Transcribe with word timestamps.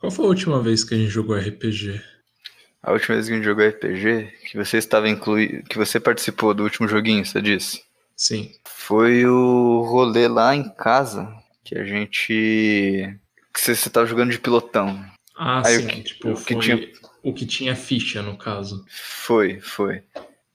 Qual 0.00 0.10
foi 0.10 0.24
a 0.24 0.28
última 0.28 0.62
vez 0.62 0.82
que 0.82 0.94
a 0.94 0.98
gente 0.98 1.10
jogou 1.10 1.36
RPG? 1.36 2.00
A 2.82 2.92
última 2.92 3.14
vez 3.16 3.26
que 3.28 3.32
a 3.34 3.36
gente 3.36 3.44
jogou 3.44 3.66
RPG, 3.68 4.32
que 4.50 4.56
você 4.56 4.78
estava 4.78 5.08
incluído, 5.08 5.62
que 5.64 5.76
você 5.76 6.00
participou 6.00 6.54
do 6.54 6.62
último 6.62 6.88
joguinho, 6.88 7.24
você 7.24 7.40
disse? 7.42 7.82
Sim. 8.16 8.50
Foi 8.66 9.26
o 9.26 9.82
rolê 9.82 10.26
lá 10.28 10.54
em 10.56 10.68
casa 10.74 11.30
que 11.62 11.76
a 11.76 11.84
gente 11.84 13.14
que 13.52 13.60
você 13.60 13.72
estava 13.72 14.06
jogando 14.06 14.30
de 14.30 14.38
pilotão. 14.38 15.04
Ah, 15.36 15.62
Aí 15.66 15.76
sim. 15.78 15.84
o 15.84 15.88
que- 15.88 16.02
tipo, 16.02 16.30
o 16.30 16.44
que 16.44 16.58
tinha- 16.58 16.90
o 17.22 17.34
que 17.34 17.46
tinha 17.46 17.76
ficha, 17.76 18.22
no 18.22 18.36
caso. 18.38 18.84
Foi, 18.88 19.60
foi. 19.60 20.02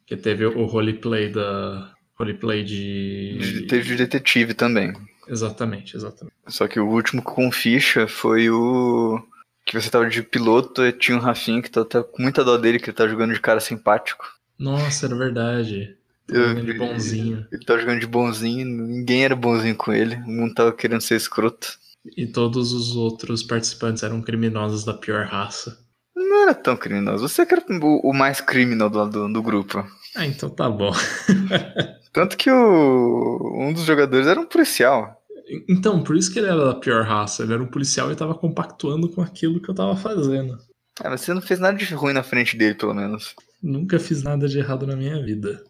Que 0.07 0.17
teve 0.17 0.45
o 0.45 0.65
roleplay 0.65 1.29
da. 1.29 1.91
Roleplay 2.15 2.63
de. 2.63 3.37
De- 3.39 3.61
Teve 3.67 3.83
de 3.89 3.95
detetive 3.97 4.53
também. 4.53 4.93
Exatamente, 5.27 5.95
exatamente. 5.97 6.35
Só 6.47 6.67
que 6.67 6.79
o 6.79 6.87
último 6.87 7.21
com 7.21 7.51
ficha 7.51 8.07
foi 8.07 8.49
o 8.49 9.19
que 9.65 9.79
você 9.79 9.89
tava 9.89 10.07
de 10.07 10.21
piloto 10.21 10.85
e 10.85 10.91
tinha 10.91 11.17
um 11.17 11.21
Rafinha 11.21 11.61
que 11.61 11.69
tava 11.69 12.03
com 12.03 12.21
muita 12.21 12.43
dó 12.43 12.57
dele, 12.57 12.79
que 12.79 12.85
ele 12.89 12.95
tava 12.97 13.09
jogando 13.09 13.33
de 13.33 13.41
cara 13.41 13.59
simpático. 13.59 14.25
Nossa, 14.57 15.05
era 15.07 15.15
verdade. 15.15 15.95
Eu- 16.29 16.51
Ele 16.51 16.73
de 16.73 16.79
bonzinho. 16.79 17.45
Ele 17.51 17.65
tava 17.65 17.79
jogando 17.79 17.99
de 17.99 18.07
bonzinho, 18.07 18.65
ninguém 18.65 19.25
era 19.25 19.35
bonzinho 19.35 19.75
com 19.75 19.91
ele, 19.93 20.15
o 20.15 20.27
mundo 20.29 20.53
tava 20.53 20.71
querendo 20.73 21.01
ser 21.01 21.15
escroto. 21.15 21.77
E 22.15 22.25
todos 22.27 22.71
os 22.71 22.95
outros 22.95 23.43
participantes 23.43 24.03
eram 24.03 24.21
criminosos 24.21 24.83
da 24.85 24.93
pior 24.93 25.25
raça. 25.25 25.79
Não 26.15 26.43
era 26.43 26.53
tão 26.53 26.77
criminoso, 26.77 27.27
você 27.27 27.45
que 27.45 27.53
era 27.53 27.63
o, 27.69 28.09
o 28.09 28.13
mais 28.13 28.39
criminal 28.41 28.89
do, 28.89 29.05
do, 29.09 29.33
do 29.33 29.41
grupo. 29.43 29.85
Ah, 30.15 30.25
então 30.25 30.49
tá 30.49 30.69
bom. 30.69 30.91
Tanto 32.13 32.37
que 32.37 32.49
o, 32.49 33.53
um 33.59 33.73
dos 33.73 33.83
jogadores 33.83 34.27
era 34.27 34.39
um 34.39 34.45
policial. 34.45 35.21
Então, 35.69 36.03
por 36.03 36.15
isso 36.15 36.31
que 36.31 36.39
ele 36.39 36.47
era 36.47 36.65
da 36.65 36.75
pior 36.75 37.03
raça. 37.03 37.43
Ele 37.43 37.53
era 37.53 37.63
um 37.63 37.67
policial 37.67 38.11
e 38.11 38.15
tava 38.15 38.33
compactuando 38.33 39.07
com 39.09 39.21
aquilo 39.21 39.61
que 39.61 39.69
eu 39.69 39.75
tava 39.75 39.95
fazendo. 39.95 40.57
Ah, 40.99 41.09
mas 41.09 41.21
você 41.21 41.33
não 41.33 41.41
fez 41.41 41.59
nada 41.59 41.77
de 41.77 41.93
ruim 41.93 42.13
na 42.13 42.23
frente 42.23 42.57
dele, 42.57 42.73
pelo 42.73 42.93
menos. 42.93 43.35
Nunca 43.61 43.99
fiz 43.99 44.23
nada 44.23 44.47
de 44.47 44.57
errado 44.57 44.87
na 44.87 44.95
minha 44.95 45.21
vida. 45.23 45.63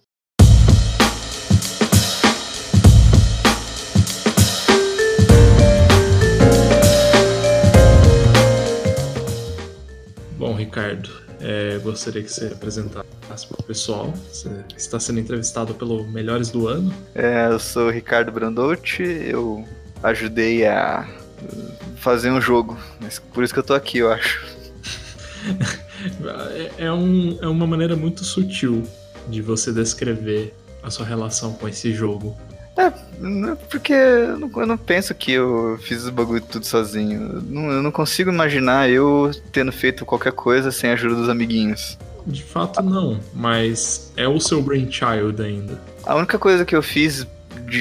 Bom, 10.38 10.53
Ricardo, 10.53 11.25
é, 11.48 11.78
gostaria 11.78 12.24
que 12.24 12.32
você 12.32 12.48
apresentasse 12.48 13.48
para 13.48 13.60
o 13.60 13.64
pessoal. 13.64 14.12
Você 14.32 14.50
está 14.76 15.00
sendo 15.00 15.20
entrevistado 15.20 15.74
pelo 15.76 16.04
Melhores 16.08 16.50
do 16.50 16.68
Ano. 16.68 16.92
É, 17.14 17.48
eu 17.52 17.60
sou 17.60 17.88
o 17.88 17.92
Ricardo 17.92 18.32
Brandotti, 18.32 19.04
eu 19.04 19.64
ajudei 20.02 20.66
a 20.66 21.08
fazer 21.98 22.32
um 22.32 22.42
jogo, 22.42 22.76
mas 23.00 23.20
por 23.20 23.44
isso 23.44 23.54
que 23.54 23.60
eu 23.60 23.64
tô 23.64 23.74
aqui, 23.76 24.00
eu 24.00 24.12
acho. 24.12 24.44
É, 26.78 26.86
é 26.86 26.92
um- 26.92 27.38
é 27.42 27.48
uma 27.48 27.66
maneira 27.66 27.96
muito 27.96 28.24
sutil 28.24 28.84
de 29.30 29.42
você 29.42 29.72
descrever 29.72 30.54
a 30.84 30.92
sua 30.92 31.06
relação 31.06 31.54
com 31.54 31.68
esse 31.68 31.94
jogo. 31.94 32.36
Não, 33.20 33.56
Porque 33.70 33.94
eu 33.94 34.38
não, 34.38 34.52
eu 34.56 34.68
não 34.68 34.78
penso 34.78 35.16
que 35.16 35.31
eu 35.31 35.80
fiz 35.81 36.04
os 36.04 36.09
bagulho 36.09 36.42
tudo 36.42 36.66
sozinho. 36.66 37.22
Eu 37.22 37.42
não, 37.42 37.72
eu 37.72 37.84
não 37.84 37.92
consigo 37.92 38.30
imaginar 38.30 38.90
eu 38.90 39.31
tendo 39.52 39.72
feito 39.72 40.06
qualquer 40.06 40.34
coisa 40.34 40.72
sem 40.72 40.90
a 40.90 40.94
ajuda 40.94 41.16
dos 41.16 41.30
amiguinhos. 41.30 41.98
De 42.28 42.44
fato, 42.44 42.81
não, 42.81 43.20
mas 43.34 44.12
é 44.18 44.28
o 44.28 44.40
seu 44.40 44.62
brainchild 44.62 45.42
ainda. 45.42 45.80
A 46.03 46.16
única 46.16 46.40
coisa 46.40 46.66
que 46.66 46.76
eu 46.76 46.81
fiz 46.81 47.26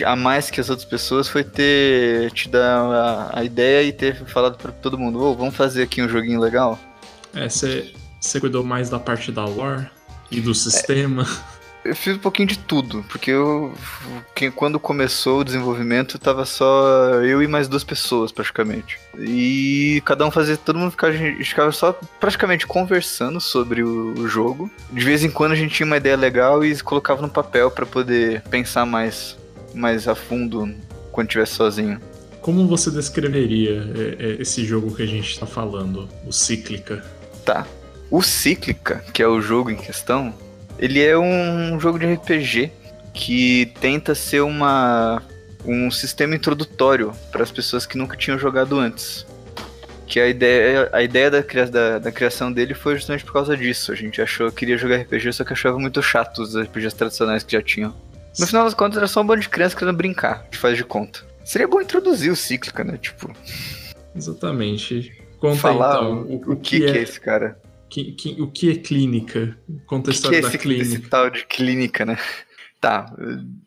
a 0.04 0.14
mais 0.14 0.50
que 0.50 0.60
as 0.60 0.70
outras 0.70 0.86
pessoas 0.88 1.28
foi 1.28 1.42
ter 1.42 2.30
te 2.32 2.48
dar 2.48 3.30
a, 3.32 3.42
ideia 3.42 3.82
e 3.82 3.92
ter 3.92 4.14
falado 4.26 4.56
pra 4.56 4.70
todo 4.70 4.98
mundo, 4.98 5.20
ô, 5.20 5.34
vamos 5.34 5.54
fazer 5.54 5.82
aqui 5.82 6.02
um 6.02 6.08
joguinho 6.08 6.40
legal? 6.40 6.78
É, 7.34 7.48
você 7.48 7.92
você 8.20 8.40
cuidou 8.40 8.64
mais 8.64 8.88
da 8.88 8.98
parte 8.98 9.30
da 9.30 9.44
lore 9.44 9.86
e 10.30 10.40
do 10.40 10.54
sistema. 10.54 11.26
Eu 11.84 11.94
fiz 11.94 12.16
um 12.16 12.18
pouquinho 12.18 12.48
de 12.48 12.58
tudo, 12.58 13.04
porque 13.10 13.30
eu, 13.30 13.74
que- 14.34 14.50
quando 14.50 14.80
começou 14.80 15.40
o 15.40 15.44
desenvolvimento, 15.44 16.18
tava 16.18 16.46
só 16.46 17.20
eu 17.22 17.42
e 17.42 17.46
mais 17.46 17.68
duas 17.68 17.84
pessoas, 17.84 18.32
praticamente. 18.32 18.98
E 19.18 20.02
cada 20.06 20.26
um 20.26 20.30
fazia, 20.30 20.56
todo 20.56 20.78
mundo 20.78 20.92
ficava, 20.92 21.12
a 21.12 21.16
gente 21.16 21.44
ficava 21.44 21.70
só 21.72 21.92
praticamente 22.18 22.66
conversando 22.66 23.38
sobre 23.38 23.82
o, 23.82 24.14
o 24.18 24.26
jogo. 24.26 24.70
De 24.90 25.04
vez 25.04 25.22
em 25.22 25.30
quando 25.30 25.52
a 25.52 25.56
gente 25.56 25.74
tinha 25.74 25.86
uma 25.86 25.98
ideia 25.98 26.16
legal 26.16 26.64
e 26.64 26.74
colocava 26.80 27.20
no 27.20 27.28
papel 27.28 27.70
pra 27.70 27.84
poder 27.84 28.40
pensar 28.48 28.86
mais, 28.86 29.36
mais 29.74 30.08
a 30.08 30.14
fundo 30.14 30.74
quando 31.12 31.26
estivesse 31.28 31.52
sozinho. 31.52 32.00
Como 32.40 32.66
você 32.66 32.90
descreveria 32.90 33.90
é, 33.94 34.24
é, 34.24 34.36
esse 34.42 34.64
jogo 34.64 34.94
que 34.94 35.02
a 35.02 35.06
gente 35.06 35.38
tá 35.38 35.46
falando, 35.46 36.08
o 36.26 36.32
Cíclica? 36.32 37.04
Tá. 37.44 37.66
O 38.10 38.22
Cíclica, 38.22 39.04
que 39.12 39.22
é 39.22 39.28
o 39.28 39.40
jogo 39.40 39.70
em 39.70 39.76
questão, 39.76 40.32
ele 40.78 41.02
é 41.02 41.16
um 41.18 41.78
jogo 41.78 41.98
de 41.98 42.06
RPG 42.12 42.70
que 43.12 43.72
tenta 43.80 44.14
ser 44.14 44.40
uma 44.40 45.22
um 45.64 45.90
sistema 45.90 46.34
introdutório 46.34 47.12
para 47.32 47.42
as 47.42 47.50
pessoas 47.50 47.86
que 47.86 47.96
nunca 47.96 48.16
tinham 48.16 48.38
jogado 48.38 48.78
antes. 48.78 49.26
Que 50.06 50.20
a 50.20 50.28
ideia, 50.28 50.90
a 50.92 51.02
ideia 51.02 51.30
da, 51.30 51.40
da, 51.40 51.98
da 51.98 52.12
criação 52.12 52.52
dele 52.52 52.74
foi 52.74 52.96
justamente 52.96 53.24
por 53.24 53.32
causa 53.32 53.56
disso. 53.56 53.90
A 53.90 53.94
gente 53.94 54.20
achou 54.20 54.52
queria 54.52 54.76
jogar 54.76 54.96
RPG, 54.96 55.32
só 55.32 55.44
que 55.44 55.54
achava 55.54 55.78
muito 55.78 56.02
chato 56.02 56.42
os 56.42 56.54
RPGs 56.54 56.94
tradicionais 56.94 57.42
que 57.42 57.52
já 57.52 57.62
tinham. 57.62 57.94
No 58.38 58.46
final 58.46 58.64
das 58.64 58.74
contas, 58.74 58.98
era 58.98 59.06
só 59.06 59.22
um 59.22 59.26
bando 59.26 59.40
de 59.40 59.48
crianças 59.48 59.78
querendo 59.78 59.96
brincar, 59.96 60.46
de 60.50 60.58
faz 60.58 60.76
de 60.76 60.84
conta. 60.84 61.20
Seria 61.44 61.68
bom 61.68 61.80
introduzir 61.80 62.30
o 62.30 62.36
Cíclica, 62.36 62.84
né? 62.84 62.98
Tipo, 63.00 63.32
Exatamente. 64.14 65.12
Conta 65.38 65.56
falar 65.56 65.96
então 65.96 66.22
o, 66.22 66.52
o 66.52 66.56
que, 66.56 66.80
que 66.80 66.86
é 66.86 67.02
esse 67.02 67.20
cara. 67.20 67.58
Que- 67.94 68.12
que- 68.12 68.42
o 68.42 68.50
que 68.50 68.70
é 68.70 68.74
clínica? 68.76 69.56
Conta 69.86 70.10
a 70.10 70.10
O 70.10 70.12
que, 70.12 70.16
história 70.16 70.38
é 70.38 70.40
da 70.40 70.48
esse, 70.48 70.58
clínica. 70.58 70.82
esse 70.82 70.98
tal 71.00 71.30
de 71.30 71.46
clínica, 71.46 72.04
né? 72.04 72.18
Tá, 72.80 73.06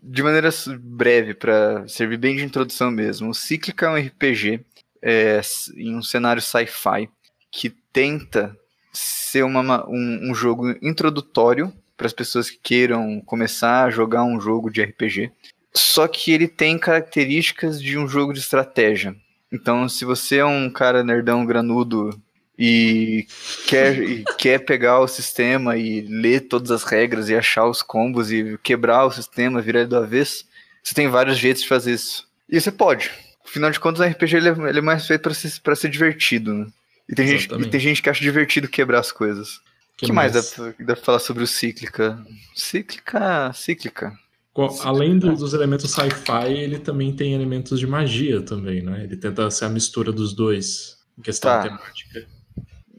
de 0.03 0.21
maneira 0.21 0.49
breve, 0.79 1.33
pra 1.33 1.87
servir 1.87 2.17
bem 2.17 2.35
de 2.35 2.43
introdução 2.43 2.91
mesmo. 2.91 3.29
O 3.29 3.33
Cíclica 3.33 3.87
é 3.87 3.89
um 3.89 3.95
RPG 3.97 4.59
é, 5.01 5.41
em 5.75 5.95
um 5.95 6.03
cenário 6.03 6.41
sci-fi 6.41 7.09
que 7.51 7.69
tenta 7.93 8.55
ser 8.91 9.43
uma- 9.43 9.87
um, 9.89 10.29
um 10.31 10.35
jogo 10.35 10.69
introdutório 10.81 11.71
para 11.95 12.05
as 12.07 12.13
pessoas 12.13 12.49
que 12.49 12.59
queiram 12.61 13.21
começar 13.21 13.85
a 13.85 13.89
jogar 13.89 14.23
um 14.23 14.39
jogo 14.41 14.69
de 14.69 14.81
RPG. 14.81 15.31
Só 15.73 16.07
que 16.07 16.31
ele 16.31 16.47
tem 16.47 16.77
características 16.77 17.81
de 17.81 17.97
um 17.97 18.07
jogo 18.07 18.33
de 18.33 18.39
estratégia. 18.39 19.15
Então, 19.51 19.87
se 19.87 20.03
você 20.05 20.37
é 20.37 20.45
um 20.45 20.69
cara 20.69 21.03
nerdão 21.03 21.45
granudo 21.45 22.09
e 22.57 23.27
quer, 23.67 23.97
e 24.01 24.23
quer 24.37 24.59
pegar 24.59 24.99
o 24.99 25.07
sistema 25.07 25.77
e 25.77 26.01
ler 26.01 26.41
todas 26.47 26.71
as 26.71 26.83
regras 26.83 27.29
e 27.29 27.35
achar 27.35 27.67
os 27.67 27.81
combos 27.81 28.31
e 28.31 28.57
quebrar 28.63 29.05
o 29.05 29.11
sistema, 29.11 29.61
virar 29.61 29.81
ele 29.81 29.89
do 29.89 29.97
avesso, 29.97 30.45
você 30.83 30.93
tem 30.93 31.07
vários 31.07 31.37
jeitos 31.37 31.63
de 31.63 31.69
fazer 31.69 31.93
isso. 31.93 32.27
E 32.49 32.59
você 32.59 32.71
pode. 32.71 33.11
Afinal 33.45 33.69
de 33.71 33.79
contas, 33.79 33.99
o 34.01 34.03
RPG 34.09 34.35
ele 34.37 34.49
é, 34.49 34.69
ele 34.69 34.79
é 34.79 34.81
mais 34.81 35.05
feito 35.05 35.21
pra 35.21 35.33
ser, 35.33 35.59
pra 35.61 35.75
ser 35.75 35.89
divertido, 35.89 36.53
né? 36.53 36.67
E 37.09 37.15
tem, 37.15 37.27
gente, 37.27 37.53
e 37.53 37.69
tem 37.69 37.79
gente 37.79 38.01
que 38.01 38.09
acha 38.09 38.19
divertido 38.21 38.67
quebrar 38.67 38.99
as 38.99 39.11
coisas. 39.11 39.57
O 40.01 40.05
que, 40.05 40.11
mais 40.11 40.33
dá 40.33 40.43
pra, 40.43 40.73
dá 40.85 40.95
pra 40.95 41.03
falar 41.05 41.19
sobre 41.19 41.43
o 41.43 41.47
Cíclica? 41.47 42.19
Cíclica, 42.55 43.51
Cíclica. 43.53 44.13
Além 44.83 45.17
do- 45.17 45.35
dos 45.35 45.53
elementos 45.53 45.91
sci-fi, 45.91 46.51
ele 46.51 46.79
também 46.79 47.13
tem 47.15 47.33
elementos 47.33 47.79
de 47.79 47.87
magia 47.87 48.41
também, 48.41 48.81
né? 48.81 49.03
Ele 49.03 49.15
tenta 49.15 49.49
ser 49.51 49.65
a 49.65 49.69
mistura 49.69 50.11
dos 50.11 50.33
dois 50.33 50.97
em 51.17 51.21
questão 51.21 51.49
Tá. 51.51 51.63
temática. 51.63 52.27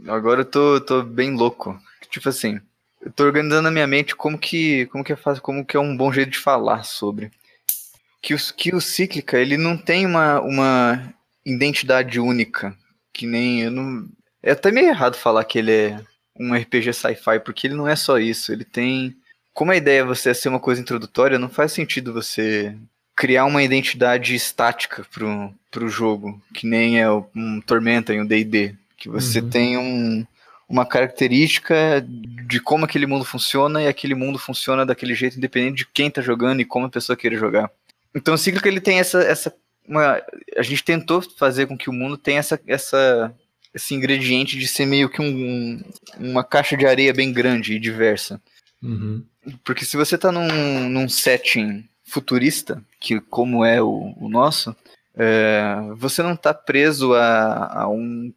Agora 0.07 0.43
eu 0.43 0.45
tô, 0.45 0.81
tô 0.81 1.03
bem 1.03 1.35
louco. 1.35 1.81
Tipo 2.11 2.29
assim, 2.29 2.61
eu 3.01 3.13
tô 3.13 3.25
organizando 3.25 3.63
na 3.63 3.71
minha 3.71 3.87
mente 3.87 4.15
como 4.15 4.39
que, 4.39 4.87
como 4.87 5.05
que 5.05 5.13
é 5.13 5.17
fácil, 5.17 5.43
como 5.43 5.65
que 5.65 5.77
é 5.77 5.81
um 5.81 5.97
bom 5.97 6.13
jeito 6.13 6.31
de 6.31 6.39
falar 6.39 6.85
sobre. 6.85 7.31
Que 8.21 8.35
o, 8.35 8.39
que 8.57 8.75
o 8.75 8.81
Cíclica, 8.81 9.39
ele 9.39 9.57
não 9.57 9.77
tem 9.77 10.05
uma, 10.07 10.41
uma 10.41 11.15
identidade 11.45 12.19
única. 12.21 12.77
Que 13.13 13.27
nem. 13.27 13.63
Eu 13.63 13.71
não, 13.71 14.09
é 14.43 14.53
até 14.53 14.71
meio 14.71 14.89
errado 14.89 15.17
falar 15.17 15.45
que 15.45 15.59
ele 15.59 15.73
é 15.73 16.01
um 16.39 16.55
RPG 16.55 16.93
sci-fi, 16.93 17.41
porque 17.41 17.67
ele 17.67 17.75
não 17.75 17.89
é 17.89 17.97
só 17.97 18.19
isso. 18.19 18.53
Ele 18.53 18.65
tem. 18.65 19.17
Como 19.55 19.73
a 19.73 19.77
ideia 19.77 20.01
é 20.01 20.05
você 20.05 20.33
ser 20.35 20.49
uma 20.49 20.61
coisa 20.61 20.81
introdutória, 20.81 21.39
não 21.39 21.49
faz 21.49 21.73
sentido 21.73 22.13
você 22.13 22.77
criar 23.17 23.45
uma 23.47 23.63
identidade 23.65 24.37
estática 24.37 25.05
pro, 25.13 25.53
pro 25.73 25.89
jogo, 25.89 26.41
que 26.55 26.65
nem 26.65 27.01
é 27.01 27.11
um 27.11 27.61
Tormenta 27.61 28.15
em 28.15 28.21
um 28.21 28.27
D&D, 28.27 28.77
que 28.99 29.09
você 29.09 29.41
Uhum. 29.41 29.49
tem 29.49 29.79
um, 29.79 30.27
uma 30.69 30.85
característica 30.85 32.05
de 32.47 32.61
como 32.61 32.85
aquele 32.85 33.07
mundo 33.07 33.25
funciona 33.25 33.83
e 33.83 33.87
aquele 33.87 34.15
mundo 34.15 34.39
funciona 34.39 34.85
daquele 34.85 35.15
jeito 35.15 35.39
independente 35.39 35.79
de 35.79 35.87
quem 35.87 36.11
tá 36.11 36.21
jogando 36.21 36.61
e 36.61 36.65
como 36.65 36.87
a 36.87 36.91
pessoa 36.91 37.17
queira 37.17 37.37
jogar. 37.37 37.71
Então 38.15 38.35
o 38.35 38.39
Cíclica 38.39 38.69
ele 38.69 38.81
tem 38.81 38.99
essa 38.99 39.21
essa 39.23 39.55
uma, 39.87 40.21
a 40.57 40.63
gente 40.63 40.85
tentou 40.85 41.23
fazer 41.39 41.67
com 41.67 41.79
que 41.79 41.89
o 41.89 41.93
mundo 41.93 42.19
tenha 42.19 42.41
essa 42.41 42.61
essa 42.67 43.35
esse 43.75 43.95
ingrediente 43.95 44.59
de 44.59 44.67
ser 44.67 44.87
meio 44.87 45.09
que 45.09 45.23
um, 45.23 45.81
uma 46.19 46.43
caixa 46.43 46.77
de 46.77 46.87
areia 46.87 47.13
bem 47.15 47.33
grande 47.33 47.75
e 47.75 47.79
diversa. 47.79 48.41
Uhum. 48.83 49.25
Porque 49.65 49.85
se 49.85 49.97
você 49.97 50.19
tá 50.19 50.33
num, 50.33 50.89
num 50.89 51.09
setting 51.09 51.89
futurista, 52.05 52.83
que 53.01 53.21
como 53.21 53.65
é 53.65 53.81
o, 53.81 54.15
o 54.19 54.29
nosso, 54.29 54.75
é, 55.19 55.75
você 55.97 56.23
não 56.23 56.37
tá 56.37 56.55
preso 56.55 57.13
a, 57.13 57.83
a 57.83 57.89
um 57.89 58.33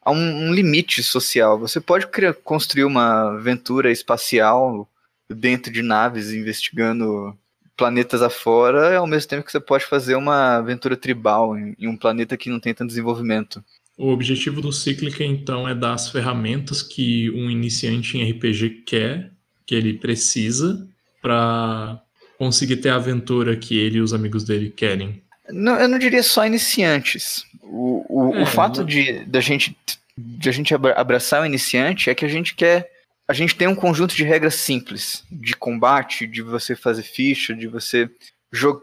há 0.00 0.10
um, 0.12 0.48
um 0.48 0.54
limite 0.54 1.02
social. 1.02 1.58
Você 1.58 1.80
pode 1.80 2.06
criar, 2.06 2.34
construir 2.34 2.84
uma 2.84 3.36
aventura 3.36 3.90
espacial 3.90 4.88
dentro 5.28 5.72
de 5.72 5.82
naves 5.82 6.32
investigando 6.32 7.36
planetas 7.76 8.22
afora, 8.22 8.98
ao 8.98 9.06
mesmo 9.06 9.28
tempo 9.28 9.44
que 9.44 9.50
você 9.50 9.58
pode 9.58 9.84
fazer 9.84 10.14
uma 10.14 10.58
aventura 10.58 10.96
tribal 10.96 11.58
em, 11.58 11.74
em 11.78 11.88
um 11.88 11.96
planeta 11.96 12.36
que 12.36 12.50
não 12.50 12.60
tem 12.60 12.72
tanto 12.72 12.88
desenvolvimento. 12.90 13.64
O 13.96 14.08
objetivo 14.08 14.60
do 14.60 14.72
Cíclica, 14.72 15.24
então, 15.24 15.68
é 15.68 15.74
dar 15.74 15.94
as 15.94 16.08
ferramentas 16.08 16.82
que 16.82 17.30
um 17.30 17.50
iniciante 17.50 18.18
em 18.18 18.30
RPG 18.30 18.82
quer, 18.86 19.32
que 19.66 19.74
ele 19.74 19.94
precisa, 19.94 20.86
para 21.20 22.00
conseguir 22.38 22.76
ter 22.76 22.90
a 22.90 22.96
aventura 22.96 23.56
que 23.56 23.78
ele 23.78 23.98
e 23.98 24.00
os 24.00 24.12
amigos 24.12 24.44
dele 24.44 24.70
querem. 24.70 25.22
Não, 25.52 25.78
eu 25.78 25.88
não 25.88 25.98
diria 25.98 26.22
só 26.22 26.46
iniciantes. 26.46 27.44
O, 27.62 28.04
o, 28.08 28.34
é, 28.34 28.42
o 28.42 28.46
fato 28.46 28.80
não... 28.80 28.86
de 28.86 29.24
da 29.24 29.40
gente, 29.40 29.76
de 30.16 30.48
a 30.48 30.52
gente 30.52 30.74
abraçar 30.74 31.42
o 31.42 31.46
iniciante 31.46 32.10
é 32.10 32.14
que 32.14 32.24
a 32.24 32.28
gente 32.28 32.54
quer. 32.54 32.90
A 33.28 33.32
gente 33.32 33.54
tem 33.54 33.68
um 33.68 33.74
conjunto 33.74 34.14
de 34.14 34.24
regras 34.24 34.56
simples 34.56 35.24
de 35.30 35.54
combate, 35.54 36.26
de 36.26 36.42
você 36.42 36.74
fazer 36.74 37.02
ficha, 37.02 37.54
de 37.54 37.66
você 37.66 38.10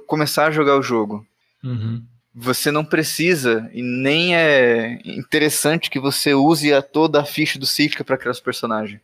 começar 0.07 0.47
a 0.47 0.51
jogar 0.51 0.77
o 0.77 0.81
jogo. 0.81 1.25
Uhum. 1.63 2.03
Você 2.33 2.71
não 2.71 2.85
precisa 2.85 3.69
e 3.73 3.81
nem 3.81 4.35
é 4.35 4.99
interessante 5.03 5.89
que 5.89 5.99
você 5.99 6.33
use 6.33 6.73
a 6.73 6.81
toda 6.81 7.21
a 7.21 7.25
ficha 7.25 7.59
do 7.59 7.65
Cíclica 7.65 8.03
para 8.03 8.17
criar 8.17 8.31
os 8.31 8.39
personagens. 8.39 9.01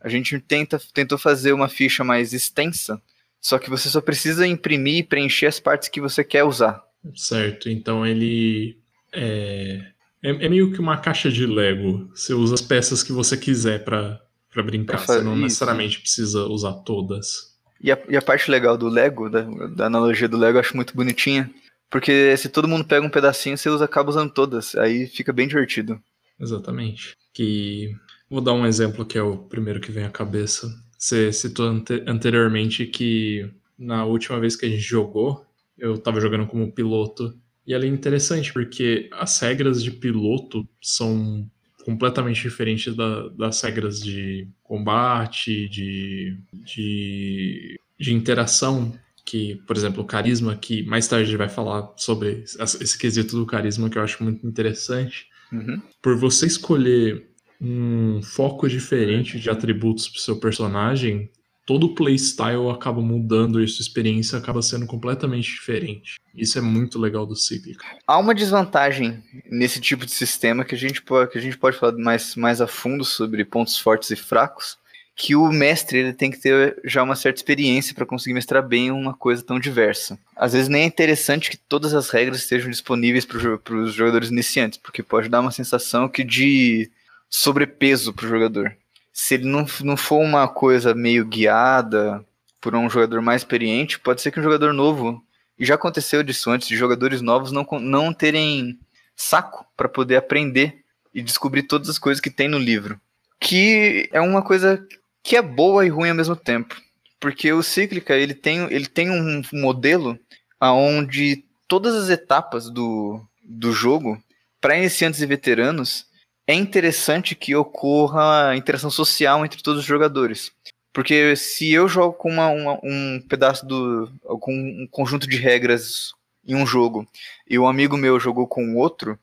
A 0.00 0.08
gente 0.08 0.38
tenta, 0.40 0.80
tentou 0.92 1.18
fazer 1.18 1.52
uma 1.52 1.68
ficha 1.68 2.02
mais 2.02 2.32
extensa, 2.32 3.00
só 3.40 3.58
que 3.58 3.70
você 3.70 3.88
só 3.88 4.00
precisa 4.00 4.46
imprimir 4.46 4.98
e 4.98 5.02
preencher 5.02 5.46
as 5.46 5.60
partes 5.60 5.88
que 5.88 6.00
você 6.00 6.24
quer 6.24 6.44
usar. 6.44 6.82
Certo, 7.14 7.68
então 7.68 8.06
ele 8.06 8.78
é, 9.12 9.92
é, 10.22 10.30
é 10.30 10.48
meio 10.48 10.72
que 10.72 10.80
uma 10.80 10.96
caixa 10.96 11.30
de 11.30 11.46
Lego. 11.46 12.10
Você 12.14 12.32
usa 12.34 12.54
as 12.54 12.62
peças 12.62 13.02
que 13.02 13.12
você 13.12 13.36
quiser 13.36 13.84
para 13.84 14.20
brincar, 14.64 14.98
você 14.98 15.20
não 15.22 15.34
isso. 15.34 15.42
necessariamente 15.42 16.00
precisa 16.00 16.44
usar 16.46 16.72
todas. 16.84 17.52
E 17.80 17.90
a, 17.90 17.98
e 18.08 18.16
a 18.16 18.22
parte 18.22 18.50
legal 18.50 18.76
do 18.76 18.88
Lego, 18.88 19.28
da, 19.28 19.42
da 19.68 19.86
analogia 19.86 20.28
do 20.28 20.38
Lego, 20.38 20.56
eu 20.56 20.60
acho 20.60 20.76
muito 20.76 20.94
bonitinha. 20.94 21.50
Porque 21.90 22.34
se 22.36 22.48
todo 22.48 22.68
mundo 22.68 22.84
pega 22.84 23.04
um 23.04 23.10
pedacinho, 23.10 23.58
você 23.58 23.68
usa, 23.68 23.84
acaba 23.84 24.08
usando 24.08 24.32
todas. 24.32 24.74
Aí 24.76 25.06
fica 25.06 25.32
bem 25.32 25.46
divertido. 25.46 26.00
Exatamente. 26.40 27.16
Que 27.34 27.94
Vou 28.32 28.40
dar 28.40 28.54
um 28.54 28.64
exemplo 28.64 29.04
que 29.04 29.18
é 29.18 29.22
o 29.22 29.36
primeiro 29.36 29.78
que 29.78 29.92
vem 29.92 30.04
à 30.04 30.08
cabeça. 30.10 30.66
Você 30.96 31.30
citou 31.30 31.66
ante 31.66 32.02
anteriormente 32.06 32.86
que 32.86 33.46
na 33.78 34.06
última 34.06 34.40
vez 34.40 34.56
que 34.56 34.64
a 34.64 34.70
gente 34.70 34.80
jogou, 34.80 35.44
eu 35.78 35.94
estava 35.94 36.20
jogando 36.20 36.46
como 36.46 36.72
piloto. 36.72 37.34
E 37.66 37.72
ela 37.74 37.84
é 37.84 37.88
interessante 37.88 38.52
porque 38.52 39.08
as 39.12 39.38
regras 39.40 39.82
de 39.82 39.90
piloto 39.90 40.68
são 40.80 41.48
completamente 41.84 42.42
diferentes 42.42 42.94
da, 42.94 43.28
das 43.28 43.60
regras 43.62 44.00
de 44.00 44.48
combate, 44.62 45.68
de, 45.68 46.38
de, 46.52 47.80
de 47.98 48.14
interação 48.14 48.92
que, 49.24 49.56
por 49.66 49.76
exemplo, 49.76 50.02
o 50.02 50.06
carisma, 50.06 50.56
que 50.56 50.82
mais 50.82 51.06
tarde 51.06 51.24
a 51.24 51.26
gente 51.26 51.38
vai 51.38 51.48
falar 51.48 51.92
sobre 51.96 52.44
esse 52.44 52.98
quesito 52.98 53.36
do 53.36 53.46
carisma 53.46 53.88
que 53.88 53.98
eu 53.98 54.02
acho 54.02 54.22
muito 54.22 54.46
interessante. 54.46 55.26
Uhum. 55.52 55.80
Por 56.00 56.16
você 56.16 56.46
escolher 56.46 57.28
um 57.60 58.20
foco 58.22 58.68
diferente 58.68 59.38
de 59.38 59.48
atributos 59.48 60.08
para 60.08 60.20
seu 60.20 60.40
personagem, 60.40 61.30
todo 61.72 61.84
o 61.84 61.94
playstyle 61.94 62.68
acaba 62.70 63.00
mudando 63.00 63.58
e 63.58 63.66
sua 63.66 63.82
experiência 63.82 64.36
acaba 64.36 64.60
sendo 64.60 64.86
completamente 64.86 65.50
diferente. 65.50 66.20
Isso 66.34 66.58
é 66.58 66.60
muito 66.60 66.98
legal 66.98 67.24
do 67.24 67.34
Cíclico. 67.34 67.82
Há 68.06 68.18
uma 68.18 68.34
desvantagem 68.34 69.22
nesse 69.50 69.80
tipo 69.80 70.04
de 70.04 70.10
sistema 70.10 70.66
que 70.66 70.74
a 70.74 70.78
gente 70.78 71.00
pode, 71.00 71.30
que 71.30 71.38
a 71.38 71.40
gente 71.40 71.56
pode 71.56 71.78
falar 71.78 71.96
mais, 71.96 72.36
mais 72.36 72.60
a 72.60 72.66
fundo 72.66 73.06
sobre 73.06 73.42
pontos 73.46 73.78
fortes 73.78 74.10
e 74.10 74.16
fracos, 74.16 74.76
que 75.16 75.34
o 75.34 75.50
mestre 75.50 75.96
ele 75.96 76.12
tem 76.12 76.30
que 76.30 76.38
ter 76.38 76.78
já 76.84 77.02
uma 77.02 77.16
certa 77.16 77.38
experiência 77.38 77.94
para 77.94 78.04
conseguir 78.04 78.34
mestrar 78.34 78.62
bem 78.62 78.90
uma 78.90 79.14
coisa 79.14 79.42
tão 79.42 79.58
diversa. 79.58 80.18
Às 80.36 80.52
vezes 80.52 80.68
nem 80.68 80.82
é 80.82 80.86
interessante 80.86 81.48
que 81.48 81.56
todas 81.56 81.94
as 81.94 82.10
regras 82.10 82.40
estejam 82.40 82.68
disponíveis 82.68 83.24
para 83.24 83.38
os 83.78 83.94
jogadores 83.94 84.28
iniciantes, 84.28 84.78
porque 84.78 85.02
pode 85.02 85.30
dar 85.30 85.40
uma 85.40 85.50
sensação 85.50 86.06
que 86.06 86.22
de 86.22 86.90
sobrepeso 87.30 88.12
para 88.12 88.26
o 88.26 88.28
jogador. 88.28 88.76
Se 89.12 89.34
ele 89.34 89.44
não, 89.44 89.66
não 89.82 89.96
for 89.96 90.20
uma 90.20 90.48
coisa 90.48 90.94
meio 90.94 91.26
guiada 91.26 92.24
por 92.60 92.74
um 92.74 92.88
jogador 92.88 93.20
mais 93.20 93.42
experiente, 93.42 93.98
pode 93.98 94.22
ser 94.22 94.30
que 94.30 94.40
um 94.40 94.42
jogador 94.42 94.72
novo, 94.72 95.22
e 95.58 95.64
já 95.64 95.74
aconteceu 95.74 96.22
disso 96.22 96.50
antes, 96.50 96.68
de 96.68 96.76
jogadores 96.76 97.20
novos 97.20 97.52
não, 97.52 97.66
não 97.80 98.12
terem 98.12 98.78
saco 99.14 99.66
para 99.76 99.88
poder 99.88 100.16
aprender 100.16 100.82
e 101.12 101.20
descobrir 101.20 101.64
todas 101.64 101.88
as 101.88 101.98
coisas 101.98 102.20
que 102.20 102.30
tem 102.30 102.48
no 102.48 102.58
livro. 102.58 103.00
Que 103.38 104.08
é 104.12 104.20
uma 104.20 104.42
coisa 104.42 104.84
que 105.22 105.36
é 105.36 105.42
boa 105.42 105.84
e 105.84 105.88
ruim 105.88 106.10
ao 106.10 106.14
mesmo 106.14 106.36
tempo. 106.36 106.80
Porque 107.20 107.52
o 107.52 107.62
Cíclica, 107.62 108.14
ele 108.14 108.34
tem, 108.34 108.60
ele 108.72 108.86
tem 108.86 109.10
um 109.10 109.42
modelo 109.52 110.18
onde 110.60 111.44
todas 111.68 111.94
as 111.94 112.08
etapas 112.08 112.70
do, 112.70 113.20
do 113.44 113.72
jogo, 113.72 114.22
para 114.60 114.76
iniciantes 114.76 115.20
e 115.20 115.26
veteranos, 115.26 116.06
é 116.46 116.54
interessante 116.54 117.34
que 117.34 117.54
ocorra 117.54 118.56
interação 118.56 118.90
social 118.90 119.44
entre 119.44 119.62
todos 119.62 119.80
os 119.80 119.86
jogadores. 119.86 120.52
Porque 120.92 121.34
se 121.36 121.72
eu 121.72 121.88
jogo 121.88 122.12
com 122.14 122.30
uma, 122.30 122.48
uma, 122.48 122.78
um 122.82 123.20
pedaço 123.28 123.64
do. 123.64 124.12
com 124.40 124.52
um 124.52 124.86
conjunto 124.90 125.26
de 125.26 125.36
regras 125.36 126.12
em 126.46 126.54
um 126.54 126.66
jogo 126.66 127.06
e 127.48 127.58
um 127.58 127.66
amigo 127.66 127.96
meu 127.96 128.20
jogou 128.20 128.46
com 128.46 128.76
outro, 128.76 129.18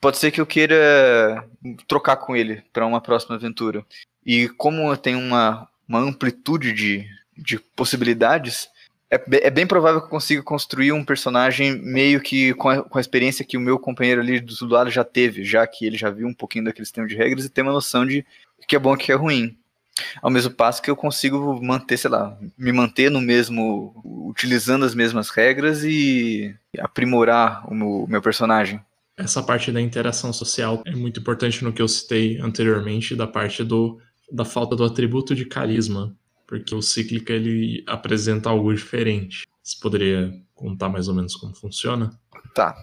pode 0.00 0.18
ser 0.18 0.32
que 0.32 0.40
eu 0.40 0.46
queira 0.46 1.46
trocar 1.86 2.16
com 2.16 2.34
ele 2.34 2.62
para 2.72 2.86
uma 2.86 3.00
próxima 3.00 3.36
aventura. 3.36 3.84
E 4.24 4.48
como 4.48 4.90
eu 4.90 4.96
tenho 4.96 5.20
uma, 5.20 5.68
uma 5.88 6.00
amplitude 6.00 6.72
de, 6.72 7.06
de 7.36 7.58
possibilidades, 7.76 8.68
é, 9.10 9.46
é, 9.46 9.50
bem 9.50 9.66
provável 9.66 10.00
que 10.00 10.06
eu 10.06 10.10
consiga 10.10 10.42
construir 10.42 10.92
um 10.92 11.04
personagem 11.04 11.80
meio 11.80 12.20
que 12.20 12.52
com 12.54 12.68
a, 12.68 12.82
com 12.82 12.98
a, 12.98 13.00
experiência 13.00 13.44
que 13.44 13.56
o 13.56 13.60
meu 13.60 13.78
companheiro 13.78 14.20
ali 14.20 14.40
do 14.40 14.66
lado 14.66 14.90
já 14.90 15.04
teve, 15.04 15.44
já 15.44 15.64
que 15.66 15.86
ele 15.86 15.96
já 15.96 16.10
viu 16.10 16.26
um 16.26 16.34
pouquinho 16.34 16.64
daquele 16.64 16.84
sistema 16.84 17.06
de 17.06 17.14
regras 17.14 17.44
e 17.44 17.48
tem 17.48 17.62
uma 17.62 17.72
noção 17.72 18.04
de 18.04 18.26
o 18.58 18.66
que 18.66 18.74
é 18.74 18.78
bom 18.78 18.92
e 18.92 18.94
o 18.94 18.98
que 18.98 19.12
é 19.12 19.14
ruim. 19.14 19.56
Ao 20.20 20.30
mesmo 20.30 20.50
passo 20.50 20.82
que 20.82 20.90
eu 20.90 20.96
consigo 20.96 21.58
manter, 21.62 21.96
sei 21.96 22.10
lá, 22.10 22.36
me 22.58 22.72
manter 22.72 23.10
no 23.10 23.20
mesmo, 23.20 23.94
utilizando 24.04 24.84
as 24.84 24.94
mesmas 24.94 25.30
regras 25.30 25.84
e 25.84 26.54
aprimorar 26.78 27.64
o 27.70 27.74
meu, 27.74 27.88
o 28.04 28.08
meu 28.08 28.20
personagem. 28.20 28.80
Essa 29.16 29.42
parte 29.42 29.72
da 29.72 29.80
interação 29.80 30.32
social 30.32 30.82
é 30.84 30.94
muito 30.94 31.20
importante 31.20 31.64
no 31.64 31.72
que 31.72 31.80
eu 31.80 31.88
citei 31.88 32.38
anteriormente, 32.38 33.16
da 33.16 33.26
parte 33.26 33.64
do, 33.64 33.98
da 34.30 34.44
falta 34.44 34.76
do 34.76 34.84
atributo 34.84 35.34
de 35.34 35.46
carisma 35.46 36.14
porque 36.46 36.74
o 36.74 36.82
Cíclica 36.82 37.32
ele 37.32 37.82
apresenta 37.86 38.50
algo 38.50 38.74
diferente. 38.74 39.46
Você 39.62 39.76
poderia 39.80 40.32
contar 40.54 40.88
mais 40.88 41.08
ou 41.08 41.14
menos 41.14 41.34
como 41.34 41.54
funciona? 41.54 42.18
Tá. 42.54 42.76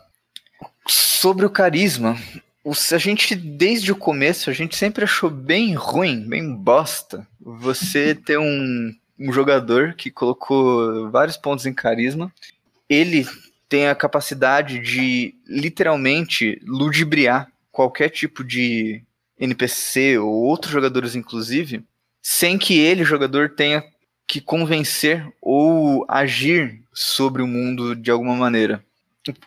Sobre 0.88 1.46
o 1.46 1.50
carisma, 1.50 2.18
a 2.66 2.98
gente, 2.98 3.36
desde 3.36 3.92
o 3.92 3.96
começo, 3.96 4.50
a 4.50 4.54
gente 4.54 4.76
sempre 4.76 5.04
achou 5.04 5.30
bem 5.30 5.74
ruim, 5.74 6.28
bem 6.28 6.54
bosta, 6.56 7.28
você 7.40 8.16
ter 8.26 8.38
um, 8.38 8.94
um 9.20 9.32
jogador 9.34 9.94
que 9.94 10.12
colocou 10.12 11.10
vários 11.10 11.38
pontos 11.38 11.66
em 11.66 11.74
carisma. 11.74 12.32
Ele 12.90 13.26
tem 13.68 13.88
a 13.88 13.96
capacidade 13.96 14.80
de 14.80 15.36
literalmente 15.48 16.62
ludibriar 16.66 17.52
qualquer 17.72 18.10
tipo 18.10 18.44
de 18.44 19.02
NPC 19.40 20.18
ou 20.20 20.32
outros 20.32 20.72
jogadores, 20.72 21.16
inclusive, 21.16 21.84
sem 22.24 22.58
que 22.58 22.80
ele, 22.80 23.04
jogador, 23.04 23.50
tenha 23.50 23.84
que 24.26 24.40
convencer 24.40 25.28
ou 25.42 26.06
agir 26.08 26.80
sobre 26.94 27.42
o 27.42 27.48
mundo 27.48 27.94
de 27.94 28.10
alguma 28.10 28.34
maneira. 28.36 28.84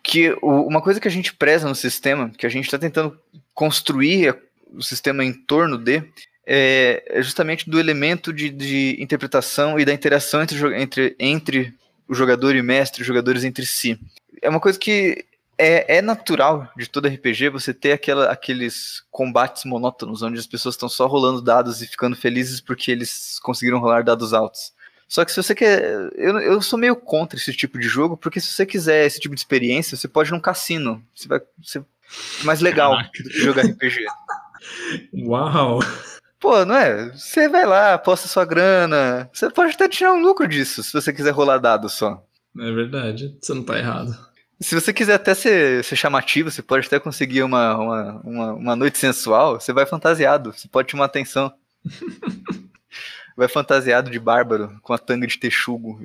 Que 0.03 0.37
uma 0.43 0.83
coisa 0.83 1.01
que 1.01 1.09
a 1.09 1.11
gente 1.11 1.35
preza 1.35 1.67
no 1.67 1.75
sistema, 1.75 2.31
que 2.37 2.47
a 2.47 2.51
gente 2.51 2.67
está 2.67 2.79
tentando 2.79 3.19
construir 3.55 4.37
o 4.73 4.83
sistema 4.83 5.25
em 5.25 5.33
torno 5.33 5.79
de, 5.79 6.03
é, 6.47 7.03
é 7.07 7.23
justamente 7.23 7.69
do 7.69 7.81
elemento 7.81 8.33
de, 8.33 8.51
de 8.51 8.97
interpretação 9.01 9.81
e 9.81 9.85
da 9.85 9.93
interação 9.93 10.43
entre, 10.43 10.83
entre, 10.83 11.17
entre 11.19 11.75
o 12.07 12.15
jogador 12.15 12.55
e 12.55 12.61
o 12.61 12.65
mestre, 12.65 13.01
os 13.01 13.07
jogadores 13.07 13.43
entre 13.43 13.65
si. 13.65 13.99
É 14.43 14.49
uma 14.49 14.61
coisa 14.61 14.79
que 14.79 15.25
é, 15.59 15.99
é 15.99 16.03
natural 16.03 16.71
de 16.77 16.89
todo 16.89 17.09
RPG 17.09 17.49
você 17.49 17.73
ter 17.73 17.93
aquela, 17.93 18.31
aqueles 18.31 19.03
combates 19.11 19.65
monótonos, 19.65 20.23
onde 20.23 20.39
as 20.39 20.47
pessoas 20.47 20.75
estão 20.75 20.89
só 20.89 21.07
rolando 21.07 21.41
dados 21.41 21.81
e 21.83 21.87
ficando 21.87 22.17
felizes 22.17 22.61
porque 22.61 22.91
eles 22.91 23.39
conseguiram 23.41 23.79
rolar 23.79 24.03
dados 24.03 24.35
altos. 24.35 24.75
Só 25.09 25.25
que 25.25 25.31
se 25.31 25.43
você 25.43 25.55
quer. 25.55 26.11
Eu, 26.15 26.39
eu 26.41 26.61
sou 26.61 26.79
meio 26.79 26.97
contra 26.97 27.39
esse 27.39 27.53
tipo 27.53 27.79
de 27.79 27.89
jogo, 27.89 28.17
porque 28.17 28.41
se 28.41 28.49
você 28.49 28.67
quiser 28.67 29.07
esse 29.07 29.21
tipo 29.21 29.35
de 29.35 29.41
experiência, 29.41 29.97
você 29.97 30.09
pode 30.09 30.31
ir 30.31 30.33
num 30.33 30.41
cassino. 30.41 31.03
Você 31.15 31.29
vai 31.29 31.41
ser 31.63 31.85
mais 32.43 32.61
legal 32.61 33.01
do 33.01 33.11
que 33.11 33.23
jogar 33.31 33.63
RPG. 33.63 34.05
Uau! 35.15 35.79
Pô, 36.41 36.65
não 36.65 36.77
é? 36.77 37.11
Você 37.13 37.49
vai 37.49 37.65
lá, 37.65 37.95
aposta 37.95 38.29
sua 38.29 38.45
grana. 38.45 39.31
Você 39.33 39.49
pode 39.49 39.75
até 39.75 39.89
tirar 39.89 40.13
um 40.13 40.21
lucro 40.21 40.47
disso, 40.47 40.83
se 40.83 40.93
você 40.93 41.13
quiser 41.13 41.31
rolar 41.31 41.59
dados 41.59 41.93
só. 41.93 42.23
É 42.59 42.73
verdade, 42.73 43.37
você 43.41 43.55
não 43.55 43.63
tá 43.63 43.79
errado. 43.79 44.26
Se 44.61 44.75
você 44.75 44.93
quiser 44.93 45.15
até 45.15 45.35
ser, 45.35 45.85
ser 45.85 45.97
chamativo, 45.97 46.51
você 46.51 46.63
pode 46.63 46.87
até 46.87 46.99
conseguir 46.99 47.43
uma, 47.43 47.77
uma, 47.77 48.21
uma, 48.25 48.53
uma 48.55 48.77
noite 48.77 48.99
sensual, 48.99 49.61
você 49.61 49.73
vai 49.73 49.85
fantasiado, 49.85 50.53
você 50.53 50.67
pode 50.67 50.91
chamar 50.91 51.05
atenção. 51.07 51.53
vai 53.37 53.49
fantasiado 53.49 54.11
de 54.11 54.19
bárbaro, 54.19 54.79
com 54.83 54.95
a 54.95 54.99
tanga 54.99 55.27
de 55.27 55.39
texugo. 55.39 56.01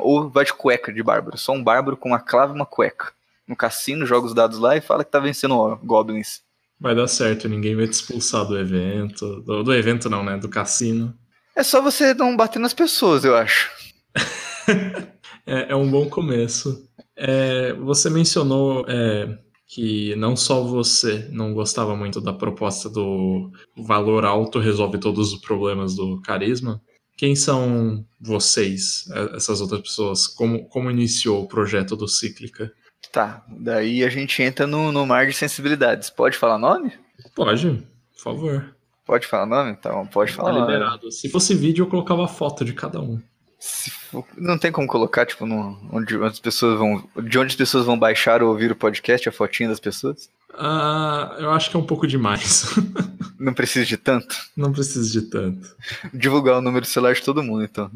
Ou 0.00 0.30
vai 0.30 0.44
de 0.44 0.52
cueca 0.52 0.92
de 0.92 1.02
bárbaro. 1.02 1.36
Só 1.36 1.52
um 1.52 1.62
bárbaro 1.62 1.96
com 1.96 2.10
uma 2.10 2.20
clava 2.20 2.52
e 2.52 2.56
uma 2.56 2.66
cueca. 2.66 3.12
No 3.46 3.56
cassino, 3.56 4.06
joga 4.06 4.26
os 4.26 4.34
dados 4.34 4.58
lá 4.58 4.76
e 4.76 4.80
fala 4.80 5.04
que 5.04 5.10
tá 5.10 5.18
vencendo 5.18 5.76
goblins. 5.82 6.42
Vai 6.80 6.94
dar 6.94 7.08
certo, 7.08 7.48
ninguém 7.48 7.74
vai 7.74 7.86
te 7.86 7.94
expulsar 7.94 8.44
do 8.44 8.58
evento. 8.58 9.40
Do, 9.42 9.62
do 9.64 9.74
evento 9.74 10.08
não, 10.08 10.24
né? 10.24 10.36
Do 10.36 10.48
cassino. 10.48 11.14
É 11.56 11.62
só 11.62 11.80
você 11.80 12.14
não 12.14 12.36
bater 12.36 12.58
nas 12.58 12.74
pessoas, 12.74 13.24
eu 13.24 13.36
acho. 13.36 13.70
é, 15.46 15.72
é, 15.72 15.76
um 15.76 15.90
bom 15.90 16.08
começo. 16.08 16.88
É, 17.16 17.72
você 17.74 18.10
mencionou 18.10 18.84
é, 18.88 19.38
que 19.66 20.14
não 20.16 20.36
só 20.36 20.62
você 20.62 21.28
não 21.30 21.54
gostava 21.54 21.96
muito 21.96 22.20
da 22.20 22.32
proposta 22.32 22.88
do 22.88 23.50
valor 23.76 24.24
alto 24.24 24.58
resolve 24.58 24.98
todos 24.98 25.32
os 25.32 25.40
problemas 25.40 25.94
do 25.94 26.20
carisma. 26.22 26.80
Quem 27.16 27.36
são 27.36 28.04
vocês, 28.20 29.04
é, 29.12 29.36
essas 29.36 29.60
outras 29.60 29.80
pessoas? 29.80 30.26
Como, 30.26 30.68
como 30.68 30.90
iniciou 30.90 31.42
o 31.42 31.48
projeto 31.48 31.96
do 31.96 32.08
Cíclica? 32.08 32.72
Tá, 33.12 33.44
daí 33.48 34.02
a 34.02 34.08
gente 34.08 34.42
entra 34.42 34.66
no, 34.66 34.90
no 34.90 35.06
mar 35.06 35.26
de 35.26 35.32
sensibilidades. 35.32 36.10
Pode 36.10 36.36
falar 36.36 36.58
nome? 36.58 36.92
Pode, 37.34 37.86
por 38.14 38.22
favor. 38.22 38.74
Pode 39.04 39.26
falar 39.26 39.46
nome? 39.46 39.70
Então, 39.70 40.06
pode 40.06 40.32
falar 40.32 40.52
tá 40.52 40.60
liberado. 40.60 41.12
Se 41.12 41.28
fosse 41.28 41.54
vídeo, 41.54 41.84
eu 41.84 41.88
colocava 41.88 42.26
foto 42.26 42.64
de 42.64 42.72
cada 42.72 43.00
um. 43.00 43.20
For, 43.60 44.24
não 44.36 44.58
tem 44.58 44.70
como 44.70 44.86
colocar, 44.86 45.24
tipo, 45.24 45.46
no, 45.46 45.78
onde 45.92 46.16
as 46.22 46.38
pessoas 46.38 46.78
vão. 46.78 47.08
De 47.22 47.38
onde 47.38 47.52
as 47.52 47.56
pessoas 47.56 47.86
vão 47.86 47.98
baixar 47.98 48.42
ou 48.42 48.50
ouvir 48.50 48.70
o 48.70 48.76
podcast, 48.76 49.28
a 49.28 49.32
fotinha 49.32 49.68
das 49.68 49.80
pessoas? 49.80 50.28
Ah, 50.56 51.36
eu 51.38 51.50
acho 51.50 51.70
que 51.70 51.76
é 51.76 51.80
um 51.80 51.86
pouco 51.86 52.06
demais. 52.06 52.66
não 53.38 53.52
precisa 53.52 53.84
de 53.84 53.96
tanto? 53.96 54.36
Não 54.56 54.72
precisa 54.72 55.10
de 55.10 55.22
tanto. 55.22 55.74
Divulgar 56.12 56.58
o 56.58 56.62
número 56.62 56.84
de 56.84 56.90
celular 56.90 57.14
de 57.14 57.22
todo 57.22 57.42
mundo, 57.42 57.64
então. 57.64 57.90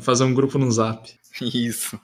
Fazer 0.00 0.24
um 0.24 0.34
grupo 0.34 0.58
no 0.58 0.70
zap. 0.70 1.12
Isso. 1.40 1.98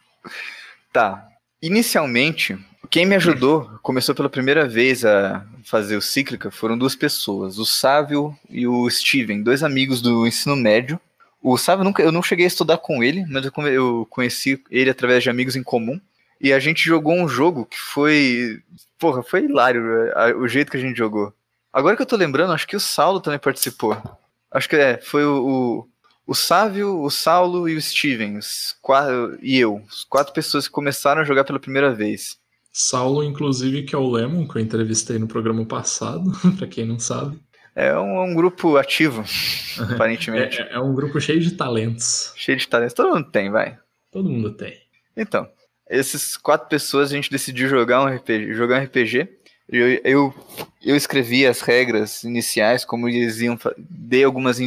Tá. 0.93 1.29
Inicialmente, 1.63 2.59
quem 2.91 3.07
me 3.07 3.17
ajudou, 3.17 3.71
começou 3.83 4.15
pela 4.15 4.29
primeira 4.29 4.69
vez 4.69 5.05
a 5.05 5.45
fazer 5.65 5.97
o 5.97 6.03
Cíclica, 6.03 6.51
foram 6.51 6.79
duas 6.79 6.95
pessoas, 6.95 7.59
o 7.59 7.67
Sávio 7.67 8.37
e 8.49 8.67
o 8.67 8.89
Steven, 8.89 9.43
dois 9.43 9.63
amigos 9.63 10.01
do 10.01 10.27
ensino 10.27 10.57
médio. 10.57 11.01
O 11.49 11.57
Sávio, 11.57 11.85
nunca, 11.85 12.03
eu 12.03 12.11
não 12.11 12.25
cheguei 12.25 12.45
a 12.45 12.49
estudar 12.49 12.79
com 12.79 13.05
ele, 13.05 13.25
mas 13.29 13.49
eu 13.73 14.05
conheci 14.11 14.61
ele 14.69 14.91
através 14.91 15.23
de 15.23 15.31
amigos 15.31 15.55
em 15.55 15.63
comum. 15.63 16.01
E 16.41 16.53
a 16.53 16.59
gente 16.59 16.85
jogou 16.85 17.15
um 17.15 17.29
jogo 17.29 17.67
que 17.67 17.79
foi. 17.79 18.61
Porra, 18.99 19.23
foi 19.23 19.45
hilário 19.45 19.81
o 20.41 20.49
jeito 20.49 20.73
que 20.73 20.77
a 20.77 20.81
gente 20.81 20.97
jogou. 20.97 21.33
Agora 21.73 21.95
que 21.95 22.03
eu 22.03 22.07
tô 22.07 22.17
lembrando, 22.17 22.53
acho 22.53 22.67
que 22.67 22.75
o 22.75 22.81
Saulo 22.81 23.21
também 23.21 23.39
participou. 23.39 23.97
Acho 24.51 24.69
que 24.69 24.75
é, 24.75 24.99
foi 25.01 25.25
o, 25.25 25.87
o 26.27 26.35
Sávio, 26.35 27.01
o 27.01 27.09
Saulo 27.11 27.69
e 27.69 27.77
o 27.77 27.81
Steven, 27.81 28.41
quatro, 28.83 29.39
e 29.41 29.57
eu, 29.57 29.81
as 29.89 30.03
quatro 30.03 30.35
pessoas 30.35 30.67
que 30.67 30.75
começaram 30.75 31.21
a 31.21 31.25
jogar 31.25 31.45
pela 31.45 31.61
primeira 31.61 31.95
vez. 31.95 32.39
Saulo, 32.73 33.23
inclusive, 33.23 33.85
que 33.85 33.95
é 33.95 33.99
o 33.99 34.11
Lemon, 34.11 34.49
que 34.49 34.59
eu 34.59 34.63
entrevistei 34.63 35.17
no 35.17 35.29
programa 35.29 35.65
passado, 35.65 36.33
para 36.59 36.67
quem 36.67 36.85
não 36.85 36.99
sabe. 36.99 37.39
É 37.77 37.95
um, 37.95 38.17
é 38.17 38.23
um 38.23 38.35
grupo 38.35 38.79
ativo, 38.79 39.23
aparentemente. 39.93 40.63
É, 40.63 40.73
é, 40.73 40.81
um 40.81 40.95
grupo 40.95 41.21
cheio 41.21 41.39
de 41.39 41.51
talentos. 41.53 42.33
Cheio 42.35 42.57
de 42.57 42.67
talentos. 42.67 42.95
Todo 42.95 43.15
mundo 43.15 43.31
tem, 43.31 43.51
vai. 43.51 43.79
Todo 44.11 44.31
mundo 44.31 44.51
tem. 44.55 44.81
Então, 45.15 45.47
essas 45.87 46.39
quatro 46.39 46.69
pessoas 46.69 47.13
a 47.13 47.15
gente 47.15 47.31
decidiu 47.31 47.69
jogar 47.69 48.03
um 48.03 48.07
RPG. 48.07 48.55
Jogar 48.55 48.81
um 48.81 48.85
RPG. 48.85 49.29
Eu, 49.69 50.01
eu, 50.03 50.35
eu 50.83 50.97
escrevi 50.97 51.47
as 51.47 51.61
regras 51.61 52.25
iniciais, 52.25 52.83
como 52.83 53.11
eles 53.11 53.43
iam. 53.43 53.59
Dei 53.77 54.25
algumas 54.25 54.59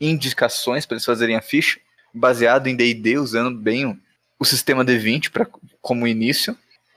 indicações 0.00 0.86
para 0.86 0.94
eles 0.94 1.04
fazerem 1.04 1.36
a 1.36 1.42
ficha, 1.42 1.78
baseado 2.14 2.66
em 2.66 2.74
DD, 2.74 3.18
usando 3.18 3.54
bem 3.58 3.84
o, 3.84 3.98
o 4.38 4.44
sistema 4.44 4.82
D20 4.82 5.30
pra, 5.30 5.46
como 5.82 6.08
início. 6.08 6.56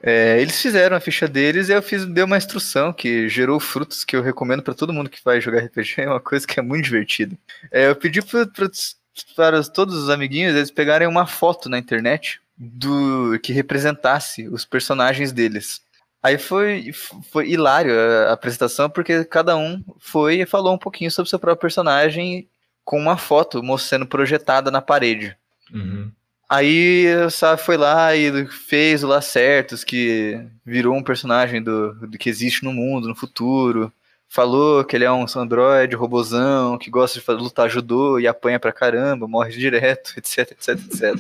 É, 0.10 0.40
eles 0.40 0.62
fizeram 0.62 0.96
a 0.96 1.02
ficha 1.02 1.28
deles 1.28 1.68
e 1.68 1.74
eu 1.74 1.82
fiz, 1.82 2.06
dei 2.06 2.24
uma 2.24 2.38
instrução 2.38 2.94
que 2.94 3.28
gerou 3.28 3.60
frutos 3.60 4.06
que 4.06 4.16
eu 4.16 4.22
recomendo 4.22 4.64
para 4.64 4.74
todo 4.74 4.94
mundo 4.94 5.10
que 5.10 5.20
vai 5.22 5.42
jogar 5.42 5.66
RPG. 5.66 5.96
É 5.98 6.10
uma 6.10 6.22
coisa 6.22 6.48
que 6.48 6.58
é 6.58 6.64
muito 6.64 6.86
divertida. 6.86 7.38
É, 7.70 7.90
eu 7.90 7.96
pedi 7.96 8.22
para 8.22 9.62
todos 9.64 9.96
os 9.96 10.10
amiguinhos 10.10 10.56
eles 10.56 10.72
pegarem 10.72 11.10
uma 11.10 11.28
foto 11.28 11.68
na 11.68 11.78
internet 11.78 12.40
do 12.58 13.38
que 13.44 13.52
representasse 13.52 14.48
os 14.48 14.64
personagens 14.64 15.34
deles. 15.34 15.82
Aí 16.24 16.38
foi, 16.38 16.94
foi 17.30 17.50
hilário 17.50 17.92
a 18.30 18.32
apresentação, 18.32 18.90
porque 18.90 19.26
cada 19.26 19.58
um 19.58 19.84
foi 20.00 20.40
e 20.40 20.46
falou 20.46 20.74
um 20.74 20.80
pouquinho 20.80 21.12
sobre 21.12 21.30
seu 21.30 21.38
próprio 21.38 21.64
personagem 21.64 22.48
com 22.86 22.98
uma 22.98 23.18
foto 23.18 23.62
sendo 23.78 24.06
projetada 24.06 24.72
na 24.72 24.82
parede. 24.82 25.36
Uhum. 25.70 26.10
Aí 26.50 27.08
o 27.26 27.30
Sá 27.30 27.58
foi 27.58 27.76
lá 27.76 28.16
e 28.16 28.48
fez 28.48 29.04
o 29.04 29.08
Lacertos, 29.08 29.84
que 29.84 30.40
virou 30.66 30.96
um 30.96 31.04
personagem 31.04 31.62
do, 31.62 31.94
do 31.94 32.18
que 32.18 32.30
existe 32.30 32.64
no 32.64 32.72
mundo, 32.72 33.08
no 33.08 33.16
futuro. 33.16 33.92
Falou 34.30 34.84
que 34.84 34.96
ele 34.96 35.06
é 35.06 35.12
um 35.12 35.26
androide, 35.36 35.96
robozão, 35.96 36.78
que 36.78 36.90
gosta 36.90 37.20
de 37.20 37.42
lutar 37.42 37.70
judô 37.70 38.20
e 38.20 38.28
apanha 38.28 38.60
pra 38.60 38.72
caramba, 38.72 39.28
morre 39.28 39.52
direto, 39.52 40.14
etc, 40.18 40.52
etc, 40.52 40.70
etc. 40.70 41.16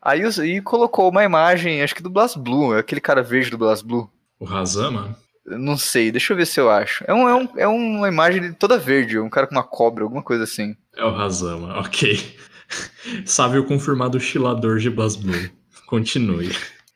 Aí 0.00 0.22
e 0.22 0.60
colocou 0.60 1.08
uma 1.08 1.24
imagem, 1.24 1.82
acho 1.82 1.94
que 1.94 2.02
do 2.02 2.10
Blast 2.10 2.38
Blue, 2.38 2.76
aquele 2.76 3.00
cara 3.00 3.22
verde 3.22 3.50
do 3.50 3.58
Blast 3.58 3.84
Blue. 3.84 4.10
O 4.38 4.44
Razama? 4.44 5.16
Não 5.46 5.76
sei, 5.76 6.10
deixa 6.10 6.32
eu 6.32 6.36
ver 6.36 6.46
se 6.46 6.58
eu 6.58 6.70
acho. 6.70 7.04
É, 7.06 7.12
um, 7.12 7.28
é, 7.28 7.34
um, 7.34 7.48
é 7.58 7.68
uma 7.68 8.08
imagem 8.08 8.52
toda 8.52 8.78
verde, 8.78 9.18
um 9.18 9.28
cara 9.28 9.46
com 9.46 9.54
uma 9.54 9.62
cobra, 9.62 10.04
alguma 10.04 10.22
coisa 10.22 10.44
assim. 10.44 10.74
É 10.96 11.04
o 11.04 11.10
Razama, 11.10 11.78
ok. 11.80 12.36
Sabe 13.24 13.58
o 13.58 13.64
confirmado 13.64 14.18
chilador 14.18 14.78
de 14.78 14.90
BlazBlue. 14.90 15.50
Continue. 15.86 16.50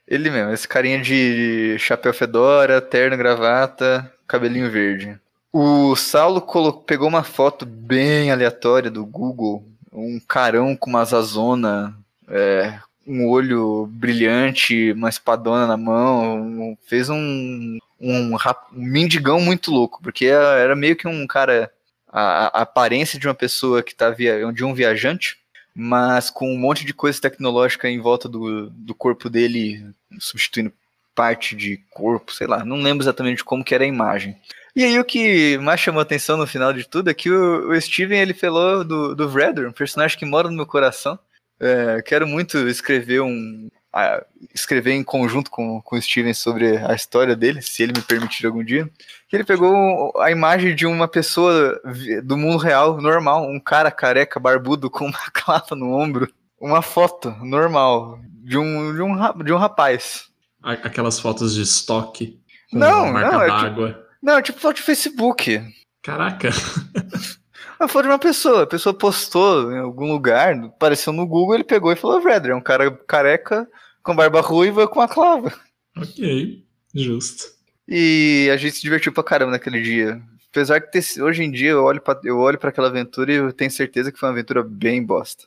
Ele 0.06 0.30
mesmo, 0.30 0.52
esse 0.52 0.66
carinha 0.66 1.00
de 1.00 1.76
chapéu 1.78 2.14
fedora, 2.14 2.80
terno, 2.80 3.16
gravata, 3.16 4.10
cabelinho 4.26 4.70
verde. 4.70 5.18
O 5.52 5.94
Saulo 5.96 6.40
pegou 6.87 7.08
uma 7.08 7.22
foto 7.22 7.66
bem 7.66 8.30
aleatória 8.30 8.90
do 8.90 9.04
Google, 9.04 9.64
um 9.92 10.20
carão 10.26 10.75
com 10.76 10.88
uma 10.88 11.04
zazona, 11.04 11.94
é, 12.28 12.78
um 13.06 13.28
olho 13.28 13.87
brilhante, 13.90 14.92
uma 14.92 15.08
espadona 15.08 15.66
na 15.66 15.76
mão, 15.76 16.76
fez 16.87 17.08
um, 17.08 17.78
um, 18.00 18.34
um 18.34 18.38
mendigão 18.72 19.40
muito 19.40 19.70
louco, 19.70 20.00
porque 20.02 20.26
era 20.26 20.76
meio 20.76 20.96
que 20.96 21.08
um 21.08 21.26
cara, 21.26 21.72
a, 22.06 22.58
a 22.58 22.62
aparência 22.62 23.18
de 23.18 23.26
uma 23.26 23.34
pessoa 23.34 23.82
que 23.82 23.94
tá 23.94 24.10
via, 24.10 24.52
de 24.52 24.64
um 24.64 24.75
viajante, 24.75 25.38
mas 25.80 26.28
com 26.28 26.52
um 26.52 26.58
monte 26.58 26.85
de 26.85 26.92
coisa 26.92 27.20
tecnológica 27.20 27.88
em 27.88 28.00
volta 28.00 28.28
do, 28.28 28.68
do 28.70 28.92
corpo 28.92 29.30
dele, 29.30 29.87
substituindo 30.18 30.73
parte 31.14 31.54
de 31.54 31.76
corpo, 31.92 32.32
sei 32.32 32.49
lá, 32.49 32.64
não 32.64 32.78
lembro 32.78 33.04
exatamente 33.04 33.44
como 33.44 33.62
que 33.62 33.76
era 33.76 33.85
a 33.85 33.87
imagem. 33.87 34.37
E 34.75 34.82
aí 34.82 34.99
o 34.99 35.04
que 35.04 35.56
mais 35.58 35.78
chamou 35.78 36.02
atenção 36.02 36.37
no 36.37 36.49
final 36.49 36.73
de 36.73 36.82
tudo 36.85 37.11
é 37.11 37.14
que 37.14 37.30
o, 37.30 37.70
o 37.70 37.80
Steven 37.80 38.18
ele 38.18 38.35
falou 38.35 38.82
do, 38.82 39.14
do 39.14 39.28
Vredor, 39.28 39.68
um 39.68 39.73
personagem 39.73 40.18
que 40.18 40.26
mora 40.26 40.49
no 40.49 40.56
meu 40.56 40.66
coração, 40.66 41.16
é, 41.61 42.02
quero 42.02 42.26
muito 42.26 42.58
escrever 42.68 43.20
um. 43.20 43.68
A, 43.92 44.25
escrever 44.54 44.92
em 44.92 45.02
conjunto 45.02 45.50
com, 45.50 45.80
com 45.80 45.97
o 45.97 46.02
Steven 46.02 46.35
sobre 46.35 46.76
a 46.76 46.95
história 46.95 47.35
dele, 47.35 47.62
se 47.62 47.83
ele 47.83 47.92
me 47.97 48.02
permitir 48.02 48.47
algum 48.47 48.62
dia. 48.62 48.88
Que 49.28 49.37
ele 49.37 49.45
pegou 49.45 50.12
a 50.21 50.30
imagem 50.30 50.75
de 50.75 50.87
uma 50.87 51.09
pessoa 51.09 51.80
do 52.25 52.37
mundo 52.37 52.59
real, 52.59 53.00
normal, 53.00 53.49
um 53.49 53.61
cara 53.61 53.90
careca, 53.90 54.40
barbudo, 54.40 54.90
com 54.90 55.07
uma 55.07 55.30
clava 55.33 55.75
no 55.75 55.92
ombro, 55.92 56.33
uma 56.61 56.83
foto 56.83 57.30
normal 57.42 58.21
de 58.42 58.59
um, 58.59 58.95
de 58.95 59.02
um, 59.02 59.45
de 59.45 59.52
um 59.52 59.57
rapaz. 59.57 60.28
Aquelas 60.62 61.21
fotos 61.21 61.54
de 61.54 61.62
estoque. 61.62 62.40
Não, 62.73 63.12
não. 63.12 63.42
É 63.42 63.64
tipo, 63.64 63.95
não, 64.23 64.38
é 64.38 64.42
tipo 64.42 64.61
foto 64.61 64.76
de 64.76 64.83
Facebook. 64.83 65.62
Caraca. 66.02 66.50
A 67.78 67.87
foto 67.87 68.02
de 68.02 68.08
uma 68.08 68.18
pessoa. 68.18 68.64
A 68.64 68.66
pessoa 68.66 68.92
postou 68.92 69.73
em 69.73 69.78
algum 69.78 70.11
lugar, 70.11 70.52
apareceu 70.54 71.12
no 71.12 71.26
Google, 71.26 71.54
ele 71.54 71.64
pegou 71.64 71.92
e 71.92 71.97
falou: 71.97 72.20
Vedder, 72.20 72.50
é 72.50 72.54
um 72.54 72.61
cara 72.61 72.90
careca 72.90 73.68
com 74.02 74.16
barba 74.16 74.40
ruiva 74.40 74.88
com 74.88 75.00
a 75.00 75.08
clava. 75.08 75.52
Ok, 75.97 76.64
justo. 76.94 77.44
E 77.87 78.50
a 78.52 78.56
gente 78.56 78.76
se 78.76 78.82
divertiu 78.82 79.12
pra 79.12 79.23
caramba 79.23 79.52
naquele 79.52 79.80
dia. 79.80 80.20
Apesar 80.50 80.80
que 80.80 80.90
ter, 80.90 81.23
hoje 81.23 81.42
em 81.42 81.50
dia 81.50 81.70
eu 81.70 81.85
olho, 81.85 82.00
pra, 82.00 82.18
eu 82.25 82.38
olho 82.38 82.58
para 82.58 82.70
aquela 82.70 82.88
aventura 82.88 83.32
e 83.32 83.37
eu 83.37 83.52
tenho 83.52 83.70
certeza 83.70 84.11
que 84.11 84.18
foi 84.18 84.28
uma 84.28 84.35
aventura 84.35 84.62
bem 84.62 85.04
bosta. 85.04 85.44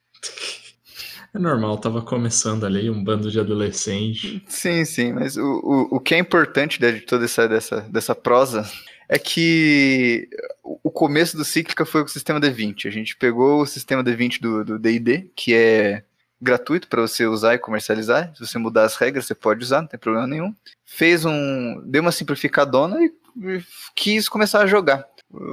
É 1.34 1.40
normal, 1.40 1.78
tava 1.78 2.02
começando 2.02 2.66
ali 2.66 2.90
um 2.90 3.04
bando 3.04 3.32
de 3.32 3.40
adolescentes. 3.40 4.42
Sim, 4.48 4.84
sim, 4.84 5.14
mas 5.14 5.38
o, 5.38 5.44
o, 5.44 5.96
o 5.96 6.00
que 6.00 6.14
é 6.14 6.18
importante 6.18 6.80
de 6.80 7.02
toda 7.02 7.26
essa 7.26 7.48
dessa, 7.48 7.82
dessa 7.82 8.14
prosa 8.14 8.70
é 9.12 9.20
que 9.20 10.30
o 10.64 10.90
começo 10.90 11.36
do 11.36 11.44
Cíclica 11.44 11.86
foi 11.86 12.02
o 12.02 12.08
sistema 12.08 12.40
D20. 12.40 12.88
A 12.88 12.90
gente 12.90 13.18
pegou 13.18 13.62
o 13.62 13.66
sistema 13.66 14.02
D20 14.02 14.40
do 14.64 14.80
D&D, 14.80 15.30
que 15.36 15.54
é 15.54 16.06
gratuito 16.42 16.88
para 16.88 17.02
você 17.02 17.28
usar 17.28 17.54
e 17.54 17.60
comercializar. 17.60 18.34
Se 18.34 18.48
você 18.48 18.58
mudar 18.58 18.86
as 18.86 18.96
regras, 18.96 19.26
você 19.26 19.36
pode 19.36 19.66
usar, 19.66 19.82
não 19.82 19.88
tem 19.90 20.00
problema 20.00 20.26
nenhum. 20.26 20.56
Fez 20.86 21.26
um. 21.26 21.82
deu 21.86 22.02
uma 22.02 22.14
simplificadona 22.14 23.04
e, 23.04 23.14
e 23.44 23.64
quis 23.94 24.30
começar 24.30 24.62
a 24.62 24.68
jogar. 24.68 25.06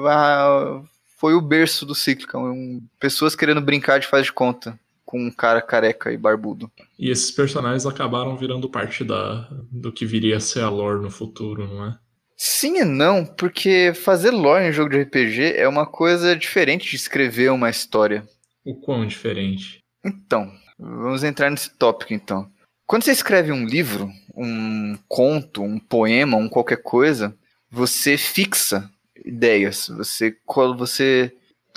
Ah, 0.06 0.80
foi 1.16 1.34
o 1.34 1.40
berço 1.40 1.84
do 1.84 1.96
Cíclica. 1.96 2.38
Um, 2.38 2.80
pessoas 3.00 3.34
querendo 3.34 3.60
brincar 3.60 3.98
de 3.98 4.06
faz 4.06 4.26
de 4.26 4.32
conta 4.32 4.78
com 5.04 5.20
um 5.20 5.32
cara 5.32 5.60
careca 5.60 6.12
e 6.12 6.16
barbudo. 6.16 6.70
E 6.96 7.10
esses 7.10 7.32
personagens 7.32 7.86
acabaram 7.86 8.36
virando 8.36 8.68
parte 8.68 9.02
da, 9.02 9.48
do 9.68 9.90
que 9.90 10.06
viria 10.06 10.36
a 10.36 10.40
ser 10.40 10.60
a 10.60 10.68
lore 10.68 11.02
no 11.02 11.10
futuro, 11.10 11.66
não 11.66 11.86
é? 11.86 11.98
Sim 12.40 12.78
e 12.78 12.84
não, 12.84 13.26
porque 13.26 13.92
fazer 13.92 14.30
lore 14.30 14.68
em 14.68 14.72
jogo 14.72 14.90
de 14.90 15.02
RPG 15.02 15.54
é 15.56 15.66
uma 15.66 15.84
coisa 15.84 16.36
diferente 16.36 16.88
de 16.88 16.94
escrever 16.94 17.50
uma 17.50 17.68
história. 17.68 18.24
O 18.64 18.76
quão 18.76 19.04
diferente? 19.04 19.80
Então, 20.04 20.52
vamos 20.78 21.24
entrar 21.24 21.50
nesse 21.50 21.70
tópico 21.70 22.14
então. 22.14 22.48
Quando 22.86 23.02
você 23.02 23.10
escreve 23.10 23.50
um 23.50 23.66
livro, 23.66 24.08
um 24.36 24.96
conto, 25.08 25.62
um 25.62 25.80
poema, 25.80 26.36
um 26.36 26.48
qualquer 26.48 26.80
coisa, 26.80 27.36
você 27.68 28.16
fixa 28.16 28.88
ideias. 29.24 29.88
Você, 29.88 30.36
você 30.76 31.32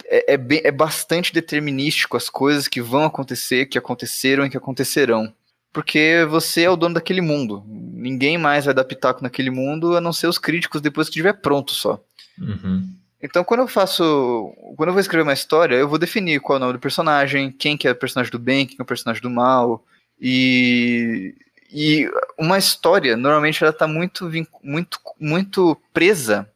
é, 0.06 0.34
é, 0.34 0.38
bem, 0.38 0.62
é 0.63 0.72
bastante 0.72 1.34
determinístico 1.34 2.15
as 2.15 2.30
coisas 2.30 2.68
que 2.68 2.82
vão 2.82 3.03
acontecer, 3.03 3.65
que 3.65 3.80
aconteceram 3.80 4.46
e 4.46 4.50
que 4.50 4.58
acontecerão. 4.58 5.34
Porque 5.74 6.25
você 6.30 6.63
é 6.63 6.70
o 6.70 6.75
dono 6.75 6.96
daquele 6.96 7.22
mundo. 7.22 7.63
Ninguém 7.68 8.38
mais 8.38 8.66
vai 8.66 8.74
dar 8.74 8.84
pitaco 8.84 9.24
naquele 9.24 9.50
mundo, 9.50 9.96
a 9.96 10.01
não 10.01 10.12
ser 10.12 10.28
os 10.28 10.38
críticos 10.38 10.82
depois 10.82 11.08
que 11.08 11.12
estiver 11.12 11.34
pronto 11.34 11.72
só. 11.72 12.04
Uhum. 12.38 12.90
Então, 13.22 13.44
quando 13.44 13.62
eu 13.62 13.68
faço. 13.68 14.54
Quando 14.75 14.90
eu 14.90 14.94
vou 14.94 15.00
escrever 15.00 15.24
uma 15.24 15.34
história, 15.34 15.75
eu 15.75 15.88
vou 15.88 16.00
definir 16.00 16.40
qual 16.42 16.56
é 16.56 16.58
o 16.58 16.60
nome 16.60 16.74
do 16.74 16.80
personagem, 16.80 17.51
quem 17.51 17.78
que 17.78 17.88
é 17.88 17.92
o 17.92 17.96
personagem 17.96 18.32
do 18.32 18.40
bem, 18.40 18.66
quem 18.66 18.78
é 18.80 18.84
o 18.84 18.86
personagem 18.86 19.22
do 19.22 19.30
mal. 19.30 19.86
E. 20.20 21.36
E 21.74 22.12
uma 22.38 22.58
história, 22.58 23.16
normalmente, 23.16 23.63
ela 23.63 23.72
está 23.72 23.88
muito, 23.88 24.30
muito, 24.62 25.00
muito 25.18 25.78
presa 25.94 26.50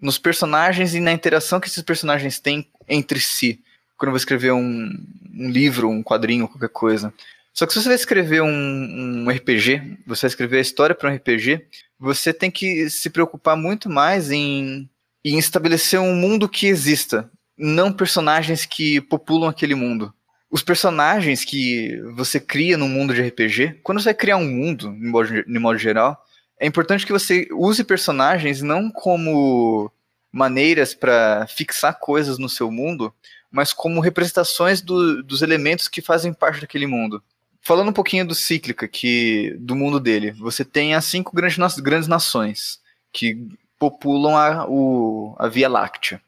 nos 0.00 0.18
personagens 0.18 0.94
e 0.94 1.00
na 1.00 1.10
interação 1.10 1.58
que 1.58 1.66
esses 1.66 1.82
personagens 1.82 2.38
têm 2.38 2.68
entre 2.88 3.18
si. 3.18 3.60
Quando 3.96 4.08
eu 4.08 4.12
vou 4.12 4.18
escrever 4.18 4.52
um, 4.52 4.88
um 5.34 5.50
livro, 5.50 5.88
um 5.88 6.00
quadrinho, 6.00 6.46
qualquer 6.46 6.68
coisa. 6.68 7.12
Só 7.56 7.66
que 7.66 7.72
se 7.72 7.80
você 7.80 7.88
vai 7.88 7.96
escrever 7.96 8.42
um, 8.42 9.24
um 9.24 9.30
RPG, 9.30 10.00
você 10.06 10.22
vai 10.22 10.28
escrever 10.28 10.58
a 10.58 10.60
história 10.60 10.94
para 10.94 11.10
um 11.10 11.14
RPG, 11.14 11.66
você 11.98 12.30
tem 12.30 12.50
que 12.50 12.90
se 12.90 13.08
preocupar 13.08 13.56
muito 13.56 13.88
mais 13.88 14.30
em, 14.30 14.90
em 15.24 15.38
estabelecer 15.38 15.98
um 15.98 16.14
mundo 16.14 16.50
que 16.50 16.66
exista, 16.66 17.30
não 17.56 17.90
personagens 17.90 18.66
que 18.66 19.00
populam 19.00 19.48
aquele 19.48 19.74
mundo. 19.74 20.12
Os 20.50 20.62
personagens 20.62 21.46
que 21.46 21.98
você 22.14 22.38
cria 22.38 22.76
no 22.76 22.86
mundo 22.86 23.14
de 23.14 23.22
RPG, 23.22 23.80
quando 23.82 24.00
você 24.00 24.10
vai 24.10 24.14
criar 24.14 24.36
um 24.36 24.46
mundo, 24.46 24.92
de 24.92 25.06
modo, 25.06 25.44
de 25.44 25.58
modo 25.58 25.78
geral, 25.78 26.22
é 26.60 26.66
importante 26.66 27.06
que 27.06 27.12
você 27.12 27.48
use 27.52 27.82
personagens 27.84 28.60
não 28.60 28.90
como 28.90 29.90
maneiras 30.30 30.92
para 30.92 31.46
fixar 31.46 31.98
coisas 31.98 32.36
no 32.36 32.50
seu 32.50 32.70
mundo, 32.70 33.14
mas 33.50 33.72
como 33.72 34.00
representações 34.00 34.82
do, 34.82 35.22
dos 35.22 35.40
elementos 35.40 35.88
que 35.88 36.02
fazem 36.02 36.34
parte 36.34 36.60
daquele 36.60 36.86
mundo. 36.86 37.22
Falando 37.66 37.88
um 37.88 37.92
pouquinho 37.92 38.24
do 38.24 38.32
Cíclica, 38.32 38.86
que, 38.86 39.56
do 39.58 39.74
mundo 39.74 39.98
dele, 39.98 40.30
você 40.30 40.64
tem 40.64 40.94
as 40.94 41.04
cinco 41.04 41.34
grandes, 41.34 41.80
grandes 41.80 42.06
nações 42.06 42.80
que 43.12 43.44
populam 43.76 44.36
a, 44.36 44.68
o, 44.68 45.34
a 45.36 45.48
Via 45.48 45.68
Láctea. 45.68 46.22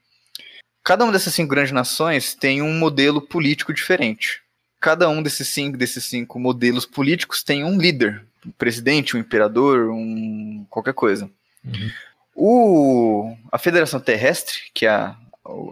Cada 0.82 1.04
uma 1.04 1.12
dessas 1.12 1.32
cinco 1.32 1.50
grandes 1.50 1.70
nações 1.70 2.34
tem 2.34 2.60
um 2.60 2.76
modelo 2.76 3.22
político 3.22 3.72
diferente. 3.72 4.42
Cada 4.80 5.08
um 5.08 5.22
desses 5.22 5.46
cinco, 5.46 5.78
desses 5.78 6.06
cinco 6.06 6.40
modelos 6.40 6.84
políticos 6.84 7.44
tem 7.44 7.62
um 7.62 7.78
líder, 7.78 8.26
um 8.44 8.50
presidente, 8.50 9.16
um 9.16 9.20
imperador, 9.20 9.90
um 9.90 10.66
qualquer 10.68 10.94
coisa. 10.94 11.30
Uhum. 11.64 11.90
O, 12.34 13.36
a 13.52 13.58
Federação 13.58 14.00
Terrestre, 14.00 14.58
que 14.74 14.86
é 14.86 14.90
a, 14.90 15.16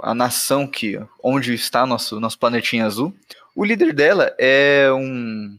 a 0.04 0.14
nação 0.14 0.64
que 0.64 0.96
onde 1.20 1.54
está 1.54 1.84
nosso, 1.84 2.20
nosso 2.20 2.38
planetinha 2.38 2.86
azul, 2.86 3.12
o 3.56 3.64
líder 3.64 3.94
dela 3.94 4.34
é 4.38 4.88
um 4.92 5.58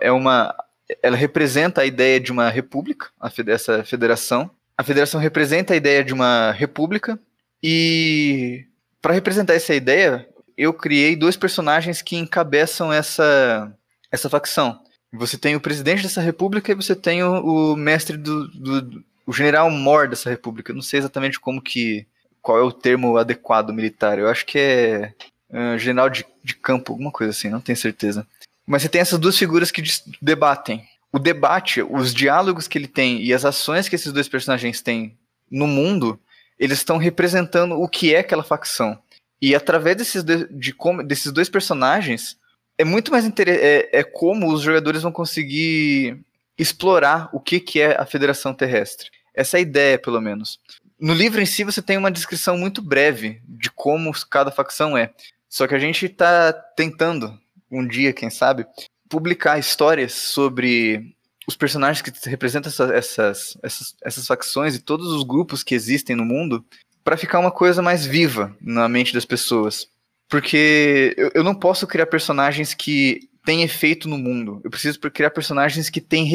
é 0.00 0.10
uma 0.10 0.54
ela 1.02 1.16
representa 1.16 1.80
a 1.80 1.86
ideia 1.86 2.20
de 2.20 2.32
uma 2.32 2.50
república, 2.50 3.08
essa 3.46 3.82
federação. 3.84 4.50
A 4.76 4.82
federação 4.82 5.20
representa 5.20 5.72
a 5.72 5.76
ideia 5.76 6.04
de 6.04 6.12
uma 6.12 6.50
república 6.50 7.18
e 7.62 8.66
para 9.00 9.14
representar 9.14 9.54
essa 9.54 9.72
ideia, 9.74 10.28
eu 10.56 10.74
criei 10.74 11.16
dois 11.16 11.36
personagens 11.36 12.02
que 12.02 12.16
encabeçam 12.16 12.92
essa 12.92 13.72
essa 14.10 14.28
facção. 14.28 14.82
Você 15.12 15.38
tem 15.38 15.54
o 15.54 15.60
presidente 15.60 16.02
dessa 16.02 16.20
república 16.20 16.72
e 16.72 16.74
você 16.74 16.96
tem 16.96 17.22
o, 17.22 17.72
o 17.72 17.76
mestre 17.76 18.16
do, 18.16 18.48
do, 18.48 19.04
o 19.26 19.32
general 19.32 19.70
mor 19.70 20.08
dessa 20.08 20.28
república. 20.28 20.72
Eu 20.72 20.76
não 20.76 20.82
sei 20.82 20.98
exatamente 20.98 21.38
como 21.38 21.62
que. 21.62 22.06
qual 22.40 22.58
é 22.58 22.62
o 22.62 22.72
termo 22.72 23.16
adequado 23.16 23.72
militar. 23.72 24.18
Eu 24.18 24.28
acho 24.28 24.44
que 24.44 24.58
é 24.58 25.14
uh, 25.52 25.78
general 25.78 26.08
de, 26.08 26.24
de 26.42 26.54
campo, 26.54 26.92
alguma 26.92 27.10
coisa 27.10 27.30
assim, 27.30 27.48
não 27.48 27.60
tenho 27.60 27.76
certeza. 27.76 28.26
Mas 28.66 28.82
você 28.82 28.88
tem 28.88 29.00
essas 29.00 29.18
duas 29.18 29.36
figuras 29.36 29.70
que 29.70 29.82
debatem. 30.20 30.86
O 31.12 31.18
debate, 31.18 31.82
os 31.82 32.14
diálogos 32.14 32.66
que 32.66 32.78
ele 32.78 32.88
tem 32.88 33.22
e 33.22 33.34
as 33.34 33.44
ações 33.44 33.88
que 33.88 33.94
esses 33.94 34.12
dois 34.12 34.28
personagens 34.28 34.80
têm 34.80 35.16
no 35.50 35.66
mundo, 35.66 36.18
eles 36.58 36.78
estão 36.78 36.96
representando 36.96 37.78
o 37.78 37.88
que 37.88 38.14
é 38.14 38.20
aquela 38.20 38.42
facção. 38.42 38.98
E 39.40 39.54
através 39.54 39.96
desses, 39.96 40.22
de, 40.22 40.46
de, 40.48 40.74
desses 41.04 41.32
dois 41.32 41.48
personagens, 41.48 42.38
é 42.78 42.84
muito 42.84 43.10
mais. 43.10 43.26
É, 43.26 43.98
é, 43.98 44.02
como 44.02 44.52
os 44.52 44.62
jogadores 44.62 45.02
vão 45.02 45.12
conseguir 45.12 46.18
explorar 46.56 47.28
o 47.32 47.40
que, 47.40 47.58
que 47.58 47.80
é 47.80 48.00
a 48.00 48.06
Federação 48.06 48.54
Terrestre. 48.54 49.10
Essa 49.34 49.56
é 49.56 49.58
a 49.58 49.62
ideia, 49.62 49.98
pelo 49.98 50.20
menos. 50.20 50.60
No 51.00 51.12
livro 51.12 51.40
em 51.40 51.46
si, 51.46 51.64
você 51.64 51.82
tem 51.82 51.98
uma 51.98 52.10
descrição 52.10 52.56
muito 52.56 52.80
breve 52.80 53.42
de 53.48 53.70
como 53.70 54.12
cada 54.30 54.52
facção 54.52 54.96
é. 54.96 55.10
Só 55.52 55.68
que 55.68 55.74
a 55.74 55.78
gente 55.78 56.06
está 56.06 56.50
tentando, 56.50 57.38
um 57.70 57.86
dia, 57.86 58.10
quem 58.14 58.30
sabe, 58.30 58.64
publicar 59.06 59.58
histórias 59.58 60.14
sobre 60.14 61.14
os 61.46 61.54
personagens 61.54 62.00
que 62.00 62.10
representam 62.26 62.70
essa, 62.70 62.84
essas, 62.94 63.58
essas, 63.62 63.94
essas 64.02 64.26
facções 64.26 64.74
e 64.74 64.80
todos 64.80 65.08
os 65.08 65.22
grupos 65.22 65.62
que 65.62 65.74
existem 65.74 66.16
no 66.16 66.24
mundo 66.24 66.64
para 67.04 67.18
ficar 67.18 67.38
uma 67.38 67.50
coisa 67.50 67.82
mais 67.82 68.06
viva 68.06 68.56
na 68.62 68.88
mente 68.88 69.12
das 69.12 69.26
pessoas. 69.26 69.86
Porque 70.26 71.14
eu, 71.18 71.30
eu 71.34 71.44
não 71.44 71.54
posso 71.54 71.86
criar 71.86 72.06
personagens 72.06 72.72
que 72.72 73.28
têm 73.44 73.62
efeito 73.62 74.08
no 74.08 74.16
mundo. 74.16 74.58
Eu 74.64 74.70
preciso 74.70 74.98
criar 74.98 75.32
personagens 75.32 75.90
que, 75.90 76.00
têm, 76.00 76.26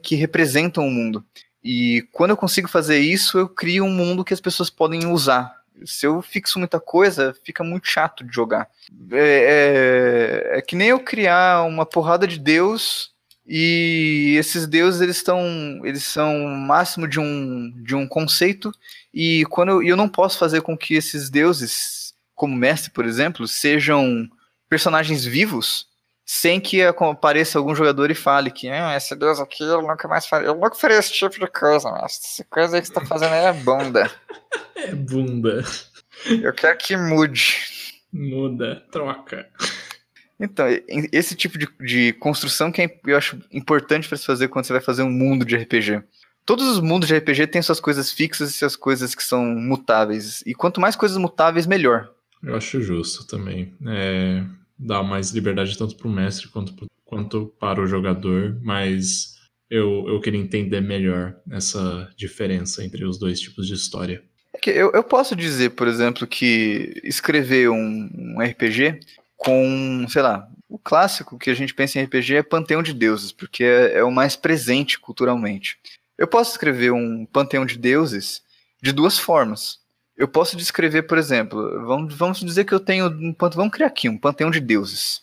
que 0.00 0.14
representam 0.14 0.86
o 0.86 0.90
mundo. 0.92 1.24
E 1.60 2.06
quando 2.12 2.30
eu 2.30 2.36
consigo 2.36 2.68
fazer 2.68 3.00
isso, 3.00 3.36
eu 3.36 3.48
crio 3.48 3.82
um 3.84 3.90
mundo 3.90 4.24
que 4.24 4.32
as 4.32 4.40
pessoas 4.40 4.70
podem 4.70 5.06
usar. 5.08 5.59
Se 5.84 6.06
eu 6.06 6.20
fixo 6.22 6.58
muita 6.58 6.80
coisa, 6.80 7.34
fica 7.44 7.62
muito 7.64 7.86
chato 7.86 8.24
de 8.24 8.34
jogar. 8.34 8.68
É, 9.12 10.52
é, 10.54 10.58
é 10.58 10.62
que 10.62 10.76
nem 10.76 10.88
eu 10.88 11.00
criar 11.00 11.62
uma 11.62 11.86
porrada 11.86 12.26
de 12.26 12.38
deus 12.38 13.10
e 13.46 14.36
esses 14.38 14.66
deuses 14.66 15.00
eles 15.00 15.16
estão 15.16 15.40
eles 15.84 16.04
são 16.04 16.46
máximo 16.46 17.08
de 17.08 17.18
um, 17.18 17.72
de 17.82 17.96
um 17.96 18.06
conceito 18.06 18.70
e 19.12 19.44
quando 19.46 19.70
eu, 19.70 19.82
eu 19.82 19.96
não 19.96 20.08
posso 20.08 20.38
fazer 20.38 20.60
com 20.62 20.76
que 20.76 20.94
esses 20.94 21.28
deuses 21.28 22.14
como 22.40 22.56
mestre, 22.56 22.90
por 22.90 23.04
exemplo, 23.04 23.46
sejam 23.46 24.26
personagens 24.66 25.26
vivos, 25.26 25.89
sem 26.32 26.60
que 26.60 26.80
apareça 26.80 27.58
algum 27.58 27.74
jogador 27.74 28.08
e 28.08 28.14
fale 28.14 28.52
que 28.52 28.68
ah, 28.68 28.96
esse 28.96 29.16
deus 29.16 29.40
aqui 29.40 29.64
eu 29.64 29.82
nunca 29.82 30.06
mais 30.06 30.28
faria. 30.28 30.46
Eu 30.46 30.54
nunca 30.54 30.76
faria 30.76 30.96
esse 30.96 31.12
tipo 31.12 31.40
de 31.40 31.46
coisa, 31.48 31.90
mas 31.90 32.20
essa 32.22 32.44
coisa 32.44 32.76
aí 32.76 32.80
que 32.80 32.86
você 32.86 32.94
tá 32.94 33.04
fazendo 33.04 33.34
é 33.34 33.52
bunda. 33.52 34.08
é 34.78 34.94
bunda. 34.94 35.64
Eu 36.40 36.52
quero 36.52 36.78
que 36.78 36.96
mude. 36.96 37.56
Muda, 38.12 38.80
troca. 38.92 39.48
Então, 40.38 40.66
esse 41.10 41.34
tipo 41.34 41.58
de, 41.58 41.68
de 41.80 42.12
construção 42.12 42.70
que 42.70 42.82
é, 42.82 43.00
eu 43.08 43.16
acho 43.16 43.36
importante 43.50 44.06
para 44.06 44.16
se 44.16 44.24
fazer 44.24 44.46
quando 44.46 44.66
você 44.66 44.72
vai 44.72 44.82
fazer 44.82 45.02
um 45.02 45.10
mundo 45.10 45.44
de 45.44 45.56
RPG. 45.56 46.00
Todos 46.46 46.64
os 46.68 46.80
mundos 46.80 47.08
de 47.08 47.16
RPG 47.16 47.48
têm 47.48 47.60
suas 47.60 47.80
coisas 47.80 48.12
fixas 48.12 48.50
e 48.50 48.52
suas 48.52 48.76
coisas 48.76 49.16
que 49.16 49.24
são 49.24 49.44
mutáveis. 49.44 50.44
E 50.46 50.54
quanto 50.54 50.80
mais 50.80 50.94
coisas 50.94 51.18
mutáveis, 51.18 51.66
melhor. 51.66 52.08
Eu 52.40 52.54
acho 52.54 52.80
justo 52.80 53.26
também. 53.26 53.74
É, 53.84 54.44
dá 54.80 55.02
mais 55.02 55.30
liberdade 55.30 55.76
tanto 55.76 55.94
para 55.94 56.08
o 56.08 56.12
mestre 56.12 56.48
quanto, 56.48 56.86
quanto 57.04 57.46
para 57.60 57.80
o 57.80 57.86
jogador, 57.86 58.58
mas 58.62 59.36
eu, 59.68 60.08
eu 60.08 60.20
queria 60.20 60.40
entender 60.40 60.80
melhor 60.80 61.36
essa 61.50 62.10
diferença 62.16 62.84
entre 62.84 63.04
os 63.04 63.18
dois 63.18 63.38
tipos 63.38 63.66
de 63.66 63.74
história. 63.74 64.22
É 64.54 64.70
eu, 64.70 64.90
eu 64.92 65.04
posso 65.04 65.36
dizer, 65.36 65.70
por 65.70 65.86
exemplo, 65.86 66.26
que 66.26 67.00
escrever 67.04 67.68
um, 67.70 68.10
um 68.12 68.40
RPG 68.40 69.00
com, 69.36 70.06
sei 70.08 70.22
lá, 70.22 70.48
o 70.68 70.78
clássico 70.78 71.38
que 71.38 71.50
a 71.50 71.54
gente 71.54 71.74
pensa 71.74 71.98
em 71.98 72.04
RPG 72.04 72.36
é 72.36 72.42
Panteão 72.42 72.82
de 72.82 72.92
Deuses, 72.92 73.32
porque 73.32 73.64
é, 73.64 73.98
é, 73.98 74.04
o 74.04 74.10
mais 74.10 74.36
presente 74.36 74.98
culturalmente. 74.98 75.78
Eu 76.16 76.26
posso 76.26 76.52
escrever 76.52 76.92
um 76.92 77.26
Panteão 77.26 77.66
de 77.66 77.78
Deuses 77.78 78.42
de 78.82 78.92
duas 78.92 79.18
formas 79.18 79.79
eu 80.20 80.28
posso 80.28 80.54
descrever, 80.54 81.04
por 81.04 81.16
exemplo, 81.16 81.82
vamos, 81.86 82.14
vamos 82.14 82.40
dizer 82.40 82.66
que 82.66 82.74
eu 82.74 82.78
tenho 82.78 83.06
um 83.06 83.34
vamos 83.54 83.72
criar 83.72 83.86
aqui 83.86 84.06
um 84.06 84.18
panteão 84.18 84.50
de 84.50 84.60
deuses. 84.60 85.22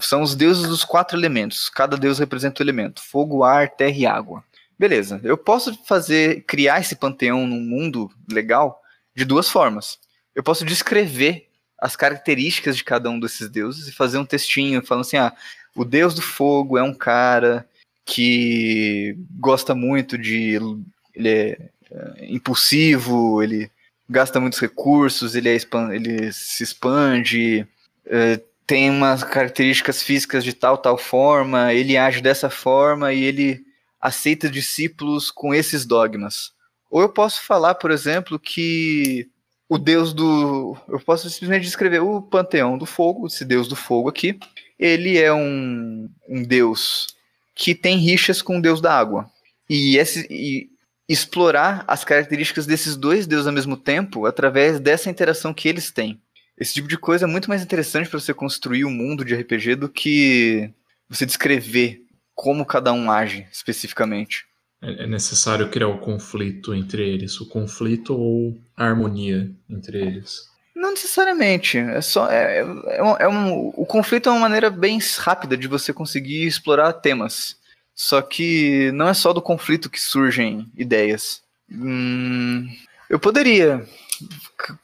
são 0.00 0.20
os 0.20 0.34
deuses 0.34 0.66
dos 0.66 0.82
quatro 0.82 1.16
elementos. 1.16 1.70
Cada 1.70 1.96
deus 1.96 2.18
representa 2.18 2.60
um 2.60 2.64
elemento: 2.66 3.00
fogo, 3.00 3.44
ar, 3.44 3.70
terra 3.70 3.96
e 3.96 4.04
água. 4.06 4.42
Beleza, 4.76 5.20
eu 5.22 5.38
posso 5.38 5.78
fazer, 5.84 6.42
criar 6.42 6.80
esse 6.80 6.96
panteão 6.96 7.46
num 7.46 7.60
mundo 7.60 8.10
legal 8.28 8.82
de 9.14 9.24
duas 9.24 9.48
formas. 9.48 9.96
Eu 10.34 10.42
posso 10.42 10.64
descrever 10.64 11.48
as 11.78 11.94
características 11.94 12.76
de 12.76 12.82
cada 12.82 13.08
um 13.08 13.20
desses 13.20 13.48
deuses 13.48 13.86
e 13.86 13.92
fazer 13.92 14.18
um 14.18 14.26
textinho 14.26 14.84
falando 14.84 15.02
assim: 15.02 15.18
ah, 15.18 15.32
o 15.76 15.84
deus 15.84 16.14
do 16.14 16.22
fogo 16.22 16.76
é 16.76 16.82
um 16.82 16.94
cara 16.94 17.64
que 18.04 19.16
gosta 19.38 19.72
muito 19.72 20.18
de. 20.18 20.58
Ele 21.14 21.28
é, 21.28 21.70
é 21.92 22.26
impulsivo, 22.34 23.40
ele 23.40 23.70
gasta 24.10 24.40
muitos 24.40 24.58
recursos, 24.58 25.36
ele, 25.36 25.48
é, 25.48 25.56
ele 25.94 26.32
se 26.32 26.64
expande, 26.64 27.66
é, 28.04 28.40
tem 28.66 28.90
umas 28.90 29.22
características 29.22 30.02
físicas 30.02 30.42
de 30.42 30.52
tal, 30.52 30.76
tal 30.76 30.98
forma, 30.98 31.72
ele 31.72 31.96
age 31.96 32.20
dessa 32.20 32.50
forma 32.50 33.12
e 33.12 33.22
ele 33.22 33.60
aceita 34.00 34.50
discípulos 34.50 35.30
com 35.30 35.54
esses 35.54 35.86
dogmas. 35.86 36.52
Ou 36.90 37.00
eu 37.00 37.08
posso 37.08 37.42
falar, 37.42 37.76
por 37.76 37.92
exemplo, 37.92 38.38
que 38.38 39.28
o 39.68 39.78
deus 39.78 40.12
do. 40.12 40.76
Eu 40.88 40.98
posso 40.98 41.30
simplesmente 41.30 41.62
descrever 41.62 42.00
o 42.00 42.20
panteão 42.20 42.76
do 42.76 42.84
fogo, 42.84 43.28
esse 43.28 43.44
deus 43.44 43.68
do 43.68 43.76
fogo 43.76 44.08
aqui. 44.08 44.36
Ele 44.76 45.16
é 45.18 45.32
um, 45.32 46.10
um 46.28 46.42
deus 46.42 47.06
que 47.54 47.74
tem 47.74 47.98
rixas 47.98 48.42
com 48.42 48.58
o 48.58 48.62
deus 48.62 48.80
da 48.80 48.92
água. 48.92 49.30
E, 49.68 49.96
esse, 49.96 50.26
e 50.28 50.68
explorar 51.12 51.84
as 51.88 52.04
características 52.04 52.66
desses 52.66 52.96
dois 52.96 53.26
deuses 53.26 53.48
ao 53.48 53.52
mesmo 53.52 53.76
tempo 53.76 54.26
através 54.26 54.78
dessa 54.78 55.10
interação 55.10 55.52
que 55.52 55.68
eles 55.68 55.90
têm. 55.90 56.20
Esse 56.56 56.74
tipo 56.74 56.86
de 56.86 56.96
coisa 56.96 57.24
é 57.24 57.28
muito 57.28 57.48
mais 57.48 57.62
interessante 57.62 58.08
para 58.08 58.20
você 58.20 58.32
construir 58.32 58.84
um 58.84 58.90
mundo 58.90 59.24
de 59.24 59.34
RPG 59.34 59.74
do 59.74 59.88
que 59.88 60.70
você 61.08 61.26
descrever 61.26 62.00
como 62.32 62.64
cada 62.64 62.92
um 62.92 63.10
age 63.10 63.44
especificamente. 63.50 64.46
É, 64.80 65.02
é 65.02 65.06
necessário 65.08 65.68
criar 65.68 65.88
o 65.88 65.94
um 65.94 65.98
conflito 65.98 66.72
entre 66.72 67.08
eles, 67.08 67.40
o 67.40 67.48
conflito 67.48 68.14
ou 68.14 68.56
a 68.76 68.84
harmonia 68.84 69.50
entre 69.68 70.00
eles? 70.00 70.48
Não 70.76 70.92
necessariamente. 70.92 71.76
É 71.76 72.00
só 72.00 72.30
é, 72.30 72.60
é, 72.60 73.02
um, 73.02 73.16
é 73.16 73.28
um, 73.28 73.68
o 73.74 73.84
conflito 73.84 74.28
é 74.28 74.32
uma 74.32 74.42
maneira 74.42 74.70
bem 74.70 75.00
rápida 75.18 75.56
de 75.56 75.66
você 75.66 75.92
conseguir 75.92 76.46
explorar 76.46 76.92
temas. 76.92 77.56
Só 78.02 78.22
que 78.22 78.90
não 78.92 79.08
é 79.08 79.12
só 79.12 79.30
do 79.30 79.42
conflito 79.42 79.90
que 79.90 80.00
surgem 80.00 80.66
ideias. 80.74 81.42
Hum, 81.70 82.66
eu 83.10 83.20
poderia 83.20 83.86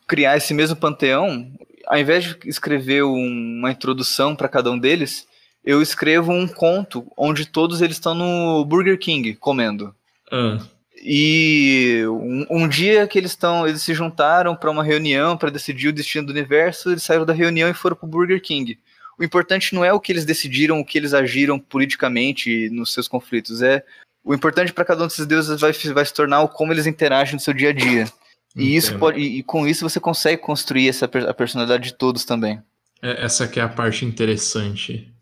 criar 0.06 0.36
esse 0.36 0.52
mesmo 0.52 0.76
panteão, 0.76 1.50
ao 1.86 1.98
invés 1.98 2.24
de 2.24 2.38
escrever 2.44 3.04
uma 3.04 3.70
introdução 3.70 4.36
para 4.36 4.50
cada 4.50 4.70
um 4.70 4.78
deles, 4.78 5.26
eu 5.64 5.80
escrevo 5.80 6.30
um 6.30 6.46
conto 6.46 7.10
onde 7.16 7.46
todos 7.46 7.80
eles 7.80 7.96
estão 7.96 8.14
no 8.14 8.62
Burger 8.66 8.98
King 8.98 9.34
comendo. 9.36 9.94
Ah. 10.30 10.58
E 11.02 12.02
um, 12.06 12.46
um, 12.50 12.68
dia 12.68 13.06
que 13.06 13.18
eles 13.18 13.30
estão, 13.30 13.66
eles 13.66 13.80
se 13.80 13.94
juntaram 13.94 14.54
para 14.54 14.70
uma 14.70 14.84
reunião 14.84 15.38
para 15.38 15.48
decidir 15.48 15.88
o 15.88 15.92
destino 15.92 16.26
do 16.26 16.32
universo, 16.32 16.90
eles 16.90 17.02
saíram 17.02 17.24
da 17.24 17.32
reunião 17.32 17.70
e 17.70 17.74
foram 17.74 17.96
para 17.96 18.06
o 18.06 18.10
Burger 18.10 18.42
King. 18.42 18.78
O 19.18 19.24
importante 19.24 19.74
não 19.74 19.84
é 19.84 19.92
o 19.92 20.00
que 20.00 20.12
eles 20.12 20.24
decidiram, 20.24 20.80
o 20.80 20.84
que 20.84 20.98
eles 20.98 21.14
agiram 21.14 21.58
politicamente 21.58 22.68
nos 22.70 22.92
seus 22.92 23.08
conflitos, 23.08 23.62
é 23.62 23.84
o 24.22 24.34
importante 24.34 24.72
para 24.72 24.84
cada 24.84 25.04
um 25.04 25.06
desses 25.06 25.26
deuses 25.26 25.60
vai, 25.60 25.72
vai 25.72 26.04
se 26.04 26.12
tornar 26.12 26.42
o 26.42 26.48
como 26.48 26.72
eles 26.72 26.86
interagem 26.86 27.34
no 27.34 27.40
seu 27.40 27.54
dia 27.54 27.70
a 27.70 27.72
dia. 27.72 28.10
E 28.54 28.74
isso 28.74 28.98
pode, 28.98 29.20
e, 29.20 29.38
e 29.38 29.42
com 29.42 29.66
isso 29.68 29.88
você 29.88 30.00
consegue 30.00 30.40
construir 30.40 30.88
essa 30.88 31.04
a 31.04 31.34
personalidade 31.34 31.84
de 31.84 31.94
todos 31.94 32.24
também. 32.24 32.60
É, 33.02 33.24
essa 33.24 33.46
que 33.46 33.60
é 33.60 33.62
a 33.62 33.68
parte 33.68 34.04
interessante 34.04 35.12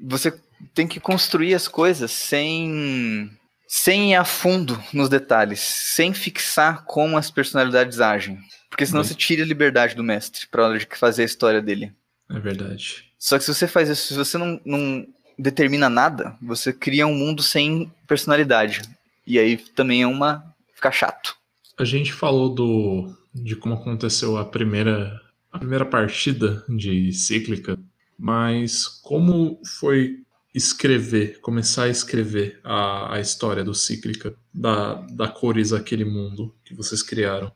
você 0.00 0.32
tem 0.74 0.86
que 0.86 0.98
construir 0.98 1.54
as 1.54 1.68
coisas 1.68 2.10
sem 2.10 3.30
sem 3.68 4.10
ir 4.10 4.16
a 4.16 4.24
fundo 4.24 4.82
nos 4.92 5.08
detalhes, 5.08 5.60
sem 5.60 6.12
fixar 6.12 6.84
como 6.86 7.16
as 7.16 7.30
personalidades 7.30 8.00
agem, 8.00 8.36
porque 8.68 8.84
senão 8.84 9.04
você 9.04 9.14
tira 9.14 9.44
a 9.44 9.46
liberdade 9.46 9.94
do 9.94 10.02
mestre 10.02 10.48
para 10.48 10.66
hora 10.66 10.78
de 10.78 10.88
fazer 10.96 11.22
a 11.22 11.26
história 11.26 11.62
dele. 11.62 11.92
É 12.28 12.38
verdade. 12.40 13.04
Só 13.20 13.38
que 13.38 13.44
se 13.44 13.54
você 13.54 13.68
faz 13.68 13.88
isso, 13.88 14.08
se 14.08 14.14
você 14.14 14.36
não, 14.36 14.60
não 14.64 15.06
determina 15.38 15.88
nada, 15.88 16.36
você 16.42 16.72
cria 16.72 17.06
um 17.06 17.14
mundo 17.14 17.40
sem 17.40 17.92
personalidade. 18.08 18.82
E 19.24 19.38
aí 19.38 19.56
também 19.56 20.02
é 20.02 20.06
uma 20.08 20.44
fica 20.74 20.90
chato. 20.90 21.36
A 21.78 21.84
gente 21.84 22.12
falou 22.12 22.48
do 22.48 23.14
de 23.32 23.54
como 23.54 23.74
aconteceu 23.74 24.36
a 24.36 24.44
primeira 24.44 25.20
a 25.52 25.58
primeira 25.58 25.84
partida 25.84 26.64
de 26.68 27.12
cíclica 27.12 27.78
mas 28.20 28.86
como 28.86 29.58
foi 29.64 30.18
escrever, 30.54 31.40
começar 31.40 31.84
a 31.84 31.88
escrever 31.88 32.60
a, 32.62 33.14
a 33.14 33.20
história 33.20 33.64
do 33.64 33.74
Cíclica, 33.74 34.34
da, 34.52 34.94
da 34.94 35.26
cores 35.26 35.72
aquele 35.72 36.04
mundo 36.04 36.54
que 36.62 36.74
vocês 36.74 37.02
criaram? 37.02 37.50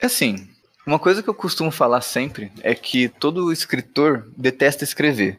É 0.00 0.06
assim, 0.06 0.48
uma 0.88 0.98
coisa 0.98 1.22
que 1.22 1.28
eu 1.28 1.34
costumo 1.34 1.70
falar 1.70 2.00
sempre 2.00 2.50
é 2.62 2.74
que 2.74 3.08
todo 3.08 3.52
escritor 3.52 4.26
detesta 4.34 4.84
escrever. 4.84 5.38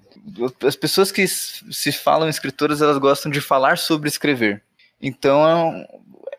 As 0.64 0.76
pessoas 0.76 1.12
que 1.12 1.28
se 1.28 1.92
falam 1.92 2.30
escritoras, 2.30 2.84
elas 2.84 3.00
gostam 3.00 3.32
de 3.32 3.42
falar 3.42 3.80
sobre 3.80 4.08
escrever. 4.08 4.62
Então, 5.02 5.84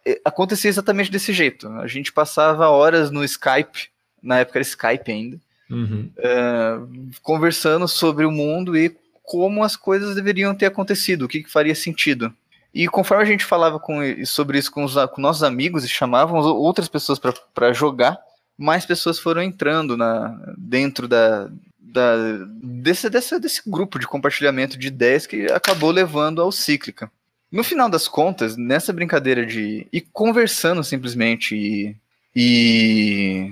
é, 0.07 0.21
acontecia 0.25 0.69
exatamente 0.69 1.11
desse 1.11 1.33
jeito. 1.33 1.69
A 1.69 1.89
gente 1.89 2.13
passava 2.13 2.69
horas 2.69 3.11
no 3.11 3.25
Skype, 3.25 3.89
na 4.23 4.39
época 4.39 4.59
era 4.59 4.63
Skype 4.63 5.11
ainda, 5.11 5.41
uhum. 5.69 6.09
uh, 6.17 7.11
conversando 7.21 7.89
sobre 7.89 8.25
o 8.25 8.31
mundo 8.31 8.77
e 8.77 8.97
como 9.25 9.65
as 9.65 9.75
coisas 9.75 10.15
deveriam 10.15 10.55
ter 10.55 10.67
acontecido, 10.67 11.23
o 11.23 11.29
que, 11.29 11.43
que 11.43 11.51
faria 11.51 11.75
sentido. 11.75 12.33
E 12.73 12.87
conforme 12.87 13.25
a 13.25 13.27
gente 13.27 13.45
falava 13.45 13.81
com, 13.81 14.01
sobre 14.25 14.57
isso 14.57 14.71
com, 14.71 14.85
os, 14.85 14.95
com 15.13 15.21
nossos 15.21 15.43
amigos 15.43 15.85
e 15.85 15.89
chamávamos 15.89 16.47
outras 16.47 16.89
pessoas 16.89 17.19
para 17.53 17.73
jogar, 17.73 18.17
mais 18.61 18.85
pessoas 18.85 19.19
foram 19.19 19.43
entrando 19.43 19.97
na, 19.97 20.39
dentro 20.59 21.09
da, 21.09 21.49
da, 21.79 22.15
desse, 22.63 23.09
desse, 23.09 23.41
desse 23.41 23.63
grupo 23.67 23.99
de 23.99 24.07
compartilhamento 24.07 24.79
de 24.79 24.89
ideias 24.89 25.27
que 25.27 25.47
acabou 25.47 25.91
levando 25.91 26.43
ao 26.43 26.53
Cíclica. 26.53 27.11
No 27.51 27.65
final 27.65 27.89
das 27.89 28.07
contas, 28.07 28.59
nessa 28.59 28.93
brincadeira 28.93 29.47
de 29.47 29.87
ir 29.91 30.03
conversando 30.13 30.85
simplesmente 30.85 31.57
e, 31.57 31.97
e 32.37 33.51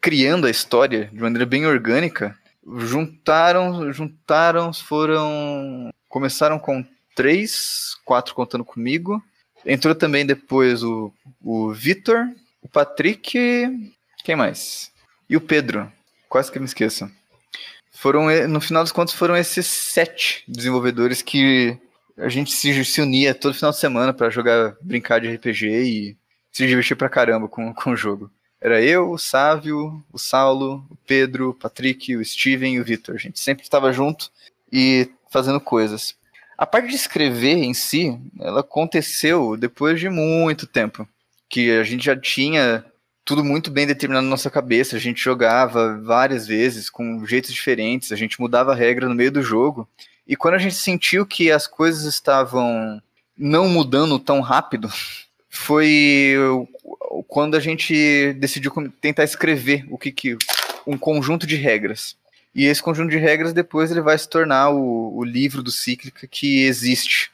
criando 0.00 0.46
a 0.46 0.50
história 0.50 1.10
de 1.12 1.20
maneira 1.20 1.44
bem 1.44 1.66
orgânica, 1.66 2.38
juntaram, 2.86 3.92
juntaram, 3.92 4.72
foram, 4.72 5.90
começaram 6.08 6.56
com 6.56 6.86
três, 7.16 7.96
quatro 8.04 8.32
contando 8.32 8.64
comigo. 8.64 9.20
Entrou 9.66 9.92
também 9.92 10.24
depois 10.24 10.84
o, 10.84 11.12
o 11.42 11.72
Vitor, 11.72 12.28
o 12.62 12.68
Patrick, 12.68 13.90
quem 14.30 14.36
mais? 14.36 14.92
E 15.28 15.36
o 15.36 15.40
Pedro, 15.40 15.92
quase 16.28 16.52
que 16.52 16.60
me 16.60 16.64
esqueço. 16.64 17.10
Foram, 17.90 18.28
no 18.46 18.60
final 18.60 18.84
dos 18.84 18.92
contos, 18.92 19.12
foram 19.12 19.36
esses 19.36 19.66
sete 19.66 20.44
desenvolvedores 20.46 21.20
que 21.20 21.76
a 22.16 22.28
gente 22.28 22.52
se, 22.52 22.84
se 22.84 23.00
unia 23.00 23.34
todo 23.34 23.54
final 23.54 23.72
de 23.72 23.78
semana 23.78 24.14
para 24.14 24.30
jogar, 24.30 24.76
brincar 24.80 25.20
de 25.20 25.34
RPG 25.34 25.66
e 25.66 26.16
se 26.52 26.64
divertir 26.64 26.96
pra 26.96 27.08
caramba 27.08 27.48
com, 27.48 27.74
com 27.74 27.90
o 27.90 27.96
jogo. 27.96 28.30
Era 28.60 28.80
eu, 28.80 29.10
o 29.10 29.18
Sávio, 29.18 30.00
o 30.12 30.18
Saulo, 30.18 30.86
o 30.88 30.94
Pedro, 31.04 31.50
o 31.50 31.54
Patrick, 31.54 32.14
o 32.14 32.24
Steven 32.24 32.74
e 32.74 32.80
o 32.80 32.84
Vitor. 32.84 33.16
A 33.16 33.18
gente 33.18 33.40
sempre 33.40 33.64
estava 33.64 33.92
junto 33.92 34.30
e 34.72 35.10
fazendo 35.28 35.60
coisas. 35.60 36.14
A 36.56 36.64
parte 36.64 36.88
de 36.88 36.94
escrever 36.94 37.56
em 37.56 37.74
si, 37.74 38.16
ela 38.38 38.60
aconteceu 38.60 39.56
depois 39.56 39.98
de 39.98 40.08
muito 40.08 40.68
tempo. 40.68 41.08
Que 41.48 41.72
a 41.72 41.82
gente 41.82 42.04
já 42.04 42.16
tinha 42.16 42.84
tudo 43.24 43.44
muito 43.44 43.70
bem 43.70 43.86
determinado 43.86 44.24
na 44.24 44.30
nossa 44.30 44.50
cabeça. 44.50 44.96
A 44.96 45.00
gente 45.00 45.22
jogava 45.22 45.98
várias 46.02 46.46
vezes 46.46 46.90
com 46.90 47.24
jeitos 47.26 47.52
diferentes, 47.52 48.12
a 48.12 48.16
gente 48.16 48.40
mudava 48.40 48.72
a 48.72 48.76
regra 48.76 49.08
no 49.08 49.14
meio 49.14 49.30
do 49.30 49.42
jogo. 49.42 49.88
E 50.26 50.36
quando 50.36 50.54
a 50.54 50.58
gente 50.58 50.74
sentiu 50.74 51.26
que 51.26 51.50
as 51.50 51.66
coisas 51.66 52.04
estavam 52.04 53.02
não 53.36 53.68
mudando 53.68 54.18
tão 54.18 54.40
rápido, 54.40 54.88
foi 55.48 56.36
quando 57.26 57.56
a 57.56 57.60
gente 57.60 58.32
decidiu 58.34 58.72
tentar 59.00 59.24
escrever 59.24 59.84
o 59.90 59.98
que, 59.98 60.12
que 60.12 60.36
um 60.86 60.96
conjunto 60.96 61.46
de 61.46 61.56
regras. 61.56 62.16
E 62.54 62.66
esse 62.66 62.82
conjunto 62.82 63.10
de 63.10 63.16
regras 63.16 63.52
depois 63.52 63.90
ele 63.90 64.00
vai 64.00 64.18
se 64.18 64.28
tornar 64.28 64.70
o, 64.70 65.16
o 65.16 65.24
livro 65.24 65.62
do 65.62 65.70
Cíclica 65.70 66.26
que 66.26 66.64
existe. 66.64 67.30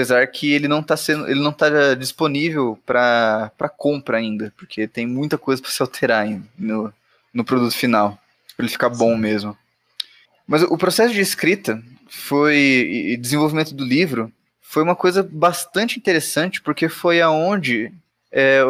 Apesar 0.00 0.26
que 0.28 0.50
ele 0.50 0.66
não 0.66 0.80
está 0.80 0.96
sendo, 0.96 1.28
ele 1.28 1.42
não 1.42 1.52
tá 1.52 1.68
disponível 1.94 2.78
para 2.86 3.52
compra 3.76 4.16
ainda, 4.16 4.50
porque 4.56 4.88
tem 4.88 5.06
muita 5.06 5.36
coisa 5.36 5.60
para 5.60 5.70
se 5.70 5.82
alterar 5.82 6.26
no, 6.58 6.90
no 7.34 7.44
produto 7.44 7.76
final, 7.76 8.18
para 8.56 8.64
ele 8.64 8.72
ficar 8.72 8.88
bom 8.88 9.14
mesmo. 9.14 9.54
Mas 10.48 10.62
o 10.62 10.78
processo 10.78 11.12
de 11.12 11.20
escrita 11.20 11.82
foi 12.08 12.56
e 12.56 13.16
desenvolvimento 13.18 13.74
do 13.74 13.84
livro 13.84 14.32
foi 14.62 14.82
uma 14.82 14.96
coisa 14.96 15.22
bastante 15.22 15.98
interessante, 15.98 16.62
porque 16.62 16.88
foi 16.88 17.20
aonde 17.20 17.92
é, 18.32 18.62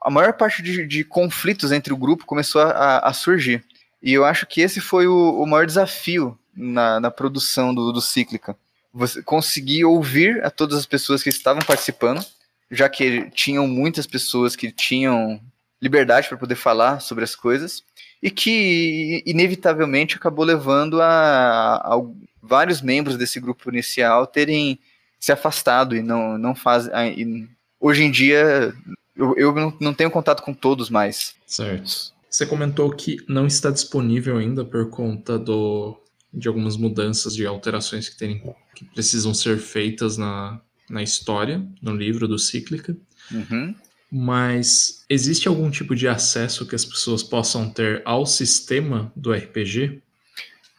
a 0.00 0.08
maior 0.08 0.34
parte 0.34 0.62
de, 0.62 0.86
de, 0.86 1.02
conflitos 1.02 1.72
entre 1.72 1.92
o 1.92 1.96
grupo 1.96 2.26
começou 2.26 2.62
a, 2.62 3.00
a, 3.00 3.12
surgir. 3.12 3.64
E 4.00 4.12
eu 4.12 4.24
acho 4.24 4.46
que 4.46 4.60
esse 4.60 4.80
foi 4.80 5.08
o, 5.08 5.42
o 5.42 5.46
maior 5.46 5.66
desafio 5.66 6.38
na, 6.54 7.00
na 7.00 7.10
produção 7.10 7.74
do, 7.74 7.90
do 7.90 8.00
Cíclica. 8.00 8.56
Você 8.96 9.22
conseguir 9.22 9.84
ouvir 9.84 10.42
a 10.42 10.50
todas 10.50 10.78
as 10.78 10.86
pessoas 10.86 11.22
que 11.22 11.28
estavam 11.28 11.60
participando, 11.60 12.24
já 12.70 12.88
que 12.88 13.30
tinham 13.30 13.68
muitas 13.68 14.06
pessoas 14.06 14.56
que 14.56 14.72
tinham 14.72 15.38
liberdade 15.80 16.28
para 16.28 16.38
poder 16.38 16.54
falar 16.54 17.00
sobre 17.00 17.22
as 17.22 17.36
coisas, 17.36 17.84
e 18.22 18.30
que 18.30 19.22
inevitavelmente 19.26 20.16
acabou 20.16 20.46
levando 20.46 21.02
a, 21.02 21.76
a, 21.76 22.02
vários 22.42 22.80
membros 22.80 23.18
desse 23.18 23.38
grupo 23.38 23.68
inicial 23.70 24.26
terem 24.26 24.78
se 25.20 25.30
afastado 25.30 25.94
e 25.94 26.00
não, 26.02 26.38
não 26.38 26.54
faz. 26.54 26.86
E 27.16 27.46
hoje 27.78 28.02
em 28.02 28.10
dia 28.10 28.74
eu, 29.14 29.34
eu 29.36 29.54
não, 29.54 29.76
não 29.78 29.92
tenho 29.92 30.10
contato 30.10 30.42
com 30.42 30.54
todos 30.54 30.88
mais. 30.88 31.34
Certo. 31.46 32.14
Você 32.30 32.46
comentou 32.46 32.90
que 32.90 33.18
não 33.28 33.46
está 33.46 33.70
disponível 33.70 34.38
ainda 34.38 34.64
por 34.64 34.88
conta 34.88 35.38
do, 35.38 35.98
de 36.36 36.48
algumas 36.48 36.76
mudanças, 36.76 37.34
de 37.34 37.46
alterações 37.46 38.10
que, 38.10 38.16
tem, 38.18 38.42
que 38.74 38.84
precisam 38.84 39.32
ser 39.32 39.58
feitas 39.58 40.18
na, 40.18 40.60
na 40.88 41.02
história, 41.02 41.66
no 41.80 41.96
livro 41.96 42.28
do 42.28 42.38
Cíclica. 42.38 42.94
Uhum. 43.32 43.74
Mas 44.12 45.04
existe 45.08 45.48
algum 45.48 45.70
tipo 45.70 45.96
de 45.96 46.06
acesso 46.06 46.66
que 46.66 46.74
as 46.74 46.84
pessoas 46.84 47.22
possam 47.22 47.70
ter 47.70 48.02
ao 48.04 48.26
sistema 48.26 49.10
do 49.16 49.32
RPG? 49.32 50.00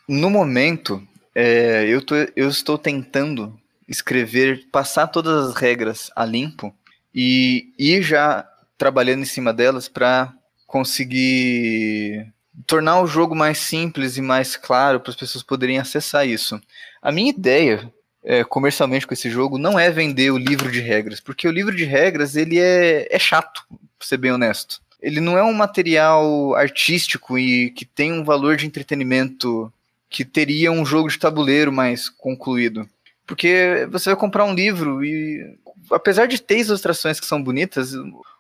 No 0.07 0.29
momento, 0.29 1.05
é, 1.33 1.85
eu, 1.87 2.01
tô, 2.01 2.15
eu 2.35 2.47
estou 2.47 2.77
tentando 2.77 3.59
escrever, 3.87 4.67
passar 4.71 5.07
todas 5.07 5.49
as 5.49 5.55
regras 5.55 6.11
a 6.15 6.23
limpo 6.23 6.73
e 7.13 7.73
ir 7.77 8.03
já 8.03 8.47
trabalhando 8.77 9.23
em 9.23 9.25
cima 9.25 9.51
delas 9.51 9.89
para 9.89 10.33
conseguir 10.67 12.31
tornar 12.65 13.01
o 13.01 13.07
jogo 13.07 13.35
mais 13.35 13.59
simples 13.59 14.17
e 14.17 14.21
mais 14.21 14.55
claro 14.55 14.99
para 14.99 15.11
as 15.11 15.15
pessoas 15.15 15.43
poderem 15.43 15.77
acessar 15.77 16.27
isso. 16.27 16.59
A 17.01 17.11
minha 17.11 17.29
ideia 17.29 17.91
é, 18.23 18.43
comercialmente 18.43 19.05
com 19.05 19.13
esse 19.13 19.29
jogo 19.29 19.57
não 19.57 19.79
é 19.79 19.89
vender 19.89 20.31
o 20.31 20.37
livro 20.37 20.71
de 20.71 20.81
regras, 20.81 21.19
porque 21.19 21.47
o 21.47 21.51
livro 21.51 21.75
de 21.75 21.85
regras 21.85 22.35
ele 22.35 22.59
é, 22.59 23.07
é 23.09 23.19
chato, 23.19 23.63
para 23.97 24.07
ser 24.07 24.17
bem 24.17 24.31
honesto. 24.31 24.81
Ele 25.01 25.21
não 25.21 25.37
é 25.37 25.43
um 25.43 25.53
material 25.53 26.55
artístico 26.55 27.37
e 27.37 27.69
que 27.71 27.85
tem 27.85 28.11
um 28.11 28.23
valor 28.23 28.57
de 28.57 28.65
entretenimento 28.65 29.71
que 30.09 30.25
teria 30.25 30.71
um 30.71 30.85
jogo 30.85 31.09
de 31.09 31.19
tabuleiro 31.19 31.71
mais 31.71 32.09
concluído. 32.09 32.89
Porque 33.25 33.87
você 33.91 34.09
vai 34.09 34.19
comprar 34.19 34.45
um 34.45 34.53
livro 34.53 35.03
e, 35.05 35.57
apesar 35.91 36.25
de 36.25 36.41
ter 36.41 36.59
ilustrações 36.59 37.19
que 37.19 37.25
são 37.25 37.41
bonitas, 37.41 37.93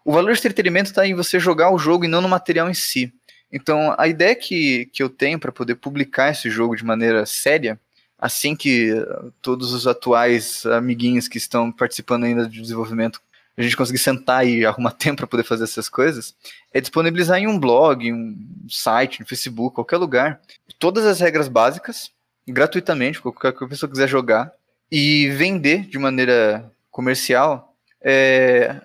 o 0.03 0.11
valor 0.11 0.33
de 0.33 0.39
entretenimento 0.39 0.89
está 0.89 1.05
em 1.05 1.13
você 1.13 1.39
jogar 1.39 1.71
o 1.71 1.77
jogo 1.77 2.05
e 2.05 2.07
não 2.07 2.21
no 2.21 2.29
material 2.29 2.69
em 2.69 2.73
si. 2.73 3.13
Então, 3.51 3.95
a 3.97 4.07
ideia 4.07 4.35
que, 4.35 4.87
que 4.87 5.01
eu 5.01 5.09
tenho 5.09 5.39
para 5.39 5.51
poder 5.51 5.75
publicar 5.75 6.31
esse 6.31 6.49
jogo 6.49 6.75
de 6.75 6.83
maneira 6.83 7.25
séria, 7.25 7.79
assim 8.17 8.55
que 8.55 8.93
todos 9.41 9.73
os 9.73 9.87
atuais 9.87 10.65
amiguinhos 10.65 11.27
que 11.27 11.37
estão 11.37 11.71
participando 11.71 12.25
ainda 12.25 12.43
do 12.43 12.51
desenvolvimento, 12.51 13.21
a 13.57 13.61
gente 13.61 13.77
conseguir 13.77 13.97
sentar 13.99 14.45
e 14.45 14.65
arrumar 14.65 14.91
tempo 14.97 15.17
para 15.17 15.27
poder 15.27 15.43
fazer 15.43 15.63
essas 15.63 15.89
coisas, 15.89 16.35
é 16.73 16.81
disponibilizar 16.81 17.39
em 17.39 17.47
um 17.47 17.59
blog, 17.59 18.11
um 18.11 18.37
site, 18.69 19.19
no 19.19 19.25
Facebook, 19.25 19.75
qualquer 19.75 19.97
lugar, 19.97 20.41
todas 20.77 21.05
as 21.05 21.19
regras 21.19 21.47
básicas, 21.47 22.11
gratuitamente, 22.47 23.21
qualquer 23.21 23.53
pessoa 23.67 23.89
quiser 23.89 24.07
jogar, 24.07 24.51
e 24.91 25.29
vender 25.31 25.85
de 25.85 25.97
maneira 25.97 26.71
comercial 26.89 27.75
é, 28.01 28.79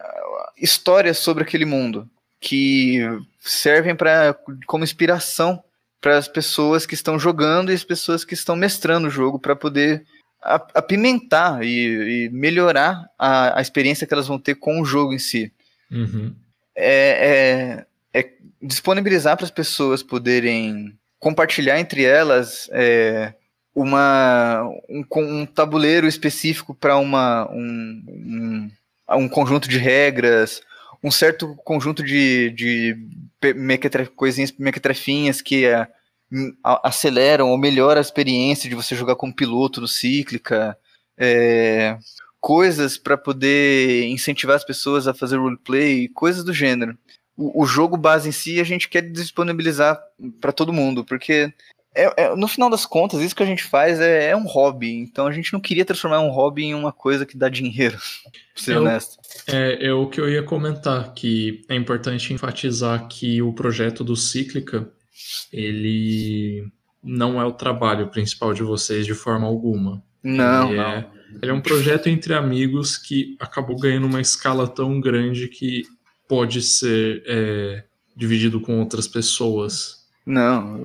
histórias 0.57 1.19
sobre 1.19 1.45
aquele 1.45 1.65
mundo 1.65 2.11
que 2.43 2.99
servem 3.39 3.95
para 3.95 4.37
como 4.67 4.83
inspiração 4.83 5.63
para 6.01 6.19
as 6.19 6.27
pessoas 6.27 6.85
que 6.85 6.95
estão 6.95 7.17
jogando 7.17 7.71
e 7.71 7.75
as 7.75 7.85
pessoas 7.85 8.25
que 8.25 8.35
estão 8.35 8.57
mestrando 8.57 9.07
o 9.07 9.11
jogo 9.11 9.39
para 9.39 9.55
poder 9.55 10.05
apimentar 10.43 11.63
e, 11.65 12.27
e 12.27 12.31
melhorar 12.31 13.09
a, 13.17 13.59
a, 13.59 13.63
experiência 13.63 14.05
que 14.05 14.13
elas 14.13 14.27
vão 14.27 14.41
ter 14.41 14.57
com 14.57 14.81
o 14.81 14.85
jogo 14.85 15.15
em 15.15 15.19
si. 15.21 15.53
Uhum. 15.89 16.35
É, 16.75 17.85
é, 18.13 18.21
é, 18.21 18.31
disponibilizar 18.61 19.37
para 19.37 19.45
as 19.45 19.53
pessoas 19.53 20.03
poderem 20.03 20.99
compartilhar 21.21 21.79
entre 21.79 22.03
elas 22.03 22.69
é, 22.73 23.33
uma, 23.73 24.65
um, 24.89 25.05
um, 25.17 25.47
tabuleiro 25.47 26.09
específico 26.09 26.75
para 26.75 26.97
uma 26.97 27.49
um, 27.53 28.03
um, 28.09 28.71
um 29.11 29.29
conjunto 29.29 29.69
de 29.69 29.79
regras, 29.79 30.61
um 31.03 31.11
certo 31.11 31.55
conjunto 31.65 32.03
de, 32.03 32.51
de 32.51 32.97
mequetre, 33.55 34.07
coisinhas 34.07 34.53
mequetrefinhas 34.53 35.43
que 35.43 35.67
é, 35.67 35.89
aceleram 36.63 37.51
ou 37.51 37.59
melhoram 37.59 37.99
a 37.99 38.03
experiência 38.03 38.69
de 38.69 38.77
você 38.77 38.95
jogar 38.95 39.17
como 39.17 39.35
piloto 39.35 39.81
no 39.81 39.89
Cíclica, 39.89 40.77
é, 41.19 41.99
coisas 42.41 42.97
para 42.97 43.17
poder 43.17 44.09
incentivar 44.09 44.57
as 44.57 44.65
pessoas 44.65 45.07
a 45.07 45.15
fazer 45.15 45.37
roleplay, 45.37 46.09
coisas 46.09 46.45
do 46.45 46.55
gênero. 46.55 46.97
O, 47.37 47.63
o, 47.63 47.67
jogo 47.67 47.97
base 47.97 48.29
em 48.29 48.33
si 48.33 48.61
a 48.61 48.65
gente 48.65 48.89
quer 48.89 49.03
disponibilizar 49.03 50.01
para 50.41 50.53
todo 50.53 50.73
mundo, 50.73 51.05
porque 51.05 51.53
é, 51.95 52.25
é, 52.25 52.37
no 52.37 52.49
final 52.49 52.71
das 52.71 52.87
contas, 52.87 53.21
isso 53.21 53.37
que 53.37 53.43
a 53.43 53.47
gente 53.47 53.65
faz 53.65 54.01
é, 54.01 54.31
é, 54.31 54.37
um 54.37 54.47
hobby. 54.47 54.93
Então 54.93 55.27
a 55.27 55.33
gente 55.33 55.53
não 55.53 55.61
queria 55.61 55.85
transformar 55.85 56.21
um 56.21 56.31
hobby 56.31 56.65
em 56.65 56.75
uma 56.75 56.93
coisa 56.93 57.27
que 57.27 57.37
dá 57.37 57.49
dinheiro, 57.49 57.97
pra 58.55 58.63
ser 58.63 58.75
eu, 58.75 58.81
honesto. 58.81 59.19
É, 59.47 59.87
é 59.87 59.93
o 59.93 60.09
que 60.09 60.21
eu 60.21 60.29
ia 60.29 60.43
comentar, 60.43 61.13
que 61.15 61.65
é 61.69 61.75
importante 61.75 62.33
enfatizar 62.33 63.09
que 63.09 63.43
o 63.43 63.53
projeto 63.53 64.03
do 64.03 64.17
Cíclica, 64.17 64.91
ele 65.53 66.67
não 67.03 67.41
é 67.41 67.45
o 67.45 67.53
trabalho 67.53 68.09
principal 68.09 68.55
de 68.55 68.63
vocês 68.63 69.05
de 69.05 69.15
forma 69.15 69.47
alguma. 69.47 70.03
Não, 70.23 70.69
ele 70.69 70.77
não. 70.77 70.85
É, 70.85 71.11
ele 71.41 71.51
é 71.51 71.55
um 71.55 71.61
projeto 71.61 72.09
entre 72.09 72.35
amigos 72.35 72.97
que 72.99 73.37
acabou 73.41 73.79
ganhando 73.79 74.07
uma 74.07 74.21
escala 74.21 74.69
tão 74.69 75.01
grande 75.01 75.49
que 75.49 75.83
pode 76.29 76.61
ser 76.63 77.23
é, 77.27 77.85
dividido 78.17 78.61
com 78.61 78.79
outras 78.81 79.09
pessoas. 79.09 80.02
Não, 80.25 80.81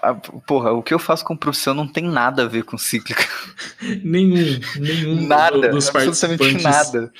a, 0.00 0.14
porra, 0.14 0.72
o 0.72 0.82
que 0.82 0.94
eu 0.94 0.98
faço 0.98 1.24
com 1.24 1.36
profissão 1.36 1.74
não 1.74 1.88
tem 1.88 2.04
nada 2.04 2.44
a 2.44 2.48
ver 2.48 2.62
com 2.62 2.78
cíclica. 2.78 3.24
nenhum, 4.04 4.60
nenhum 4.76 5.26
nada, 5.26 5.70
dos 5.70 5.90
participantes. 5.90 6.62
nada. 6.62 7.12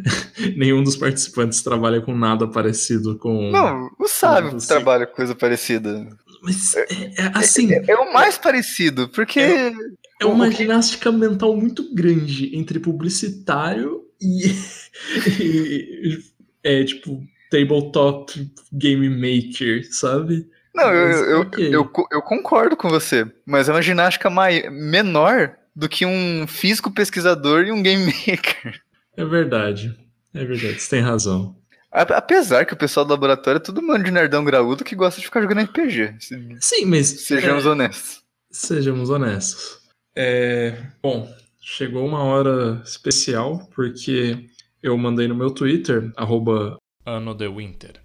nenhum 0.54 0.82
dos 0.82 0.96
participantes 0.96 1.62
trabalha 1.62 2.00
com 2.02 2.14
nada 2.14 2.46
parecido 2.46 3.16
com. 3.16 3.50
Não, 3.50 3.90
o 3.98 4.06
sábio 4.06 4.58
trabalha 4.58 5.06
com 5.06 5.16
coisa 5.16 5.34
parecida. 5.34 6.06
Mas 6.42 6.74
é, 6.74 6.86
é 7.18 7.30
assim. 7.34 7.72
É, 7.72 7.84
é, 7.88 7.96
o 7.96 8.12
mais 8.12 8.36
parecido, 8.36 9.08
porque. 9.08 9.40
É, 9.40 9.72
é 10.20 10.26
uma 10.26 10.50
que... 10.50 10.56
ginástica 10.56 11.10
mental 11.10 11.56
muito 11.56 11.94
grande 11.94 12.54
entre 12.54 12.78
publicitário 12.78 14.02
e, 14.20 14.54
e 15.40 16.18
é 16.62 16.84
tipo 16.84 17.22
tabletop 17.50 18.50
game 18.72 19.08
maker, 19.08 19.86
sabe? 19.90 20.46
Não, 20.74 20.92
eu, 20.92 21.08
eu, 21.10 21.50
eu, 21.56 21.70
eu, 21.70 21.92
eu, 22.10 22.22
concordo 22.22 22.76
com 22.76 22.88
você, 22.88 23.30
mas 23.46 23.68
é 23.68 23.72
uma 23.72 23.82
ginástica 23.82 24.30
mai, 24.30 24.68
menor 24.70 25.54
do 25.76 25.88
que 25.88 26.06
um 26.06 26.46
físico 26.46 26.90
pesquisador 26.90 27.64
e 27.64 27.72
um 27.72 27.82
game 27.82 28.06
maker. 28.26 28.80
É 29.16 29.24
verdade, 29.24 29.94
é 30.32 30.44
verdade, 30.44 30.80
você 30.80 30.90
tem 30.90 31.02
razão. 31.02 31.54
Apesar 31.90 32.64
que 32.64 32.72
o 32.72 32.76
pessoal 32.76 33.04
do 33.04 33.10
laboratório 33.10 33.58
é 33.58 33.62
todo 33.62 33.82
mundo 33.82 34.02
de 34.02 34.10
nerdão 34.10 34.42
graúdo 34.42 34.82
que 34.82 34.96
gosta 34.96 35.20
de 35.20 35.26
ficar 35.26 35.42
jogando 35.42 35.60
RPG. 35.60 36.14
Sim, 36.58 36.86
mas. 36.86 37.08
Sejamos 37.08 37.66
é, 37.66 37.68
honestos. 37.68 38.22
Sejamos 38.50 39.10
honestos. 39.10 39.78
É, 40.16 40.74
bom, 41.02 41.30
chegou 41.60 42.06
uma 42.06 42.22
hora 42.22 42.80
especial, 42.82 43.68
porque 43.74 44.46
eu 44.82 44.96
mandei 44.96 45.28
no 45.28 45.34
meu 45.34 45.50
Twitter, 45.50 46.10
arroba 46.16 46.78
Ano 47.04 47.34
de 47.34 47.46
Winter. 47.46 48.00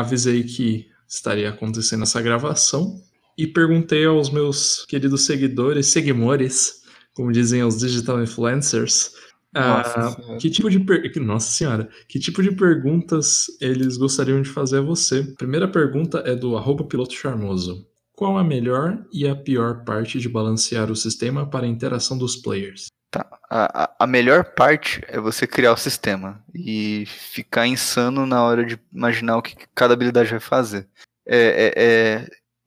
Avisei 0.00 0.42
que 0.42 0.86
estaria 1.08 1.48
acontecendo 1.48 2.02
essa 2.02 2.20
gravação 2.20 3.00
e 3.38 3.46
perguntei 3.46 4.04
aos 4.04 4.30
meus 4.30 4.84
queridos 4.86 5.24
seguidores, 5.24 5.86
seguimores, 5.86 6.82
como 7.14 7.32
dizem 7.32 7.62
os 7.62 7.78
digital 7.78 8.22
influencers, 8.22 9.12
nossa, 9.54 10.20
uh, 10.20 10.38
que 10.38 10.50
tipo 10.50 10.68
de 10.68 10.78
per... 10.80 11.10
nossa 11.22 11.50
senhora, 11.50 11.88
que 12.08 12.18
tipo 12.18 12.42
de 12.42 12.52
perguntas 12.52 13.46
eles 13.60 13.96
gostariam 13.96 14.42
de 14.42 14.48
fazer 14.50 14.78
a 14.78 14.82
você? 14.82 15.22
primeira 15.22 15.66
pergunta 15.66 16.22
é 16.26 16.34
do 16.34 16.56
arroba 16.56 16.84
piloto 16.84 17.14
charmoso. 17.14 17.86
Qual 18.12 18.36
a 18.36 18.44
melhor 18.44 19.02
e 19.12 19.26
a 19.26 19.34
pior 19.34 19.84
parte 19.84 20.18
de 20.18 20.28
balancear 20.28 20.90
o 20.90 20.96
sistema 20.96 21.48
para 21.48 21.66
a 21.66 21.68
interação 21.68 22.16
dos 22.16 22.36
players? 22.36 22.88
Tá. 23.16 23.38
A, 23.48 23.94
a 24.00 24.06
melhor 24.06 24.44
parte 24.44 25.00
é 25.08 25.18
você 25.18 25.46
criar 25.46 25.72
o 25.72 25.76
sistema 25.76 26.44
e 26.54 27.04
ficar 27.06 27.66
insano 27.66 28.26
na 28.26 28.42
hora 28.42 28.64
de 28.64 28.78
imaginar 28.92 29.36
o 29.38 29.42
que 29.42 29.56
cada 29.74 29.94
habilidade 29.94 30.30
vai 30.30 30.40
fazer. 30.40 30.88
É, 31.26 31.72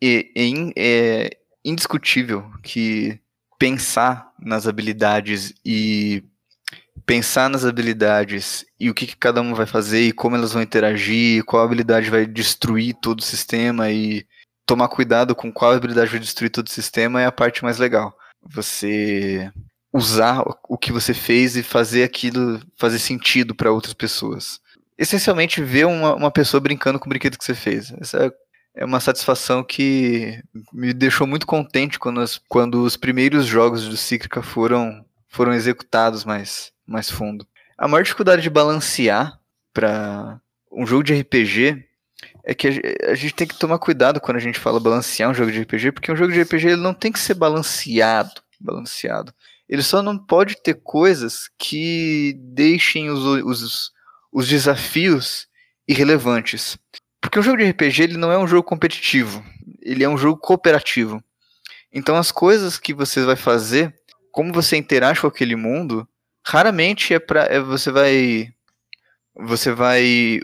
é, 0.01 0.07
é, 0.07 0.25
é, 0.35 0.71
é 0.75 1.29
indiscutível 1.63 2.49
que 2.63 3.19
pensar 3.59 4.31
nas 4.39 4.67
habilidades 4.67 5.53
e 5.65 6.23
pensar 7.05 7.49
nas 7.49 7.65
habilidades 7.65 8.65
e 8.79 8.89
o 8.89 8.93
que, 8.93 9.05
que, 9.05 9.17
cada 9.17 9.41
uma 9.41 9.55
vai 9.55 9.65
fazer 9.65 10.01
e 10.07 10.13
como 10.13 10.35
elas 10.35 10.53
vão 10.53 10.61
interagir, 10.61 11.43
qual 11.43 11.63
habilidade 11.63 12.09
vai 12.09 12.25
destruir 12.25 12.95
todo 13.01 13.19
o 13.19 13.23
sistema 13.23 13.91
e 13.91 14.25
tomar 14.65 14.87
cuidado 14.87 15.35
com 15.35 15.51
qual 15.51 15.73
habilidade 15.73 16.11
vai 16.11 16.19
destruir 16.19 16.49
todo 16.49 16.67
o 16.67 16.71
sistema 16.71 17.21
é 17.21 17.25
a 17.25 17.31
parte 17.31 17.63
mais 17.63 17.77
legal. 17.77 18.17
Você 18.41 19.51
usar 19.91 20.43
o 20.67 20.77
que 20.77 20.91
você 20.91 21.13
fez 21.13 21.55
e 21.55 21.63
fazer 21.63 22.03
aquilo 22.03 22.61
fazer 22.75 22.99
sentido 22.99 23.55
para 23.55 23.71
outras 23.71 23.93
pessoas. 23.93 24.59
Essencialmente, 24.97 25.63
ver 25.63 25.87
uma, 25.87 26.13
uma 26.13 26.31
pessoa 26.31 26.61
brincando 26.61 26.99
com 26.99 27.05
o 27.05 27.09
brinquedo 27.09 27.37
que 27.37 27.43
você 27.45 27.55
fez. 27.55 27.91
Essa 27.99 28.31
é 28.75 28.85
uma 28.85 28.99
satisfação 28.99 29.63
que 29.63 30.41
me 30.71 30.93
deixou 30.93 31.25
muito 31.25 31.47
contente 31.47 31.97
quando, 31.97 32.21
as, 32.21 32.37
quando 32.37 32.83
os 32.83 32.95
primeiros 32.95 33.45
jogos 33.45 33.87
do 33.87 33.97
Cíclica 33.97 34.41
foram, 34.41 35.05
foram 35.27 35.53
executados 35.53 36.23
mais, 36.23 36.71
mais 36.85 37.09
fundo. 37.09 37.47
A 37.77 37.87
maior 37.87 38.03
dificuldade 38.03 38.41
de 38.41 38.49
balancear 38.49 39.39
para 39.73 40.39
um 40.71 40.85
jogo 40.85 41.03
de 41.03 41.19
RPG 41.19 41.85
é 42.43 42.53
que 42.53 42.67
a, 43.07 43.15
gente 43.15 43.33
tem 43.33 43.47
que 43.47 43.57
tomar 43.57 43.79
cuidado 43.79 44.19
quando 44.19 44.37
a 44.37 44.41
gente 44.41 44.59
fala 44.59 44.79
balancear 44.79 45.29
um 45.29 45.33
jogo 45.33 45.51
de 45.51 45.61
RPG, 45.61 45.91
porque 45.91 46.11
um 46.11 46.15
jogo 46.15 46.31
de 46.31 46.41
RPG 46.41 46.67
ele 46.67 46.81
não 46.81 46.93
tem 46.93 47.11
que 47.11 47.19
ser 47.19 47.33
balanceado, 47.33 48.41
balanceado. 48.59 49.33
Ele 49.69 49.83
só 49.83 50.01
não 50.01 50.17
pode 50.17 50.55
ter 50.63 50.81
coisas 50.81 51.47
que 51.59 52.33
deixem 52.39 53.09
os, 53.11 53.23
os, 53.43 53.91
os 54.33 54.47
desafios 54.47 55.47
irrelevantes. 55.87 56.77
Porque 57.21 57.37
um 57.37 57.43
jogo 57.43 57.57
de 57.57 57.69
RPG 57.69 58.01
ele 58.01 58.17
não 58.17 58.31
é 58.31 58.37
um 58.37 58.47
jogo 58.47 58.63
competitivo, 58.63 59.43
ele 59.81 60.03
é 60.03 60.09
um 60.09 60.17
jogo 60.17 60.39
cooperativo. 60.39 61.23
Então 61.93 62.15
as 62.15 62.31
coisas 62.31 62.79
que 62.79 62.93
você 62.93 63.23
vai 63.23 63.35
fazer, 63.35 63.93
como 64.31 64.51
você 64.51 64.75
interage 64.75 65.21
com 65.21 65.27
aquele 65.27 65.55
mundo, 65.55 66.07
raramente 66.45 67.13
é 67.13 67.19
para 67.19 67.43
é, 67.43 67.59
você 67.59 67.91
vai 67.91 68.51
você 69.35 69.71
vai 69.71 70.39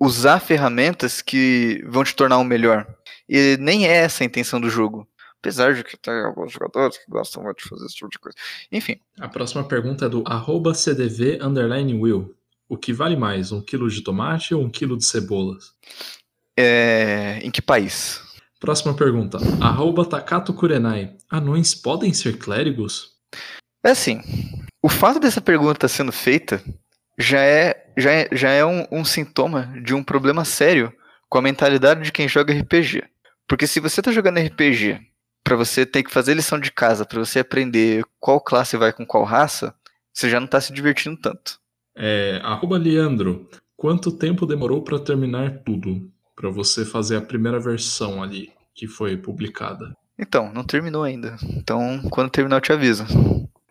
usar 0.00 0.40
ferramentas 0.40 1.22
que 1.22 1.82
vão 1.86 2.04
te 2.04 2.14
tornar 2.14 2.38
um 2.38 2.44
melhor. 2.44 2.86
E 3.28 3.56
nem 3.58 3.86
é 3.86 3.92
essa 3.92 4.22
a 4.22 4.26
intenção 4.26 4.60
do 4.60 4.68
jogo. 4.68 5.08
Apesar 5.44 5.74
de 5.74 5.84
que 5.84 5.94
tem 5.98 6.14
alguns 6.24 6.52
jogadores 6.54 6.96
que 6.96 7.04
gostam 7.06 7.42
muito 7.42 7.62
de 7.62 7.68
fazer 7.68 7.84
esse 7.84 7.96
tipo 7.96 8.08
de 8.08 8.18
coisa. 8.18 8.34
Enfim. 8.72 8.98
A 9.20 9.28
próxima 9.28 9.62
pergunta 9.62 10.06
é 10.06 10.08
do 10.08 10.24
CDV 10.72 11.38
Will. 12.00 12.34
O 12.66 12.78
que 12.78 12.94
vale 12.94 13.14
mais, 13.14 13.52
um 13.52 13.60
quilo 13.60 13.90
de 13.90 14.00
tomate 14.00 14.54
ou 14.54 14.62
um 14.62 14.70
quilo 14.70 14.96
de 14.96 15.04
cebolas? 15.04 15.74
É... 16.56 17.40
Em 17.42 17.50
que 17.50 17.60
país? 17.60 18.22
Próxima 18.58 18.94
pergunta. 18.94 19.36
Arroba 19.60 20.06
Takato 20.06 20.54
Kurenai. 20.54 21.14
Anões 21.28 21.74
podem 21.74 22.14
ser 22.14 22.38
clérigos? 22.38 23.12
É 23.84 23.90
assim. 23.90 24.22
O 24.82 24.88
fato 24.88 25.20
dessa 25.20 25.42
pergunta 25.42 25.72
estar 25.72 25.88
sendo 25.88 26.10
feita 26.10 26.64
já 27.18 27.42
é, 27.42 27.92
já 27.98 28.10
é, 28.10 28.28
já 28.32 28.48
é 28.48 28.64
um, 28.64 28.86
um 28.90 29.04
sintoma 29.04 29.74
de 29.84 29.92
um 29.92 30.02
problema 30.02 30.42
sério 30.42 30.90
com 31.28 31.36
a 31.36 31.42
mentalidade 31.42 32.00
de 32.00 32.12
quem 32.12 32.26
joga 32.26 32.58
RPG. 32.58 33.04
Porque 33.46 33.66
se 33.66 33.78
você 33.78 34.00
está 34.00 34.10
jogando 34.10 34.40
RPG 34.40 35.12
para 35.44 35.56
você 35.56 35.84
ter 35.84 36.02
que 36.02 36.10
fazer 36.10 36.34
lição 36.34 36.58
de 36.58 36.72
casa, 36.72 37.04
para 37.04 37.18
você 37.18 37.40
aprender 37.40 38.02
qual 38.18 38.40
classe 38.40 38.78
vai 38.78 38.92
com 38.92 39.04
qual 39.04 39.24
raça, 39.24 39.74
você 40.12 40.30
já 40.30 40.40
não 40.40 40.46
está 40.46 40.60
se 40.60 40.72
divertindo 40.72 41.18
tanto. 41.20 41.60
É, 41.94 42.40
arroba 42.42 42.78
Leandro, 42.78 43.46
quanto 43.76 44.10
tempo 44.10 44.46
demorou 44.46 44.82
para 44.82 44.98
terminar 44.98 45.62
tudo? 45.64 46.10
Para 46.34 46.50
você 46.50 46.84
fazer 46.84 47.16
a 47.16 47.22
primeira 47.22 47.60
versão 47.60 48.22
ali 48.22 48.50
que 48.74 48.88
foi 48.88 49.16
publicada? 49.16 49.94
Então, 50.18 50.52
não 50.52 50.64
terminou 50.64 51.02
ainda. 51.02 51.36
Então, 51.42 52.00
quando 52.10 52.30
terminar 52.30 52.56
eu 52.56 52.60
te 52.60 52.72
aviso. 52.72 53.04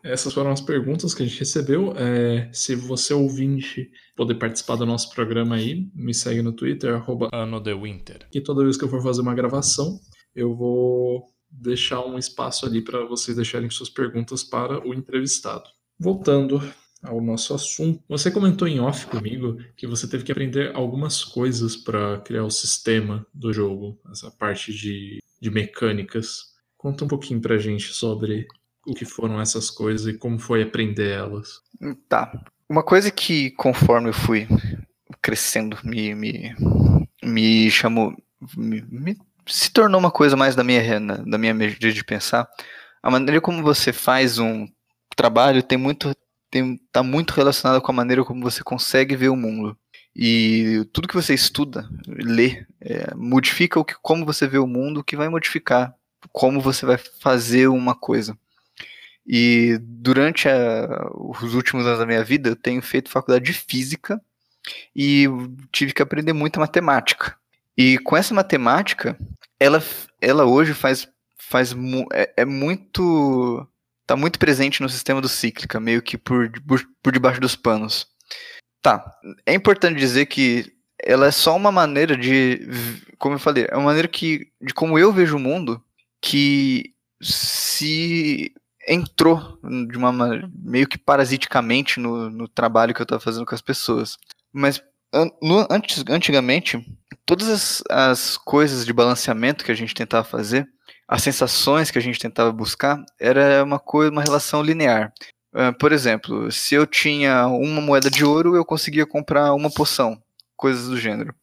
Essas 0.03 0.33
foram 0.33 0.51
as 0.51 0.61
perguntas 0.61 1.13
que 1.13 1.23
a 1.23 1.25
gente 1.25 1.39
recebeu. 1.39 1.93
É, 1.97 2.49
se 2.51 2.75
você 2.75 3.13
ouvinte 3.13 3.89
poder 4.15 4.35
participar 4.35 4.75
do 4.75 4.85
nosso 4.85 5.13
programa 5.13 5.55
aí, 5.55 5.89
me 5.95 6.13
segue 6.13 6.41
no 6.41 6.51
Twitter, 6.51 6.93
arroba 6.93 7.29
AnoTheWinter. 7.31 8.27
E 8.33 8.41
toda 8.41 8.63
vez 8.63 8.77
que 8.77 8.83
eu 8.83 8.89
for 8.89 9.01
fazer 9.01 9.21
uma 9.21 9.33
gravação, 9.33 9.97
eu 10.35 10.53
vou 10.53 11.32
deixar 11.53 12.05
um 12.05 12.17
espaço 12.17 12.65
ali 12.65 12.81
para 12.81 13.05
vocês 13.05 13.37
deixarem 13.37 13.69
suas 13.69 13.89
perguntas 13.89 14.43
para 14.43 14.85
o 14.85 14.93
entrevistado. 14.93 15.63
Voltando 15.99 16.61
ao 17.01 17.21
nosso 17.21 17.53
assunto, 17.53 18.01
você 18.07 18.31
comentou 18.31 18.67
em 18.67 18.79
off 18.79 19.05
comigo 19.07 19.57
que 19.75 19.85
você 19.85 20.07
teve 20.07 20.23
que 20.23 20.31
aprender 20.31 20.75
algumas 20.75 21.23
coisas 21.23 21.75
para 21.75 22.19
criar 22.21 22.43
o 22.43 22.49
sistema 22.49 23.25
do 23.33 23.53
jogo, 23.53 23.99
essa 24.11 24.31
parte 24.31 24.73
de, 24.73 25.19
de 25.39 25.51
mecânicas. 25.51 26.53
Conta 26.77 27.05
um 27.05 27.07
pouquinho 27.07 27.41
pra 27.41 27.57
gente 27.57 27.93
sobre 27.93 28.47
o 28.85 28.93
que 28.93 29.05
foram 29.05 29.39
essas 29.39 29.69
coisas 29.69 30.07
e 30.07 30.17
como 30.17 30.39
foi 30.39 30.63
aprender 30.63 31.11
elas. 31.11 31.61
Tá. 32.09 32.43
Uma 32.69 32.83
coisa 32.83 33.11
que, 33.11 33.51
conforme 33.51 34.09
eu 34.09 34.13
fui 34.13 34.47
crescendo, 35.21 35.77
me, 35.83 36.15
me, 36.15 36.55
me 37.23 37.69
chamou. 37.69 38.13
Me, 38.57 38.81
me, 38.89 39.17
se 39.47 39.71
tornou 39.71 39.99
uma 39.99 40.11
coisa 40.11 40.35
mais 40.35 40.55
da 40.55 40.63
minha, 40.63 40.99
da 41.25 41.37
minha 41.37 41.53
medida 41.53 41.91
de 41.91 42.03
pensar. 42.03 42.47
A 43.01 43.11
maneira 43.11 43.41
como 43.41 43.61
você 43.61 43.91
faz 43.91 44.39
um 44.39 44.67
trabalho 45.15 45.61
tem 45.61 45.77
muito 45.77 46.15
tem, 46.49 46.79
tá 46.91 47.01
muito 47.01 47.31
relacionada 47.31 47.81
com 47.81 47.91
a 47.91 47.95
maneira 47.95 48.23
como 48.23 48.43
você 48.43 48.63
consegue 48.63 49.15
ver 49.15 49.29
o 49.29 49.35
mundo. 49.35 49.75
E 50.15 50.87
tudo 50.93 51.07
que 51.07 51.15
você 51.15 51.33
estuda, 51.33 51.89
lê, 52.07 52.63
é, 52.79 53.15
modifica 53.15 53.79
o 53.79 53.85
que, 53.85 53.95
como 54.01 54.23
você 54.23 54.47
vê 54.47 54.59
o 54.59 54.67
mundo, 54.67 55.03
que 55.03 55.15
vai 55.15 55.27
modificar 55.27 55.95
como 56.31 56.61
você 56.61 56.85
vai 56.85 56.97
fazer 56.97 57.67
uma 57.67 57.95
coisa. 57.95 58.37
E 59.25 59.79
durante 59.81 60.47
a, 60.47 61.09
os 61.15 61.55
últimos 61.55 61.87
anos 61.87 61.99
da 61.99 62.05
minha 62.05 62.23
vida, 62.23 62.49
eu 62.49 62.55
tenho 62.55 62.81
feito 62.81 63.09
faculdade 63.09 63.45
de 63.45 63.53
física 63.53 64.21
e 64.95 65.25
tive 65.71 65.93
que 65.93 66.03
aprender 66.03 66.33
muita 66.33 66.59
matemática. 66.59 67.35
E 67.77 67.97
com 67.99 68.15
essa 68.15 68.33
matemática, 68.33 69.17
ela, 69.59 69.81
ela 70.21 70.45
hoje 70.45 70.73
faz, 70.73 71.07
faz 71.37 71.75
é, 72.13 72.33
é 72.37 72.45
muito 72.45 73.67
tá 74.05 74.15
muito 74.15 74.37
presente 74.37 74.81
no 74.81 74.89
sistema 74.89 75.21
do 75.21 75.29
Cíclica, 75.29 75.79
meio 75.79 76.01
que 76.01 76.17
por, 76.17 76.51
por, 76.67 76.81
por 77.01 77.13
debaixo 77.13 77.39
dos 77.39 77.55
panos. 77.55 78.05
Tá, 78.81 79.17
é 79.45 79.53
importante 79.53 79.97
dizer 79.97 80.25
que 80.25 80.73
ela 81.01 81.27
é 81.27 81.31
só 81.31 81.55
uma 81.55 81.71
maneira 81.71 82.17
de, 82.17 82.67
como 83.17 83.35
eu 83.35 83.39
falei, 83.39 83.65
é 83.69 83.75
uma 83.75 83.85
maneira 83.85 84.07
que, 84.07 84.51
de 84.61 84.73
como 84.73 84.99
eu 84.99 85.11
vejo 85.11 85.37
o 85.37 85.39
mundo, 85.39 85.81
que 86.21 86.93
se 87.21 88.53
entrou 88.87 89.57
de 89.89 89.97
uma 89.97 90.11
meio 90.53 90.87
que 90.87 90.97
parasiticamente 90.97 91.99
no, 91.99 92.29
no 92.29 92.47
trabalho 92.47 92.93
que 92.93 93.01
eu 93.01 93.05
estava 93.05 93.21
fazendo 93.21 93.45
com 93.45 93.55
as 93.55 93.61
pessoas. 93.61 94.17
Mas 94.51 94.81
no, 95.41 95.67
antes, 95.69 96.03
antigamente, 96.09 96.83
todas 97.25 97.49
as, 97.49 97.83
as 97.89 98.37
coisas 98.37 98.85
de 98.85 98.93
balanceamento 98.93 99.63
que 99.63 99.71
a 99.71 99.75
gente 99.75 99.93
tentava 99.93 100.23
fazer, 100.23 100.67
as 101.07 101.21
sensações 101.21 101.91
que 101.91 101.97
a 101.97 102.01
gente 102.01 102.19
tentava 102.19 102.51
buscar, 102.51 102.97
era 103.19 103.63
uma 103.63 103.79
coisa, 103.79 104.11
uma 104.11 104.23
relação 104.23 104.61
linear. 104.61 105.13
Uh, 105.53 105.77
por 105.77 105.91
exemplo, 105.91 106.51
se 106.51 106.73
eu 106.73 106.87
tinha 106.87 107.47
uma 107.47 107.81
moeda 107.81 108.09
de 108.09 108.25
ouro, 108.25 108.55
eu 108.55 108.65
conseguia 108.65 109.05
comprar 109.05 109.53
uma 109.53 109.69
poção, 109.69 110.21
coisas 110.55 110.87
do 110.87 110.97
gênero. 110.97 111.33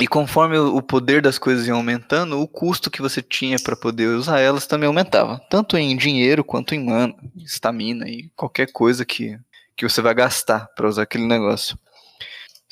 E 0.00 0.06
conforme 0.06 0.56
o 0.56 0.80
poder 0.80 1.20
das 1.20 1.36
coisas 1.36 1.66
ia 1.66 1.74
aumentando, 1.74 2.40
o 2.40 2.48
custo 2.48 2.90
que 2.90 3.02
você 3.02 3.20
tinha 3.20 3.58
para 3.62 3.76
poder 3.76 4.06
usar 4.06 4.40
elas 4.40 4.66
também 4.66 4.86
aumentava. 4.86 5.38
Tanto 5.50 5.76
em 5.76 5.94
dinheiro 5.94 6.42
quanto 6.42 6.74
em 6.74 6.82
mana, 6.82 7.14
estamina 7.36 8.08
e 8.08 8.30
qualquer 8.34 8.72
coisa 8.72 9.04
que, 9.04 9.38
que 9.76 9.86
você 9.86 10.00
vai 10.00 10.14
gastar 10.14 10.68
para 10.74 10.88
usar 10.88 11.02
aquele 11.02 11.26
negócio. 11.26 11.78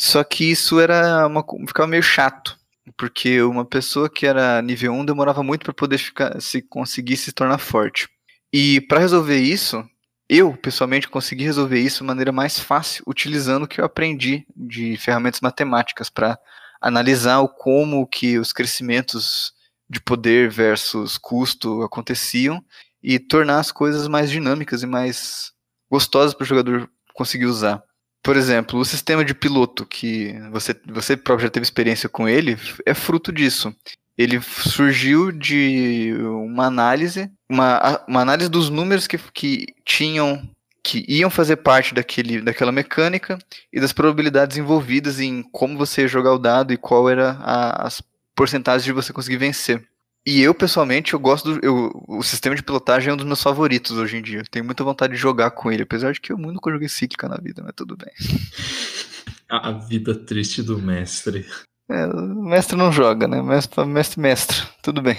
Só 0.01 0.23
que 0.25 0.51
isso 0.51 0.81
era 0.81 1.27
uma, 1.27 1.45
ficava 1.67 1.89
meio 1.89 2.03
chato. 2.03 2.57
Porque 2.97 3.43
uma 3.43 3.65
pessoa 3.65 4.09
que 4.09 4.27
era 4.27 4.63
nível 4.63 4.93
1 4.93 5.05
demorava 5.05 5.43
muito 5.43 5.65
para 5.65 5.75
poder 5.75 5.99
ficar, 5.99 6.41
se 6.41 6.63
conseguir 6.63 7.17
se 7.17 7.33
tornar 7.33 7.59
forte. 7.59 8.09
E 8.53 8.81
para 8.83 9.01
resolver 9.01 9.39
isso, 9.39 9.85
eu 10.29 10.57
pessoalmente 10.57 11.09
consegui 11.09 11.45
resolver 11.45 11.79
isso 11.81 11.99
de 11.99 12.07
maneira 12.07 12.33
mais 12.33 12.59
fácil, 12.59 13.05
utilizando 13.07 13.65
o 13.65 13.69
que 13.69 13.81
eu 13.81 13.85
aprendi 13.85 14.47
de 14.57 14.97
ferramentas 14.97 15.41
matemáticas 15.41 16.09
para 16.09 16.39
analisar 16.81 17.41
o 17.41 17.49
como 17.49 18.07
que 18.07 18.39
os 18.39 18.53
crescimentos 18.53 19.53
de 19.89 20.01
poder 20.01 20.51
versus 20.51 21.19
custo 21.19 21.83
aconteciam 21.83 22.65
e 23.03 23.19
tornar 23.19 23.59
as 23.59 23.73
coisas 23.73 24.09
mais 24.09 24.31
dinâmicas 24.31 24.83
e 24.83 24.87
mais 24.87 25.53
gostosas 25.91 26.35
para 26.35 26.45
o 26.45 26.47
jogador 26.47 26.91
conseguir 27.15 27.47
usar. 27.47 27.83
Por 28.29 28.37
exemplo, 28.37 28.79
o 28.79 28.85
sistema 28.85 29.25
de 29.25 29.33
piloto, 29.33 29.87
que 29.87 30.35
você, 30.51 30.77
você 30.85 31.17
próprio 31.17 31.47
já 31.47 31.51
teve 31.51 31.65
experiência 31.65 32.11
com 32.11 32.29
ele, 32.29 32.59
é 32.85 32.93
fruto 32.93 33.33
disso. 33.33 33.75
Ele 34.19 34.39
surgiu 34.43 35.33
de 35.33 36.13
uma 36.45 36.67
análise, 36.67 37.31
uma, 37.49 38.05
uma 38.07 38.21
análise 38.21 38.51
dos 38.51 38.69
números 38.69 39.07
que, 39.07 39.17
que 39.33 39.69
tinham 39.83 40.47
que 40.83 41.07
iam 41.09 41.31
fazer 41.31 41.57
parte 41.57 41.95
daquele, 41.95 42.43
daquela 42.43 42.71
mecânica 42.71 43.39
e 43.73 43.81
das 43.81 43.95
probabilidades 43.95 44.59
envolvidas 44.59 45.21
em 45.21 45.43
como 45.43 45.79
você 45.79 46.07
jogar 46.07 46.35
o 46.35 46.39
dado 46.39 46.71
e 46.71 46.77
qual 46.77 47.09
era 47.09 47.31
a, 47.41 47.87
as 47.87 48.03
porcentagens 48.37 48.85
de 48.85 48.93
você 48.93 49.11
conseguir 49.11 49.39
vencer. 49.39 49.89
E 50.31 50.43
eu, 50.43 50.53
pessoalmente, 50.53 51.15
eu 51.15 51.19
gosto 51.19 51.55
do. 51.55 51.65
Eu, 51.65 52.05
o 52.07 52.23
sistema 52.23 52.55
de 52.55 52.63
pilotagem 52.63 53.09
é 53.09 53.15
um 53.15 53.17
dos 53.17 53.25
meus 53.25 53.43
favoritos 53.43 53.93
hoje 53.93 54.19
em 54.19 54.21
dia. 54.21 54.41
Eu 54.41 54.45
tenho 54.45 54.63
muita 54.63 54.85
vontade 54.85 55.15
de 55.15 55.19
jogar 55.19 55.53
com 55.53 55.73
ele, 55.73 55.85
apesar 55.85 56.13
de 56.13 56.21
que 56.21 56.31
eu 56.31 56.37
nunca 56.37 56.71
joguei 56.71 56.87
cíclica 56.87 57.27
na 57.27 57.39
vida, 57.39 57.63
mas 57.65 57.73
tudo 57.75 57.97
bem. 57.97 58.13
A 59.49 59.73
vida 59.73 60.15
triste 60.15 60.63
do 60.63 60.79
mestre. 60.79 61.47
É, 61.89 62.05
o 62.05 62.43
mestre 62.43 62.77
não 62.77 62.93
joga, 62.93 63.27
né? 63.27 63.41
Mestre, 63.41 63.83
mestre, 63.87 64.21
mestre. 64.21 64.57
Tudo 64.83 65.01
bem. 65.01 65.17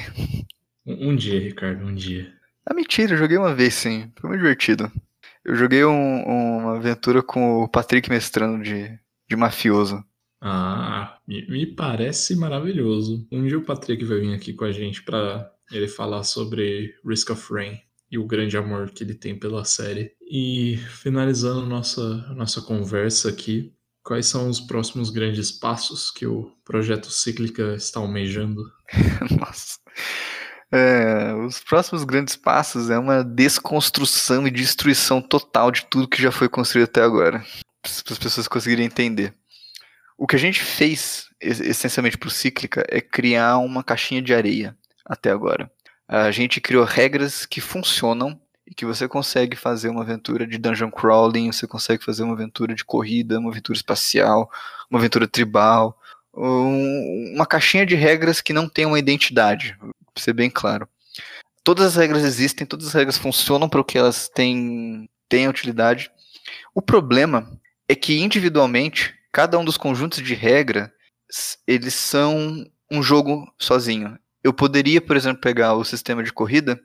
Um, 0.86 1.10
um 1.10 1.16
dia, 1.16 1.39
Ricardo, 1.39 1.84
um 1.84 1.95
dia. 1.95 2.32
Ah, 2.64 2.76
mentira, 2.76 3.14
eu 3.14 3.18
joguei 3.18 3.38
uma 3.39 3.55
vez 3.55 3.74
sim. 3.74 4.12
Foi 4.22 4.30
muito 4.30 4.41
divertido. 4.41 4.91
Eu 5.43 5.55
joguei 5.55 5.84
um, 5.84 6.22
uma 6.22 6.76
aventura 6.78 7.24
com 7.24 7.64
o 7.64 7.68
Patrick 7.68 8.12
mestrando 8.12 8.64
de, 8.64 8.95
de 9.28 9.36
mafioso. 9.36 10.05
Ah, 10.41 11.17
me, 11.27 11.65
parece 11.65 12.35
maravilhoso. 12.35 13.27
Um 13.31 13.45
dia 13.45 13.57
o 13.57 13.63
Patrick 13.63 14.03
vai 14.05 14.19
vir 14.19 14.33
aqui 14.33 14.53
com 14.53 14.65
a 14.65 14.71
gente 14.71 15.03
para 15.03 15.51
ele 15.71 15.87
falar 15.87 16.23
sobre 16.23 16.95
Risk 17.05 17.29
of 17.31 17.53
Rain 17.53 17.79
e 18.11 18.17
o 18.17 18.25
grande 18.25 18.57
amor 18.57 18.89
que 18.89 19.03
ele 19.03 19.13
tem 19.13 19.37
pela 19.37 19.65
série. 19.65 20.13
E 20.21 20.77
finalizando 21.01 21.65
nossa, 21.65 22.01
nossa 22.35 22.61
conversa 22.61 23.29
aqui, 23.29 23.73
quais 24.03 24.25
são 24.25 24.49
os 24.49 24.59
próximos 24.59 25.09
grandes 25.09 25.51
passos 25.51 26.09
que 26.09 26.25
o 26.25 26.51
projeto 26.63 27.11
Cíclica 27.11 27.75
está 27.75 27.99
almejando? 27.99 28.63
Nossa. 29.39 29.77
É, 30.71 31.33
os 31.33 31.59
próximos 31.59 32.03
grandes 32.03 32.35
passos 32.35 32.89
é 32.89 32.97
uma 32.97 33.23
desconstrução 33.23 34.47
e 34.47 34.51
destruição 34.51 35.21
total 35.21 35.71
de 35.71 35.85
tudo 35.85 36.07
que 36.07 36.21
já 36.21 36.31
foi 36.31 36.47
construído 36.47 36.85
até 36.85 37.01
agora, 37.01 37.43
para 37.81 38.13
as 38.13 38.19
pessoas 38.19 38.47
conseguirem 38.47 38.85
entender. 38.85 39.33
O 40.20 40.28
que 40.28 40.36
a 40.36 40.39
gente 40.39 40.61
fez, 40.61 41.30
essencialmente 41.39 42.17
para 42.17 42.28
o 42.28 42.32
Cíclica, 42.32 42.86
é 42.89 42.99
criar 42.99 43.57
uma 43.59 43.82
caixinha 43.82 44.22
de 44.22 44.34
areia 44.34 44.78
até 45.05 45.32
agora. 45.32 45.72
A 46.05 46.30
gente 46.30 46.59
criou 46.59 46.84
regras 46.84 47.45
que 47.45 47.61
funcionam 47.61 48.38
e 48.67 48.76
que 48.76 48.86
você 48.86 49.07
consegue 49.07 49.55
fazer 49.55 49.88
uma 49.88 50.01
aventura 50.01 50.45
de 50.45 50.57
dungeon 50.57 50.91
crawling, 50.91 51.53
você 51.53 51.65
consegue 51.65 52.03
fazer 52.03 52.24
uma 52.24 52.34
aventura 52.34 52.76
de 52.76 52.84
corrida, 52.84 53.39
uma 53.39 53.49
aventura 53.49 53.78
espacial, 53.78 54.51
uma 54.91 54.99
aventura 54.99 55.26
tribal, 55.26 55.97
um, 56.36 57.36
uma 57.36 57.45
caixinha 57.45 57.86
de 57.86 57.95
regras 57.95 58.41
que 58.41 58.51
não 58.51 58.67
tem 58.67 58.86
uma 58.86 58.99
identidade, 58.99 59.78
para 59.80 60.22
ser 60.22 60.34
bem 60.34 60.49
claro. 60.49 60.86
Todas 61.63 61.86
as 61.86 61.95
regras 61.95 62.26
existem, 62.26 62.67
todas 62.67 62.88
as 62.88 62.93
regras 62.93 63.17
funcionam 63.17 63.70
para 63.70 63.80
o 63.80 63.86
que 63.86 63.97
elas 63.97 64.28
têm, 64.28 65.09
têm 65.30 65.47
utilidade. 65.47 66.11
O 66.76 66.82
problema 66.82 67.49
é 67.88 67.95
que 67.95 68.20
individualmente, 68.20 69.15
cada 69.32 69.57
um 69.57 69.65
dos 69.65 69.77
conjuntos 69.77 70.21
de 70.21 70.34
regra, 70.34 70.91
eles 71.67 71.93
são 71.93 72.65
um 72.91 73.03
jogo 73.03 73.51
sozinho. 73.57 74.17
Eu 74.43 74.53
poderia, 74.53 75.01
por 75.01 75.15
exemplo, 75.15 75.41
pegar 75.41 75.73
o 75.75 75.84
sistema 75.84 76.23
de 76.23 76.34
corrida 76.34 76.80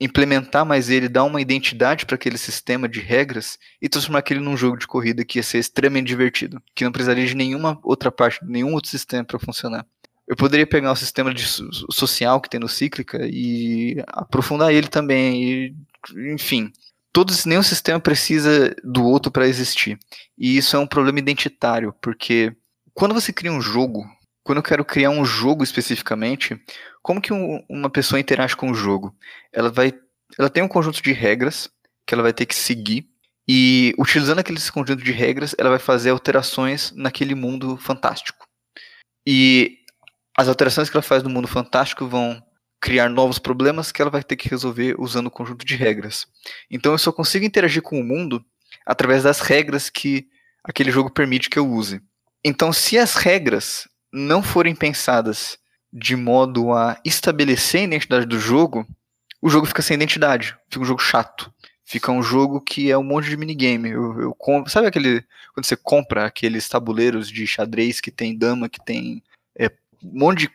implementar 0.00 0.64
mais 0.64 0.90
ele, 0.90 1.08
dar 1.08 1.24
uma 1.24 1.40
identidade 1.40 2.06
para 2.06 2.14
aquele 2.14 2.38
sistema 2.38 2.88
de 2.88 3.00
regras 3.00 3.58
e 3.82 3.88
transformar 3.88 4.20
aquele 4.20 4.40
num 4.40 4.56
jogo 4.56 4.76
de 4.76 4.86
corrida 4.86 5.24
que 5.24 5.38
ia 5.38 5.42
ser 5.42 5.58
extremamente 5.58 6.06
divertido, 6.06 6.62
que 6.74 6.84
não 6.84 6.92
precisaria 6.92 7.26
de 7.26 7.34
nenhuma 7.34 7.78
outra 7.82 8.10
parte, 8.10 8.38
nenhum 8.44 8.74
outro 8.74 8.90
sistema 8.90 9.24
para 9.24 9.38
funcionar. 9.38 9.84
Eu 10.26 10.36
poderia 10.36 10.66
pegar 10.66 10.92
o 10.92 10.96
sistema 10.96 11.32
de 11.32 11.44
social 11.90 12.40
que 12.40 12.50
tem 12.50 12.60
no 12.60 12.68
Cíclica 12.68 13.18
e 13.22 13.96
aprofundar 14.08 14.72
ele 14.72 14.88
também, 14.88 15.42
e, 15.42 15.74
enfim. 16.32 16.70
Todos, 17.12 17.44
nenhum 17.44 17.62
sistema 17.62 17.98
precisa 17.98 18.74
do 18.84 19.04
outro 19.04 19.30
para 19.30 19.46
existir. 19.46 19.98
E 20.36 20.56
isso 20.56 20.76
é 20.76 20.78
um 20.78 20.86
problema 20.86 21.18
identitário, 21.18 21.94
porque 22.00 22.54
quando 22.94 23.14
você 23.14 23.32
cria 23.32 23.52
um 23.52 23.60
jogo, 23.60 24.04
quando 24.44 24.58
eu 24.58 24.62
quero 24.62 24.84
criar 24.84 25.10
um 25.10 25.24
jogo 25.24 25.64
especificamente, 25.64 26.60
como 27.02 27.20
que 27.20 27.32
um, 27.32 27.64
uma 27.68 27.90
pessoa 27.90 28.20
interage 28.20 28.56
com 28.56 28.70
o 28.70 28.74
jogo? 28.74 29.14
Ela 29.52 29.70
vai, 29.70 29.92
ela 30.38 30.50
tem 30.50 30.62
um 30.62 30.68
conjunto 30.68 31.02
de 31.02 31.12
regras 31.12 31.70
que 32.06 32.14
ela 32.14 32.22
vai 32.22 32.32
ter 32.32 32.46
que 32.46 32.54
seguir 32.54 33.08
e 33.48 33.94
utilizando 33.98 34.40
aquele 34.40 34.60
conjunto 34.70 35.02
de 35.02 35.10
regras, 35.10 35.54
ela 35.56 35.70
vai 35.70 35.78
fazer 35.78 36.10
alterações 36.10 36.92
naquele 36.94 37.34
mundo 37.34 37.78
fantástico. 37.78 38.46
E 39.26 39.78
as 40.36 40.48
alterações 40.48 40.90
que 40.90 40.96
ela 40.96 41.02
faz 41.02 41.22
no 41.22 41.30
mundo 41.30 41.48
fantástico 41.48 42.06
vão 42.06 42.42
criar 42.80 43.08
novos 43.08 43.38
problemas 43.38 43.90
que 43.90 44.00
ela 44.00 44.10
vai 44.10 44.22
ter 44.22 44.36
que 44.36 44.48
resolver 44.48 44.94
usando 44.98 45.26
o 45.26 45.30
conjunto 45.30 45.64
de 45.64 45.74
regras. 45.74 46.26
Então 46.70 46.92
eu 46.92 46.98
só 46.98 47.12
consigo 47.12 47.44
interagir 47.44 47.82
com 47.82 48.00
o 48.00 48.04
mundo 48.04 48.44
através 48.86 49.22
das 49.22 49.40
regras 49.40 49.90
que 49.90 50.28
aquele 50.62 50.90
jogo 50.90 51.10
permite 51.10 51.50
que 51.50 51.58
eu 51.58 51.68
use. 51.68 52.00
Então, 52.44 52.72
se 52.72 52.96
as 52.98 53.14
regras 53.14 53.88
não 54.12 54.42
forem 54.42 54.74
pensadas 54.74 55.58
de 55.92 56.14
modo 56.14 56.72
a 56.72 57.00
estabelecer 57.04 57.80
a 57.80 57.84
identidade 57.84 58.26
do 58.26 58.38
jogo, 58.38 58.86
o 59.40 59.48
jogo 59.48 59.66
fica 59.66 59.82
sem 59.82 59.94
identidade, 59.94 60.56
fica 60.68 60.82
um 60.82 60.86
jogo 60.86 61.00
chato. 61.00 61.52
Fica 61.84 62.12
um 62.12 62.22
jogo 62.22 62.60
que 62.60 62.90
é 62.90 62.98
um 62.98 63.02
monte 63.02 63.30
de 63.30 63.36
minigame. 63.38 63.88
Eu, 63.88 64.20
eu 64.20 64.36
sabe 64.66 64.88
aquele. 64.88 65.24
Quando 65.54 65.64
você 65.64 65.74
compra 65.74 66.26
aqueles 66.26 66.68
tabuleiros 66.68 67.30
de 67.30 67.46
xadrez 67.46 67.98
que 67.98 68.10
tem 68.10 68.36
dama, 68.36 68.68
que 68.68 68.78
tem 68.84 69.22
é, 69.58 69.68
um 70.04 70.18
monte 70.18 70.40
de 70.40 70.50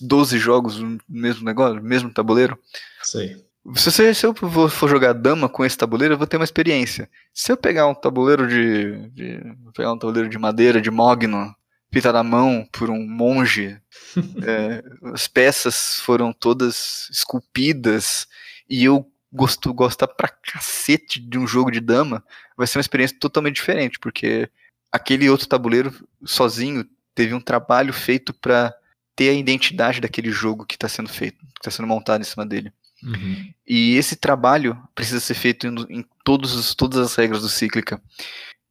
12 0.00 0.38
jogos 0.38 0.78
no 0.78 0.98
mesmo 1.08 1.44
negócio, 1.44 1.76
no 1.76 1.82
mesmo 1.82 2.12
tabuleiro? 2.12 2.58
Sei. 3.02 3.36
Se, 3.74 3.90
você, 3.90 4.14
se 4.14 4.24
eu 4.24 4.34
for 4.34 4.88
jogar 4.88 5.12
dama 5.12 5.48
com 5.48 5.64
esse 5.64 5.76
tabuleiro, 5.76 6.14
eu 6.14 6.18
vou 6.18 6.26
ter 6.26 6.36
uma 6.36 6.44
experiência. 6.44 7.08
Se 7.34 7.52
eu 7.52 7.56
pegar 7.56 7.86
um 7.86 7.94
tabuleiro 7.94 8.48
de. 8.48 9.08
de 9.10 9.40
pegar 9.74 9.92
um 9.92 9.98
tabuleiro 9.98 10.28
de 10.28 10.38
madeira, 10.38 10.80
de 10.80 10.90
mogno, 10.90 11.54
pintada 11.90 12.18
à 12.18 12.22
mão 12.22 12.66
por 12.72 12.90
um 12.90 13.06
monge. 13.06 13.80
é, 14.46 14.82
as 15.12 15.28
peças 15.28 16.00
foram 16.00 16.32
todas 16.32 17.08
esculpidas 17.10 18.26
e 18.68 18.84
eu 18.84 19.10
gosto 19.32 19.72
gosta 19.74 20.06
pra 20.06 20.28
cacete 20.28 21.20
de 21.20 21.38
um 21.38 21.46
jogo 21.46 21.70
de 21.70 21.80
dama, 21.80 22.24
vai 22.56 22.66
ser 22.66 22.78
uma 22.78 22.82
experiência 22.82 23.16
totalmente 23.18 23.56
diferente, 23.56 23.98
porque 23.98 24.48
aquele 24.90 25.28
outro 25.28 25.46
tabuleiro 25.46 25.92
sozinho 26.24 26.86
teve 27.14 27.34
um 27.34 27.40
trabalho 27.40 27.92
feito 27.92 28.32
para 28.32 28.74
ter 29.18 29.30
a 29.30 29.32
identidade 29.32 30.00
daquele 30.00 30.30
jogo 30.30 30.64
que 30.64 30.76
está 30.76 30.88
sendo 30.88 31.08
feito, 31.08 31.38
que 31.38 31.58
está 31.60 31.72
sendo 31.72 31.88
montado 31.88 32.20
em 32.20 32.24
cima 32.24 32.46
dele. 32.46 32.72
Uhum. 33.02 33.52
E 33.66 33.96
esse 33.96 34.14
trabalho 34.14 34.80
precisa 34.94 35.18
ser 35.18 35.34
feito 35.34 35.66
em, 35.66 35.74
em 35.90 36.04
todos 36.22 36.54
os, 36.54 36.72
todas 36.72 37.00
as 37.00 37.16
regras 37.16 37.42
do 37.42 37.48
Cíclica. 37.48 38.00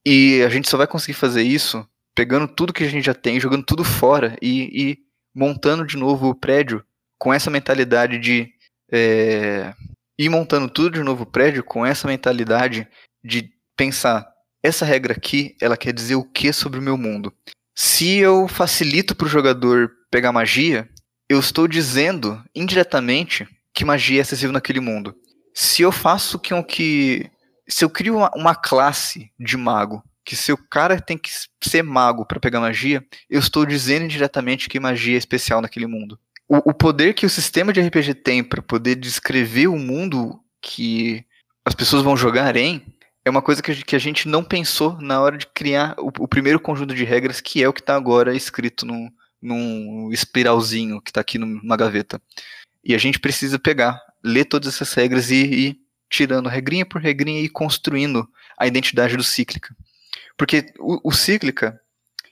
E 0.05 0.41
a 0.43 0.47
gente 0.47 0.69
só 0.69 0.77
vai 0.77 0.87
conseguir 0.87 1.15
fazer 1.15 1.43
isso 1.43 1.85
pegando 2.15 2.47
tudo 2.47 2.71
que 2.71 2.85
a 2.85 2.89
gente 2.89 3.05
já 3.05 3.13
tem, 3.13 3.41
jogando 3.41 3.65
tudo 3.65 3.83
fora 3.83 4.37
e, 4.41 4.69
e 4.73 4.97
montando 5.35 5.85
de 5.85 5.97
novo 5.97 6.29
o 6.29 6.35
prédio 6.35 6.81
com 7.19 7.33
essa 7.33 7.51
mentalidade 7.51 8.17
de. 8.17 8.49
É, 8.89 9.73
ir 10.17 10.29
montando 10.29 10.69
tudo 10.69 10.91
de 10.91 11.03
novo 11.03 11.23
o 11.23 11.29
prédio 11.29 11.61
com 11.61 11.85
essa 11.85 12.07
mentalidade 12.07 12.87
de 13.21 13.51
pensar: 13.75 14.25
essa 14.63 14.85
regra 14.85 15.13
aqui, 15.13 15.57
ela 15.61 15.75
quer 15.75 15.91
dizer 15.91 16.15
o 16.15 16.23
que 16.23 16.53
sobre 16.53 16.79
o 16.79 16.81
meu 16.81 16.97
mundo? 16.97 17.33
Se 17.75 18.15
eu 18.15 18.47
facilito 18.47 19.13
para 19.13 19.25
o 19.25 19.29
jogador 19.29 19.96
pegar 20.11 20.31
magia, 20.31 20.89
eu 21.29 21.39
estou 21.39 21.67
dizendo 21.67 22.43
indiretamente 22.55 23.47
que 23.73 23.85
magia 23.85 24.19
é 24.19 24.21
acessível 24.21 24.53
naquele 24.53 24.79
mundo. 24.79 25.15
Se 25.53 25.81
eu 25.81 25.91
faço 25.91 26.39
com 26.39 26.63
que. 26.63 27.29
Se 27.67 27.83
eu 27.83 27.89
crio 27.89 28.17
uma, 28.17 28.31
uma 28.35 28.55
classe 28.55 29.31
de 29.39 29.57
mago 29.57 30.01
que 30.27 30.35
se 30.35 30.51
o 30.51 30.57
cara 30.57 30.99
tem 30.99 31.17
que 31.17 31.31
ser 31.63 31.81
mago 31.81 32.25
para 32.25 32.39
pegar 32.39 32.59
magia, 32.59 33.01
eu 33.29 33.39
estou 33.39 33.65
dizendo 33.65 34.09
diretamente 34.09 34.67
que 34.67 34.77
magia 34.77 35.15
é 35.15 35.17
especial 35.17 35.61
naquele 35.61 35.87
mundo. 35.87 36.19
O, 36.49 36.71
o 36.71 36.73
poder 36.73 37.13
que 37.13 37.25
o 37.25 37.29
sistema 37.29 37.71
de 37.71 37.79
RPG 37.79 38.13
tem 38.15 38.43
para 38.43 38.61
poder 38.61 38.95
descrever 38.95 39.67
o 39.67 39.79
mundo 39.79 40.37
que 40.61 41.23
as 41.65 41.73
pessoas 41.73 42.03
vão 42.03 42.17
jogar 42.17 42.57
em 42.57 42.85
é 43.23 43.29
uma 43.29 43.41
coisa 43.41 43.61
que 43.61 43.95
a, 43.95 43.99
gente 43.99 44.27
não 44.27 44.43
pensou 44.43 44.97
na 45.01 45.21
hora 45.21 45.37
de 45.37 45.45
criar 45.47 45.95
o, 45.97 46.27
primeiro 46.27 46.61
conjunto 46.61 46.95
de 46.95 47.03
regras, 47.03 47.41
que 47.41 47.61
é 47.61 47.67
o 47.67 47.73
que 47.73 47.81
está 47.81 47.93
agora 47.93 48.33
escrito 48.33 48.85
num, 48.85 49.09
num 49.41 50.11
espiralzinho 50.11 51.01
que 51.01 51.09
está 51.11 51.21
aqui 51.21 51.37
numa 51.37 51.77
gaveta. 51.77 52.21
E 52.83 52.95
a 52.95 52.97
gente 52.97 53.19
precisa 53.19 53.59
pegar, 53.59 53.99
ler 54.23 54.45
todas 54.45 54.73
essas 54.73 54.93
regras 54.93 55.29
e 55.29 55.43
ir 55.43 55.79
tirando 56.09 56.49
regrinha 56.49 56.85
por 56.85 57.01
regrinha 57.01 57.41
e 57.41 57.49
construindo 57.49 58.27
a 58.57 58.65
identidade 58.65 59.17
do 59.17 59.23
Cíclica. 59.23 59.75
Porque 60.37 60.73
o, 60.79 61.09
o 61.09 61.11
Cíclica, 61.11 61.79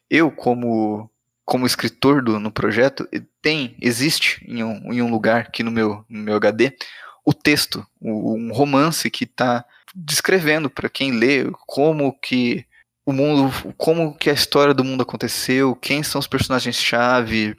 eu 0.09 0.31
como 0.31 1.09
como 1.45 1.67
escritor 1.67 2.23
do, 2.23 2.39
no 2.39 2.51
projeto, 2.51 3.07
tem, 3.39 3.77
existe 3.79 4.43
em 4.47 4.63
um, 4.63 4.91
em 4.91 5.01
um 5.03 5.11
lugar 5.11 5.41
aqui 5.41 5.61
no 5.61 5.69
meu, 5.69 6.03
no 6.09 6.19
meu 6.19 6.35
HD, 6.35 6.75
o 7.23 7.33
texto, 7.33 7.85
um 8.01 8.51
romance 8.51 9.09
que 9.11 9.25
está 9.25 9.63
descrevendo 9.93 10.69
para 10.69 10.89
quem 10.89 11.11
lê 11.11 11.49
como 11.67 12.11
que 12.19 12.65
o 13.05 13.13
mundo, 13.13 13.51
como 13.77 14.17
que 14.17 14.29
a 14.29 14.33
história 14.33 14.73
do 14.73 14.83
mundo 14.83 15.03
aconteceu, 15.03 15.75
quem 15.75 16.01
são 16.01 16.19
os 16.19 16.27
personagens-chave, 16.27 17.55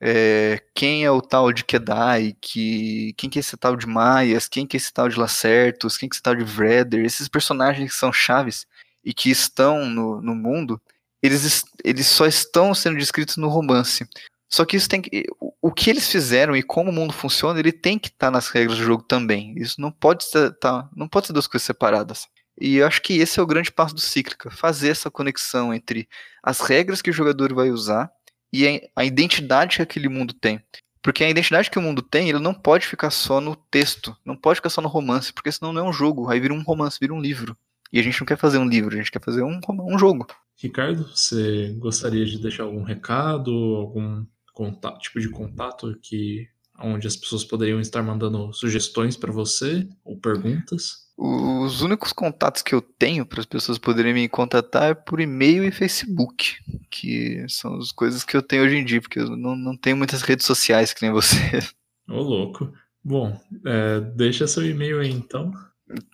é, 0.00 0.62
quem 0.74 1.04
é 1.04 1.10
o 1.10 1.22
tal 1.22 1.50
de 1.52 1.64
Kedai, 1.64 2.36
que, 2.40 3.14
quem 3.16 3.30
que 3.30 3.38
é 3.38 3.40
esse 3.40 3.56
tal 3.56 3.76
de 3.76 3.86
Maias, 3.86 4.46
quem 4.46 4.66
que 4.66 4.76
é 4.76 4.78
esse 4.78 4.92
tal 4.92 5.08
de 5.08 5.18
Lacertos, 5.18 5.96
quem 5.96 6.08
que 6.08 6.14
é 6.14 6.16
esse 6.16 6.22
tal 6.22 6.34
de 6.34 6.44
Vreder, 6.44 7.04
esses 7.04 7.28
personagens 7.28 7.90
que 7.90 7.96
são 7.98 8.12
chaves 8.12 8.66
e 9.02 9.14
que 9.14 9.30
estão 9.30 9.86
no, 9.86 10.20
no 10.20 10.34
mundo, 10.34 10.80
eles, 11.22 11.64
eles 11.82 12.06
só 12.06 12.26
estão 12.26 12.74
sendo 12.74 12.98
descritos 12.98 13.38
no 13.38 13.48
romance. 13.48 14.06
Só 14.48 14.64
que 14.64 14.76
isso 14.76 14.88
tem 14.88 15.00
que, 15.00 15.24
o 15.60 15.72
que 15.72 15.90
eles 15.90 16.08
fizeram 16.08 16.54
e 16.54 16.62
como 16.62 16.90
o 16.90 16.92
mundo 16.92 17.12
funciona, 17.12 17.58
ele 17.58 17.72
tem 17.72 17.98
que 17.98 18.08
estar 18.08 18.26
tá 18.26 18.30
nas 18.30 18.48
regras 18.48 18.78
do 18.78 18.84
jogo 18.84 19.02
também. 19.02 19.54
Isso 19.56 19.80
não 19.80 19.90
pode 19.90 20.24
ser, 20.24 20.52
tá, 20.58 20.88
não 20.94 21.08
pode 21.08 21.26
ser 21.26 21.32
duas 21.32 21.46
coisas 21.46 21.66
separadas. 21.66 22.28
E 22.58 22.76
eu 22.76 22.86
acho 22.86 23.02
que 23.02 23.18
esse 23.18 23.38
é 23.38 23.42
o 23.42 23.46
grande 23.46 23.70
passo 23.70 23.94
do 23.94 24.00
Cíclica, 24.00 24.50
fazer 24.50 24.88
essa 24.88 25.10
conexão 25.10 25.74
entre 25.74 26.08
as 26.42 26.60
regras 26.60 27.02
que 27.02 27.10
o 27.10 27.12
jogador 27.12 27.52
vai 27.54 27.70
usar 27.70 28.10
e 28.52 28.90
a 28.94 29.04
identidade 29.04 29.76
que 29.76 29.82
aquele 29.82 30.08
mundo 30.08 30.32
tem. 30.32 30.62
Porque 31.02 31.22
a 31.22 31.30
identidade 31.30 31.70
que 31.70 31.78
o 31.78 31.82
mundo 31.82 32.02
tem, 32.02 32.28
ele 32.28 32.38
não 32.38 32.54
pode 32.54 32.86
ficar 32.86 33.10
só 33.10 33.40
no 33.40 33.54
texto, 33.54 34.16
não 34.24 34.36
pode 34.36 34.56
ficar 34.56 34.70
só 34.70 34.80
no 34.80 34.88
romance, 34.88 35.32
porque 35.32 35.52
senão 35.52 35.72
não 35.72 35.86
é 35.86 35.88
um 35.88 35.92
jogo, 35.92 36.28
aí 36.28 36.40
vira 36.40 36.52
um 36.52 36.62
romance, 36.62 36.98
vira 37.00 37.14
um 37.14 37.20
livro. 37.20 37.56
E 37.92 38.00
a 38.00 38.02
gente 38.02 38.18
não 38.18 38.26
quer 38.26 38.36
fazer 38.36 38.58
um 38.58 38.68
livro, 38.68 38.94
a 38.94 38.98
gente 38.98 39.12
quer 39.12 39.22
fazer 39.22 39.42
um, 39.42 39.60
um 39.68 39.98
jogo. 39.98 40.26
Ricardo, 40.56 41.08
você 41.14 41.76
gostaria 41.78 42.24
de 42.24 42.40
deixar 42.40 42.64
algum 42.64 42.82
recado, 42.82 43.52
algum 43.52 44.24
contato, 44.52 44.98
tipo 45.00 45.20
de 45.20 45.28
contato 45.28 45.96
que 46.02 46.48
onde 46.78 47.06
as 47.06 47.16
pessoas 47.16 47.44
poderiam 47.44 47.80
estar 47.80 48.02
mandando 48.02 48.52
sugestões 48.52 49.16
para 49.16 49.30
você 49.30 49.88
ou 50.04 50.18
perguntas? 50.18 51.05
Os 51.18 51.80
únicos 51.80 52.12
contatos 52.12 52.60
que 52.60 52.74
eu 52.74 52.82
tenho 52.82 53.24
para 53.24 53.40
as 53.40 53.46
pessoas 53.46 53.78
poderem 53.78 54.12
me 54.12 54.28
contatar 54.28 54.90
é 54.90 54.94
por 54.94 55.18
e-mail 55.18 55.64
e 55.64 55.72
Facebook, 55.72 56.56
que 56.90 57.46
são 57.48 57.78
as 57.78 57.90
coisas 57.90 58.22
que 58.22 58.36
eu 58.36 58.42
tenho 58.42 58.64
hoje 58.64 58.76
em 58.76 58.84
dia, 58.84 59.00
porque 59.00 59.20
eu 59.20 59.34
não, 59.34 59.56
não 59.56 59.76
tenho 59.76 59.96
muitas 59.96 60.20
redes 60.20 60.44
sociais 60.44 60.92
que 60.92 61.02
nem 61.02 61.10
você. 61.10 61.36
Ô, 62.06 62.20
louco. 62.20 62.70
Bom, 63.02 63.40
é, 63.64 64.00
deixa 64.00 64.46
seu 64.46 64.68
e-mail 64.68 65.00
aí 65.00 65.10
então. 65.10 65.52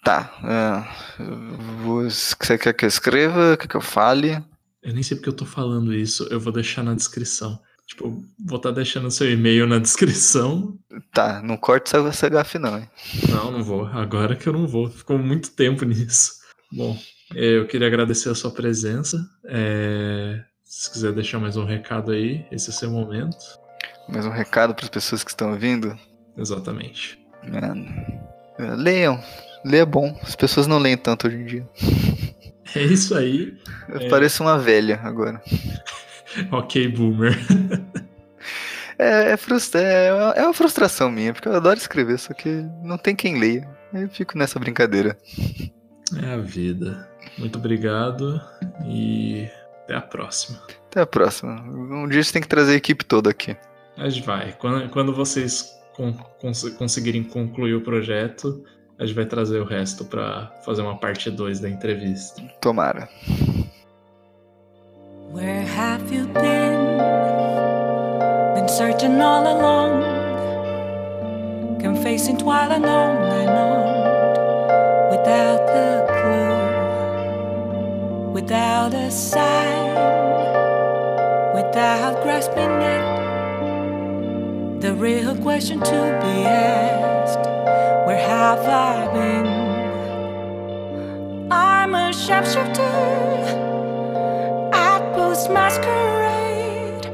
Tá. 0.04 0.86
Uh, 1.18 1.82
vou, 1.82 2.02
você 2.08 2.58
quer 2.58 2.72
que 2.72 2.84
eu 2.84 2.88
escreva? 2.88 3.56
Quer 3.56 3.66
que 3.66 3.74
eu 3.74 3.80
fale? 3.80 4.42
Eu 4.82 4.92
nem 4.92 5.02
sei 5.02 5.16
porque 5.16 5.30
eu 5.30 5.36
tô 5.36 5.46
falando 5.46 5.94
isso, 5.94 6.26
eu 6.30 6.38
vou 6.38 6.52
deixar 6.52 6.82
na 6.82 6.94
descrição. 6.94 7.58
Tipo, 7.92 8.24
vou 8.42 8.56
estar 8.56 8.70
tá 8.70 8.76
deixando 8.76 9.10
seu 9.10 9.30
e-mail 9.30 9.66
na 9.66 9.76
descrição. 9.78 10.78
Tá, 11.12 11.42
não 11.42 11.58
corte 11.58 11.94
essa 11.94 12.28
gafe 12.28 12.58
não, 12.58 12.78
hein? 12.78 12.88
Não, 13.28 13.50
não 13.50 13.62
vou. 13.62 13.86
Agora 13.86 14.34
que 14.34 14.48
eu 14.48 14.52
não 14.54 14.66
vou. 14.66 14.88
Ficou 14.88 15.18
muito 15.18 15.50
tempo 15.50 15.84
nisso. 15.84 16.32
Bom, 16.72 16.98
é, 17.34 17.58
eu 17.58 17.66
queria 17.66 17.86
agradecer 17.86 18.30
a 18.30 18.34
sua 18.34 18.50
presença. 18.50 19.18
É... 19.44 20.42
Se 20.64 20.90
quiser 20.90 21.12
deixar 21.12 21.38
mais 21.38 21.58
um 21.58 21.66
recado 21.66 22.12
aí, 22.12 22.46
esse 22.50 22.70
é 22.70 22.72
o 22.72 22.74
seu 22.74 22.90
momento. 22.90 23.36
Mais 24.08 24.24
um 24.24 24.30
recado 24.30 24.74
para 24.74 24.86
as 24.86 24.90
pessoas 24.90 25.22
que 25.22 25.30
estão 25.30 25.50
ouvindo? 25.50 25.94
Exatamente. 26.34 27.18
É, 28.58 28.74
leiam. 28.74 29.22
Leia 29.66 29.84
bom. 29.84 30.18
As 30.22 30.34
pessoas 30.34 30.66
não 30.66 30.78
leem 30.78 30.96
tanto 30.96 31.26
hoje 31.26 31.36
em 31.36 31.44
dia. 31.44 31.68
É 32.74 32.82
isso 32.84 33.14
aí. 33.14 33.54
Eu 33.90 34.00
é... 34.00 34.08
pareço 34.08 34.42
uma 34.42 34.58
velha 34.58 34.98
agora. 35.04 35.42
ok, 36.50 36.88
boomer. 36.88 37.38
é, 38.98 39.32
é, 39.32 39.36
frustra 39.36 39.80
é, 39.80 40.08
é 40.36 40.42
uma 40.44 40.54
frustração 40.54 41.10
minha, 41.10 41.32
porque 41.32 41.48
eu 41.48 41.54
adoro 41.54 41.78
escrever, 41.78 42.18
só 42.18 42.32
que 42.32 42.64
não 42.82 42.98
tem 42.98 43.14
quem 43.14 43.38
leia. 43.38 43.68
Eu 43.92 44.08
fico 44.08 44.38
nessa 44.38 44.58
brincadeira. 44.58 45.16
É 46.22 46.34
a 46.34 46.38
vida. 46.38 47.08
Muito 47.38 47.58
obrigado 47.58 48.40
e 48.86 49.48
até 49.84 49.94
a 49.94 50.00
próxima. 50.00 50.58
Até 50.86 51.00
a 51.00 51.06
próxima. 51.06 51.60
Um 51.62 52.08
dia 52.08 52.22
você 52.22 52.32
tem 52.32 52.42
que 52.42 52.48
trazer 52.48 52.72
a 52.72 52.76
equipe 52.76 53.04
toda 53.04 53.30
aqui. 53.30 53.56
A 53.96 54.08
gente 54.08 54.24
vai. 54.24 54.52
Quando, 54.52 54.88
quando 54.90 55.14
vocês 55.14 55.70
con 55.94 56.12
cons 56.40 56.68
conseguirem 56.70 57.22
concluir 57.22 57.74
o 57.74 57.82
projeto, 57.82 58.64
a 58.98 59.04
gente 59.04 59.14
vai 59.14 59.26
trazer 59.26 59.60
o 59.60 59.64
resto 59.64 60.04
para 60.04 60.46
fazer 60.64 60.82
uma 60.82 60.96
parte 60.98 61.30
2 61.30 61.60
da 61.60 61.68
entrevista. 61.68 62.42
Tomara. 62.60 63.08
Where 65.32 65.62
have 65.62 66.12
you 66.12 66.26
been? 66.26 66.98
Been 68.54 68.68
searching 68.68 69.22
all 69.22 69.44
along, 69.44 70.02
confessing 71.80 72.38
while 72.44 72.70
alone 72.70 73.32
and 73.40 73.48
on, 73.48 75.10
without 75.10 75.70
a 75.70 76.04
clue, 76.12 78.32
without 78.32 78.92
a 78.92 79.10
sign, 79.10 79.94
without 81.54 82.22
grasping 82.22 82.82
it. 82.92 83.04
The 84.82 84.94
real 84.94 85.34
question 85.36 85.80
to 85.80 86.20
be 86.22 86.44
asked: 86.44 87.46
Where 88.06 88.18
have 88.18 88.68
I 88.68 89.06
been? 89.14 89.46
I'm 91.50 91.94
a 91.94 92.12
shapeshifter 95.42 95.54
masquerade, 95.54 97.06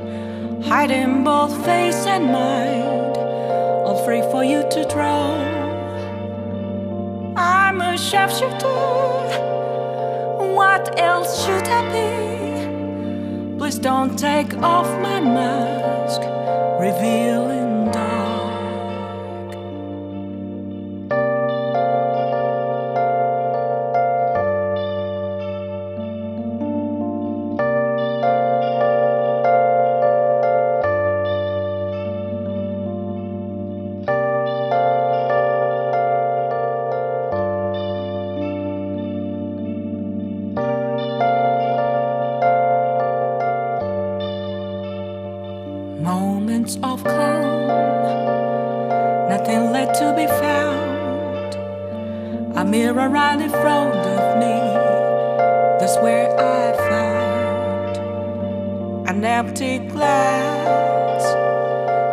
hiding 0.64 1.24
both 1.24 1.64
face 1.64 2.06
and 2.06 2.26
mind, 2.26 3.16
all 3.86 4.04
free 4.04 4.22
for 4.30 4.44
you 4.44 4.62
to 4.70 4.84
draw. 4.88 5.34
I'm 7.36 7.80
a 7.80 7.96
chef 7.96 8.30
shapeshifter. 8.30 9.38
What 10.54 10.98
else 11.00 11.44
should 11.44 11.68
I 11.68 11.82
be? 11.92 13.58
Please 13.58 13.78
don't 13.78 14.18
take 14.18 14.54
off 14.58 14.88
my 15.00 15.20
mask, 15.20 16.20
revealing. 16.80 17.57
mirror 52.70 53.08
right 53.08 53.40
in 53.40 53.48
front 53.50 53.94
of 53.94 54.38
me. 54.38 54.56
That's 55.80 55.96
where 55.98 56.28
I 56.38 56.76
found 56.90 57.96
an 59.08 59.24
empty 59.24 59.78
glass, 59.78 61.22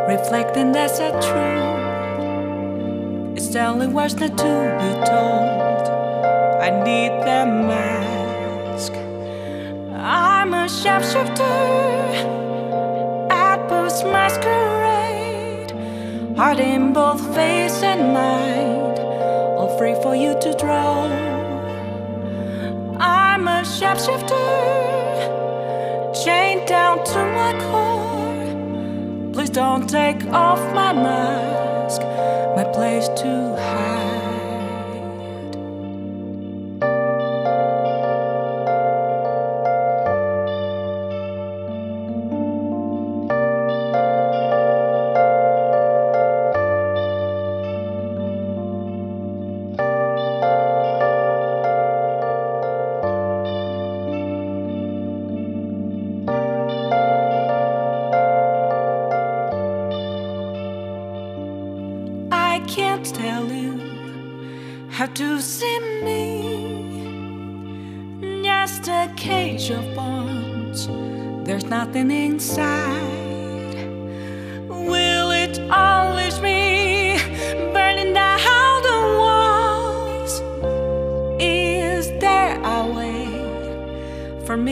reflecting 0.08 0.72
that's 0.72 1.00
a 1.00 1.12
truth. 1.12 1.76
It's 3.38 3.54
only 3.56 3.88
words 3.88 4.16
not 4.16 4.38
to 4.38 4.78
be 4.80 4.92
told. 5.06 5.90
I 6.62 6.70
need 6.86 7.12
the 7.28 7.46
mask. 7.70 8.94
I'm 9.94 10.54
a 10.54 10.68
shapeshifter 10.68 11.60
at 13.30 13.68
post 13.68 14.06
masquerade, 14.06 15.72
heart 16.38 16.60
in 16.60 16.94
both 16.94 17.22
face 17.36 17.84
and 17.84 18.14
mind 18.14 18.95
free 19.78 19.96
for 20.02 20.16
you 20.16 20.38
to 20.40 20.54
draw. 20.58 21.06
I'm 22.98 23.48
a 23.48 23.62
shapeshifter, 23.62 24.46
chained 26.24 26.68
down 26.68 27.04
to 27.04 27.20
my 27.40 27.52
core. 27.66 29.32
Please 29.34 29.50
don't 29.50 29.88
take 29.90 30.24
off 30.28 30.60
my 30.74 30.94
mask, 30.94 32.02
my 32.56 32.64
place 32.74 33.08
to 33.22 33.56
hide. 33.60 33.85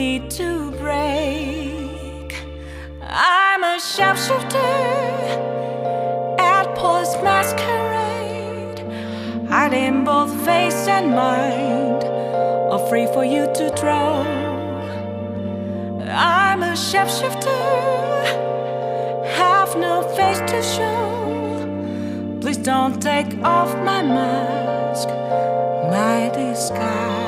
Need 0.04 0.30
to 0.32 0.70
break. 0.72 2.30
I'm 3.00 3.64
a 3.64 3.80
sharpshooter 3.80 4.58
at 6.38 6.66
post 6.76 7.22
masquerade, 7.22 8.80
hiding 9.48 10.04
both 10.04 10.30
face 10.44 10.86
and 10.96 11.06
mind, 11.12 12.04
all 12.70 12.86
free 12.90 13.06
for 13.14 13.24
you 13.24 13.44
to 13.58 13.64
throw. 13.78 14.12
I'm 16.10 16.62
a 16.62 16.74
shapeshifter, 16.88 17.62
have 19.40 19.74
no 19.88 19.94
face 20.16 20.40
to 20.52 20.60
show. 20.76 22.38
Please 22.42 22.58
don't 22.58 23.00
take 23.00 23.32
off 23.42 23.70
my 23.90 24.02
mask, 24.02 25.08
my 25.94 26.30
disguise. 26.34 27.23